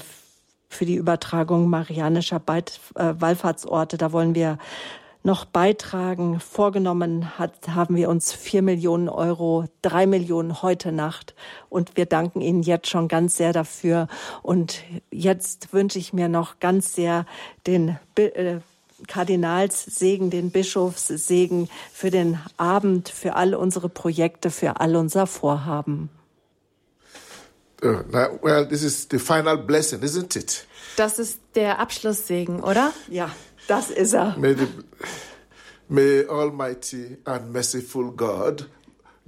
für 0.70 0.86
die 0.86 0.98
Übertragung 0.98 1.68
marianischer 1.68 2.40
äh, 2.48 2.62
Wallfahrtsorte. 3.18 3.98
Da 3.98 4.12
wollen 4.12 4.36
wir 4.36 4.60
noch 5.26 5.46
beitragen. 5.46 6.40
Vorgenommen 6.40 7.38
hat, 7.38 7.68
haben 7.70 7.96
wir 7.96 8.10
uns 8.10 8.32
vier 8.32 8.62
Millionen 8.62 9.10
Euro, 9.10 9.66
drei 9.82 10.06
Millionen 10.06 10.62
heute 10.62 10.92
Nacht. 10.92 11.36
Und 11.70 11.98
wir 11.98 12.06
danken 12.06 12.42
Ihnen 12.42 12.62
jetzt 12.62 12.88
schon 12.88 13.08
ganz 13.08 13.36
sehr 13.36 13.52
dafür. 13.52 14.08
Und 14.44 14.84
jetzt 15.12 15.74
wünsche 15.74 16.00
ich 16.00 16.14
mir 16.14 16.30
noch 16.30 16.60
ganz 16.60 16.94
sehr 16.94 17.26
den 17.66 17.98
äh, 18.16 18.60
Kardinalssegen, 19.08 20.30
den 20.30 20.52
Bischofssegen 20.52 21.70
für 21.92 22.12
den 22.12 22.40
Abend, 22.58 23.10
für 23.10 23.36
all 23.36 23.56
unsere 23.56 23.90
Projekte, 23.90 24.52
für 24.52 24.80
all 24.80 24.96
unser 24.96 25.28
Vorhaben. 25.28 26.10
Now, 27.82 28.40
well, 28.42 28.68
this 28.68 28.84
is 28.84 29.08
the 29.12 29.20
final 29.20 29.58
blessing, 29.58 30.02
isn't 30.02 30.36
it? 30.36 30.66
Das 30.96 31.20
ist 31.20 31.40
der 31.56 31.80
Abschlusssegen, 31.80 32.64
oder? 32.64 32.94
Ja, 33.10 33.30
das 33.68 33.90
ist 33.90 34.14
er. 34.14 34.36
May, 34.38 34.54
the, 34.56 34.68
may 35.88 36.26
Almighty 36.28 37.18
and 37.26 37.52
merciful 37.52 38.12
God, 38.12 38.66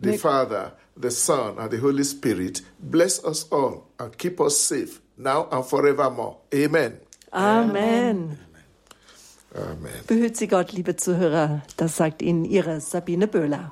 the 0.01 0.09
May- 0.11 0.18
Father, 0.18 0.73
the 0.99 1.11
Son, 1.11 1.57
and 1.59 1.72
the 1.72 1.77
Holy 1.81 2.03
Spirit 2.03 2.64
bless 2.80 3.23
us 3.23 3.47
all 3.51 3.88
and 3.99 4.18
keep 4.18 4.39
us 4.41 4.57
safe 4.57 5.01
now 5.18 5.47
and 5.51 5.64
forevermore. 5.65 6.38
Amen. 6.53 6.99
Amen. 7.31 8.38
Amen. 9.55 9.91
Behüt 10.07 10.38
Sie 10.38 10.47
Gott, 10.47 10.72
liebe 10.72 10.95
Zuhörer. 10.95 11.61
Das 11.77 11.97
sagt 11.97 12.22
Ihnen 12.22 12.45
Ihre 12.45 12.80
Sabine 12.80 13.27
Böhler. 13.27 13.72